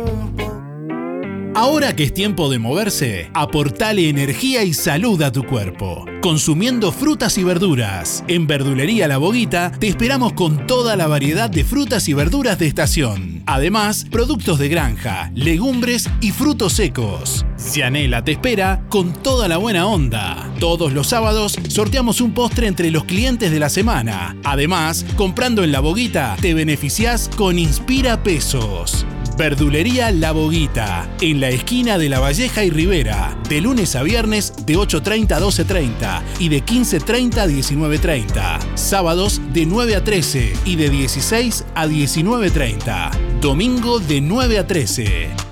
Ahora 1.55 1.97
que 1.97 2.05
es 2.05 2.15
tiempo 2.15 2.49
de 2.49 2.61
moverse, 2.61 3.29
aportale 3.35 4.09
energía 4.09 4.63
y 4.63 4.73
salud 4.73 5.21
a 5.23 5.33
tu 5.33 5.43
cuerpo. 5.43 6.05
Consumiendo 6.23 6.93
frutas 6.93 7.39
y 7.39 7.45
verduras. 7.45 8.23
En 8.29 8.47
Verdulería 8.47 9.09
La 9.09 9.19
Boguita 9.19 9.73
te 9.73 9.89
esperamos 9.89 10.35
con 10.35 10.69
toda 10.69 10.95
la 10.95 11.09
variedad 11.09 11.51
de 11.51 11.65
frutas 11.65 12.09
y 12.09 12.15
verduras 12.15 12.59
de 12.61 12.69
estación. 12.69 13.43
Además, 13.47 14.07
productos 14.11 14.61
de 14.61 14.69
granja, 14.69 15.33
legumbres 15.35 16.09
y 16.21 16.31
frutos 16.31 16.75
secos. 16.75 17.45
Cianela 17.59 18.23
te 18.23 18.33
espera 18.33 18.85
con 18.89 19.13
toda 19.13 19.49
la 19.49 19.57
buena 19.57 19.87
onda. 19.87 20.49
Todos 20.61 20.93
los 20.93 21.09
sábados 21.09 21.59
sorteamos 21.69 22.21
un 22.21 22.33
postre 22.33 22.69
entre 22.69 22.93
los 22.93 23.05
clientes 23.05 23.51
de 23.51 23.59
la 23.59 23.71
semana. 23.71 24.37
Además, 24.45 25.05
comprando 25.17 25.65
en 25.65 25.73
La 25.73 25.81
Boguita 25.81 26.37
te 26.41 26.55
beneficias 26.55 27.29
con 27.37 27.59
Inspira 27.59 28.23
Pesos. 28.23 29.05
Verdulería 29.41 30.11
La 30.11 30.33
Boguita, 30.33 31.09
en 31.23 31.41
la 31.41 31.49
esquina 31.49 31.97
de 31.97 32.11
La 32.11 32.21
Valleja 32.21 32.63
y 32.63 32.69
Rivera, 32.69 33.35
de 33.49 33.63
lunes 33.63 33.97
a 33.97 34.03
viernes 34.03 34.53
de 34.67 34.77
8.30 34.77 35.33
a 35.33 35.41
12.30 35.41 36.23
y 36.41 36.51
de 36.51 36.63
15.30 36.63 37.39
a 37.39 37.47
19.30. 37.47 38.77
Sábados 38.77 39.41
de 39.55 39.65
9 39.65 39.97
a 39.97 40.05
13 40.05 40.53
y 40.67 40.77
de 40.77 40.91
16 40.91 41.65
a 41.75 41.87
19.30. 41.87 43.41
Domingo 43.41 43.99
de 43.99 44.21
9 44.21 44.59
a 44.59 44.67
13. 44.67 45.50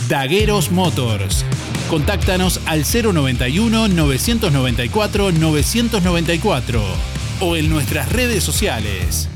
Dagueros 0.08 0.72
Motors. 0.72 1.44
Contáctanos 1.88 2.60
al 2.66 2.84
091 2.84 3.86
994 3.86 5.32
994 5.32 6.82
o 7.40 7.56
en 7.56 7.70
nuestras 7.70 8.10
redes 8.10 8.42
sociales. 8.42 9.28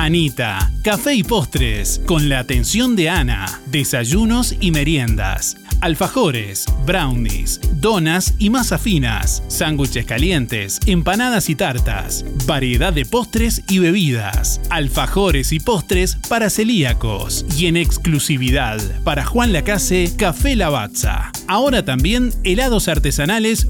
Anita, 0.00 0.70
café 0.84 1.16
y 1.16 1.24
postres, 1.24 2.00
con 2.06 2.28
la 2.28 2.38
atención 2.38 2.94
de 2.94 3.10
Ana, 3.10 3.60
desayunos 3.66 4.54
y 4.60 4.70
meriendas, 4.70 5.56
alfajores, 5.80 6.66
brownies, 6.86 7.60
donas 7.72 8.34
y 8.38 8.48
masas 8.48 8.80
finas, 8.80 9.42
sándwiches 9.48 10.06
calientes, 10.06 10.78
empanadas 10.86 11.48
y 11.48 11.56
tartas, 11.56 12.24
variedad 12.46 12.92
de 12.92 13.06
postres 13.06 13.64
y 13.68 13.80
bebidas, 13.80 14.60
alfajores 14.70 15.50
y 15.50 15.58
postres 15.58 16.14
para 16.28 16.48
celíacos. 16.48 17.44
Y 17.58 17.66
en 17.66 17.76
exclusividad 17.76 18.80
para 19.02 19.24
Juan 19.24 19.52
Lacase 19.52 20.12
Café 20.16 20.54
Lavazza. 20.54 21.32
Ahora 21.48 21.84
también 21.84 22.32
helados 22.44 22.86
artesanales 22.86 23.66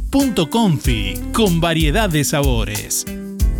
.confi 0.50 1.14
con 1.32 1.62
variedad 1.62 2.10
de 2.10 2.22
sabores. 2.24 3.06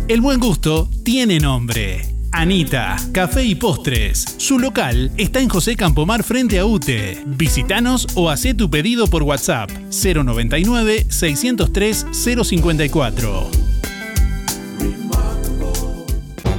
El 0.07 0.21
buen 0.21 0.39
gusto 0.39 0.87
tiene 1.03 1.39
nombre. 1.39 2.18
Anita, 2.31 2.95
Café 3.11 3.43
y 3.43 3.55
Postres. 3.55 4.25
Su 4.37 4.59
local 4.59 5.11
está 5.17 5.39
en 5.39 5.49
José 5.49 5.75
Campomar 5.75 6.23
frente 6.23 6.59
a 6.59 6.65
UTE. 6.65 7.23
Visítanos 7.25 8.07
o 8.15 8.29
haz 8.29 8.43
tu 8.57 8.69
pedido 8.69 9.07
por 9.07 9.23
WhatsApp 9.23 9.69
099 9.91 11.05
603 11.09 12.05
054. 12.11 13.49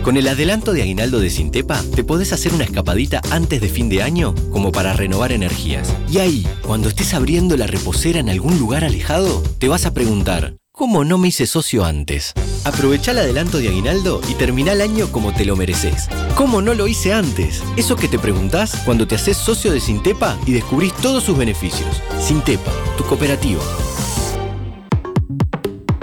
Con 0.03 0.17
el 0.17 0.29
adelanto 0.29 0.73
de 0.73 0.83
aguinaldo 0.83 1.21
de 1.21 1.29
Sintepa, 1.29 1.83
te 1.95 2.05
podés 2.05 2.33
hacer 2.33 2.55
una 2.55 2.65
escapadita 2.65 3.21
antes 3.31 3.61
de 3.61 3.69
fin 3.69 3.89
de 3.91 4.03
año 4.03 4.35
como 4.51 4.73
para 4.73 4.95
renovar 4.95 5.31
energías. 5.31 5.95
Y 6.11 6.19
ahí, 6.19 6.47
cuando 6.63 6.89
estés 6.89 7.13
abriendo 7.13 7.57
la 7.57 7.67
reposera 7.67 8.19
en 8.19 8.31
algún 8.31 8.59
lugar 8.59 8.83
alejado, 8.83 9.43
te 9.59 9.69
vas 9.69 9.85
a 9.85 9.93
preguntar, 9.93 10.55
¿cómo 10.81 11.05
no 11.05 11.19
me 11.19 11.29
hice 11.29 11.47
socio 11.47 11.85
antes? 11.85 12.33
Aprovecha 12.65 13.11
el 13.11 13.19
adelanto 13.19 13.59
de 13.59 13.69
aguinaldo 13.69 14.23
y 14.31 14.33
termina 14.33 14.73
el 14.73 14.81
año 14.81 15.13
como 15.13 15.31
te 15.35 15.45
lo 15.45 15.55
mereces. 15.55 16.09
¿Cómo 16.37 16.63
no 16.63 16.73
lo 16.73 16.89
hice 16.89 17.13
antes? 17.13 17.63
Eso 17.77 17.97
que 17.97 18.09
te 18.09 18.19
preguntás 18.19 18.77
cuando 18.87 19.07
te 19.07 19.15
haces 19.15 19.37
socio 19.37 19.73
de 19.73 19.81
Sintepa 19.81 20.39
y 20.47 20.53
descubrís 20.53 20.95
todos 20.95 21.25
sus 21.25 21.37
beneficios. 21.37 22.01
Sintepa, 22.19 22.73
tu 22.97 23.05
cooperativa. 23.05 23.61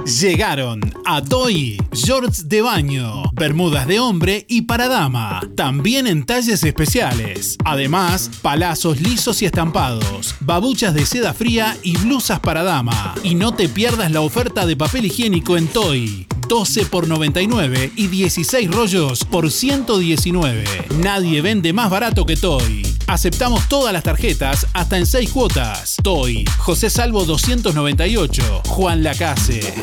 Llegaron 0.08 0.80
a 1.06 1.22
Toy 1.22 1.78
shorts 1.92 2.48
de 2.48 2.62
baño, 2.62 3.24
bermudas 3.34 3.88
de 3.88 4.00
hombre 4.00 4.46
y 4.48 4.62
para 4.62 4.88
dama, 4.88 5.42
también 5.58 6.08
en 6.08 6.26
talles 6.26 6.64
especiales. 6.64 7.58
Además, 7.66 8.32
palazos 8.42 9.02
lisos 9.02 9.42
y 9.42 9.46
estampados, 9.46 10.36
babuchas 10.40 10.94
de 10.94 11.06
seda 11.06 11.34
fría 11.34 11.76
y 11.84 11.98
blusas 11.98 12.40
para 12.40 12.64
dama. 12.64 13.16
Y 13.22 13.36
no 13.36 13.54
te 13.54 13.68
pierdas 13.68 14.10
la 14.10 14.22
oferta 14.22 14.66
de 14.66 14.78
papel 14.78 15.08
higiénico 15.08 15.58
en 15.58 15.68
Toy. 15.68 16.26
12 16.48 16.86
por 16.86 17.10
99 17.10 17.92
y 17.98 18.08
16 18.08 18.72
rollos 18.72 19.26
por 19.26 19.52
119. 19.52 20.64
Nadie 21.00 21.42
vende 21.42 21.74
más 21.74 21.90
barato 21.90 22.26
que 22.26 22.38
Toy. 22.38 22.88
Aceptamos 23.08 23.68
todas 23.68 23.92
las 23.92 24.04
tarjetas 24.04 24.68
hasta 24.74 24.98
en 24.98 25.06
6 25.06 25.30
cuotas. 25.32 25.98
Toy, 26.02 26.46
José 26.58 26.90
Salvo 26.90 27.26
298, 27.26 28.62
Juan 28.66 29.04
Lacase. 29.04 29.74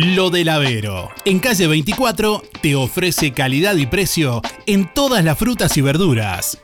Lo 0.00 0.30
del 0.30 0.48
Avero. 0.48 1.10
En 1.24 1.40
calle 1.40 1.66
24 1.66 2.44
te 2.62 2.76
ofrece 2.76 3.32
calidad 3.32 3.74
y 3.74 3.86
precio 3.86 4.42
en 4.66 4.88
todas 4.94 5.24
las 5.24 5.36
frutas 5.36 5.76
y 5.76 5.80
verduras. 5.80 6.58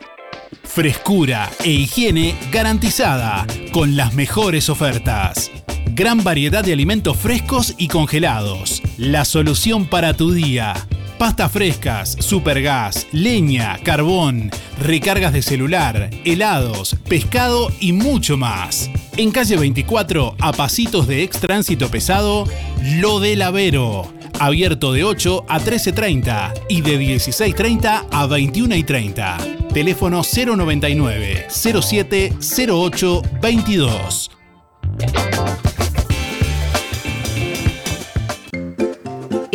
Frescura 0.62 1.50
e 1.64 1.70
higiene 1.70 2.36
garantizada 2.52 3.44
con 3.72 3.96
las 3.96 4.14
mejores 4.14 4.68
ofertas. 4.68 5.50
Gran 5.94 6.22
variedad 6.22 6.64
de 6.64 6.72
alimentos 6.74 7.16
frescos 7.16 7.74
y 7.76 7.88
congelados. 7.88 8.80
La 8.98 9.24
solución 9.24 9.86
para 9.86 10.14
tu 10.14 10.30
día. 10.30 10.74
Pastas 11.18 11.52
frescas, 11.52 12.16
supergas, 12.18 13.06
leña, 13.12 13.78
carbón, 13.84 14.50
recargas 14.80 15.32
de 15.32 15.42
celular, 15.42 16.10
helados, 16.24 16.96
pescado 17.08 17.72
y 17.80 17.92
mucho 17.92 18.36
más. 18.36 18.90
En 19.16 19.30
calle 19.30 19.56
24, 19.56 20.36
a 20.40 20.52
pasitos 20.52 21.06
de 21.06 21.22
ex 21.22 21.38
tránsito 21.38 21.88
pesado, 21.88 22.46
Lo 22.82 23.20
del 23.20 23.42
Avero. 23.42 24.12
Abierto 24.40 24.92
de 24.92 25.04
8 25.04 25.46
a 25.48 25.60
13.30 25.60 26.52
y 26.68 26.80
de 26.80 26.98
16.30 26.98 28.06
a 28.10 28.26
21.30. 28.26 29.68
Teléfono 29.72 30.22
099 30.22 31.46
07 31.48 32.32
08 32.68 33.22
22. 33.40 34.30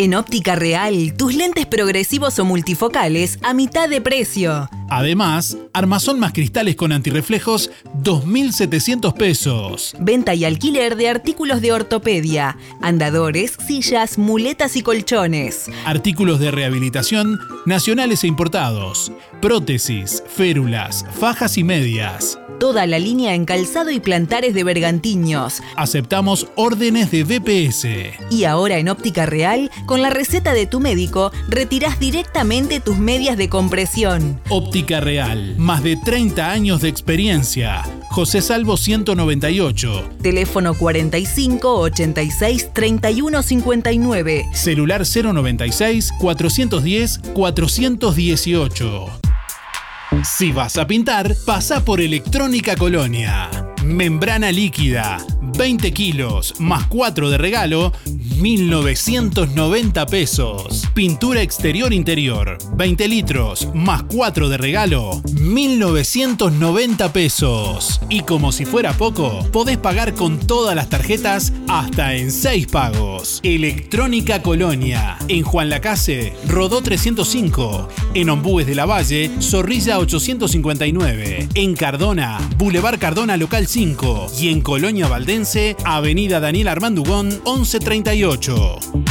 En 0.02 0.16
Óptica 0.16 0.56
Real, 0.56 1.14
tus 1.18 1.36
lentes 1.36 1.66
progresivos 1.66 2.40
o 2.40 2.46
multifocales 2.46 3.38
a 3.44 3.54
mitad 3.54 3.90
de 3.90 4.00
precio. 4.00 4.70
Además, 4.90 5.58
armazón 5.74 6.20
más 6.20 6.34
cristales 6.34 6.76
con 6.76 6.92
antirreflejos, 6.92 7.72
2.700 8.04 9.14
pesos. 9.14 9.96
Venta 10.00 10.34
y 10.34 10.46
alquiler 10.46 10.96
de 10.96 11.10
artículos 11.10 11.62
de 11.62 11.72
ortopedia, 11.72 12.58
andadores, 12.82 13.54
sillas, 13.66 14.18
muletas 14.18 14.76
y 14.76 14.82
colchones. 14.82 15.70
Artículos 15.86 16.40
de 16.40 16.52
rehabilitación 16.52 17.40
nacionales 17.66 18.24
e 18.24 18.28
importados. 18.28 19.12
Prótesis, 19.42 20.24
férulas, 20.28 21.06
fajas 21.20 21.58
y 21.58 21.64
medias. 21.64 22.40
Toda 22.60 22.86
la 22.88 23.00
línea 23.00 23.36
en 23.36 23.46
calzado 23.46 23.90
y 23.90 24.02
plantares 24.02 24.54
de 24.54 24.66
bergantiños. 24.66 25.62
Aceptamos 25.78 26.48
órdenes 26.56 27.10
de 27.10 27.24
DPS. 27.24 27.86
Y 28.30 28.44
ahora 28.44 28.80
en 28.80 28.90
Óptica 28.90 29.26
Real, 29.26 29.72
con 29.86 30.02
la 30.02 30.10
receta 30.10 30.54
de 30.54 30.66
tu 30.66 30.82
médico, 30.82 31.32
retirás 31.48 32.00
directamente 32.02 32.82
tus 32.82 32.98
medias 32.98 33.38
de 33.38 33.48
compresión. 33.48 34.42
Óptica 34.80 35.02
Real, 35.02 35.56
más 35.58 35.84
de 35.84 35.98
30 35.98 36.50
años 36.50 36.82
de 36.82 36.88
experiencia. 36.88 37.84
José 38.12 38.42
Salvo 38.42 38.78
198. 38.78 40.12
Teléfono 40.22 40.74
45 40.74 41.82
86 41.82 42.70
31 42.72 43.44
59. 43.44 44.46
Celular 44.54 45.02
096 45.06 46.14
410 46.18 47.20
418. 47.34 49.06
Si 50.24 50.54
vas 50.54 50.78
a 50.78 50.88
pintar, 50.88 51.36
pasa 51.46 51.84
por 51.84 52.00
Electrónica 52.00 52.78
Colonia. 52.78 53.69
Membrana 53.84 54.52
líquida, 54.52 55.18
20 55.58 55.94
kilos, 55.94 56.54
más 56.60 56.86
4 56.88 57.30
de 57.30 57.38
regalo, 57.38 57.94
1990 58.40 60.06
pesos. 60.06 60.86
Pintura 60.94 61.42
exterior 61.42 61.94
interior, 61.94 62.58
20 62.76 63.08
litros, 63.08 63.68
más 63.74 64.04
4 64.04 64.50
de 64.50 64.58
regalo, 64.58 65.22
1990 65.40 67.14
pesos. 67.14 68.02
Y 68.10 68.22
como 68.22 68.52
si 68.52 68.66
fuera 68.66 68.94
poco, 68.94 69.46
podés 69.52 69.78
pagar 69.78 70.14
con 70.14 70.40
todas 70.40 70.76
las 70.76 70.90
tarjetas 70.90 71.54
hasta 71.68 72.16
en 72.16 72.32
6 72.32 72.68
pagos. 72.68 73.40
Electrónica 73.44 74.42
Colonia, 74.42 75.18
en 75.28 75.44
Juan 75.44 75.70
Lacase, 75.70 76.34
Rodó 76.48 76.82
305, 76.82 77.90
en 78.14 78.30
Ombúes 78.30 78.68
de 78.68 78.76
la 78.76 78.86
Valle, 78.86 79.32
Zorrilla 79.40 80.00
859, 80.00 81.50
en 81.54 81.76
Cardona, 81.76 82.40
Boulevard 82.58 83.00
Cardona 83.00 83.38
Local 83.38 83.68
5 83.70 84.32
y 84.40 84.50
en 84.50 84.62
Colonia 84.62 85.08
Valdense, 85.08 85.76
Avenida 85.86 86.40
Daniel 86.40 86.70
Armandugón 86.70 87.28
1138. 87.46 89.09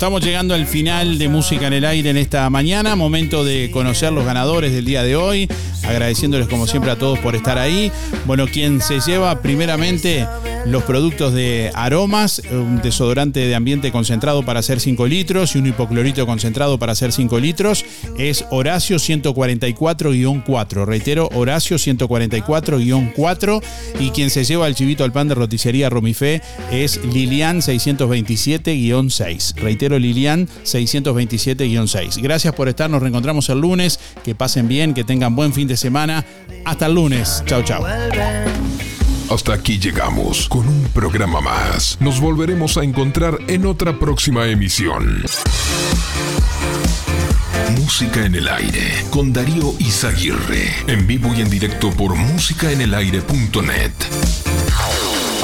Estamos 0.00 0.24
llegando 0.24 0.54
al 0.54 0.66
final 0.66 1.18
de 1.18 1.28
Música 1.28 1.66
en 1.66 1.74
el 1.74 1.84
Aire 1.84 2.08
en 2.08 2.16
esta 2.16 2.48
mañana. 2.48 2.96
Momento 2.96 3.44
de 3.44 3.70
conocer 3.70 4.14
los 4.14 4.24
ganadores 4.24 4.72
del 4.72 4.86
día 4.86 5.02
de 5.02 5.14
hoy. 5.14 5.46
agradeciéndoles 5.82 6.48
como 6.48 6.66
siempre 6.66 6.90
a 6.90 6.96
todos 6.96 7.18
por 7.18 7.36
estar 7.36 7.58
ahí. 7.58 7.92
Bueno, 8.24 8.46
quien 8.46 8.80
se 8.80 9.00
lleva 9.00 9.42
primeramente 9.42 10.26
los 10.70 10.84
productos 10.84 11.34
de 11.34 11.70
aromas, 11.74 12.40
un 12.50 12.80
desodorante 12.80 13.40
de 13.40 13.54
ambiente 13.54 13.90
concentrado 13.90 14.44
para 14.44 14.60
hacer 14.60 14.78
5 14.80 15.06
litros 15.06 15.54
y 15.54 15.58
un 15.58 15.66
hipoclorito 15.66 16.26
concentrado 16.26 16.78
para 16.78 16.92
hacer 16.92 17.12
5 17.12 17.40
litros, 17.40 17.84
es 18.18 18.44
Horacio 18.50 18.96
144-4. 18.96 20.84
Reitero, 20.84 21.28
Horacio 21.34 21.76
144-4. 21.76 23.62
Y 23.98 24.10
quien 24.10 24.30
se 24.30 24.44
lleva 24.44 24.68
el 24.68 24.74
chivito 24.74 25.02
al 25.04 25.12
pan 25.12 25.28
de 25.28 25.34
roticería 25.34 25.90
Romifé 25.90 26.40
es 26.70 27.04
Lilian 27.04 27.60
627-6. 27.60 29.54
Reitero, 29.56 29.98
Lilian 29.98 30.46
627-6. 30.64 32.22
Gracias 32.22 32.54
por 32.54 32.68
estar, 32.68 32.88
nos 32.88 33.02
reencontramos 33.02 33.48
el 33.48 33.60
lunes. 33.60 33.98
Que 34.22 34.34
pasen 34.34 34.68
bien, 34.68 34.94
que 34.94 35.04
tengan 35.04 35.34
buen 35.34 35.52
fin 35.52 35.66
de 35.66 35.76
semana. 35.76 36.24
Hasta 36.64 36.86
el 36.86 36.94
lunes. 36.94 37.42
Chao, 37.46 37.62
chao. 37.62 37.84
Hasta 39.30 39.54
aquí 39.54 39.78
llegamos 39.78 40.48
con 40.48 40.66
un 40.66 40.88
programa 40.92 41.40
más. 41.40 41.96
Nos 42.00 42.20
volveremos 42.20 42.76
a 42.76 42.82
encontrar 42.82 43.38
en 43.46 43.64
otra 43.64 43.96
próxima 43.96 44.48
emisión. 44.48 45.22
Música 47.78 48.26
en 48.26 48.34
el 48.34 48.48
aire 48.48 49.04
con 49.10 49.32
Darío 49.32 49.72
Izaguirre. 49.78 50.74
En 50.88 51.06
vivo 51.06 51.32
y 51.32 51.42
en 51.42 51.48
directo 51.48 51.92
por 51.92 52.16
músicaenelaire.net. 52.16 53.92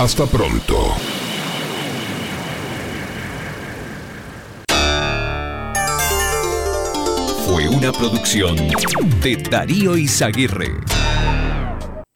Hasta 0.01 0.27
pronto. 0.27 0.93
Fue 7.47 7.69
una 7.69 7.93
producción 7.93 8.57
de 9.23 9.37
Darío 9.49 9.97
Izaguirre. 9.97 10.73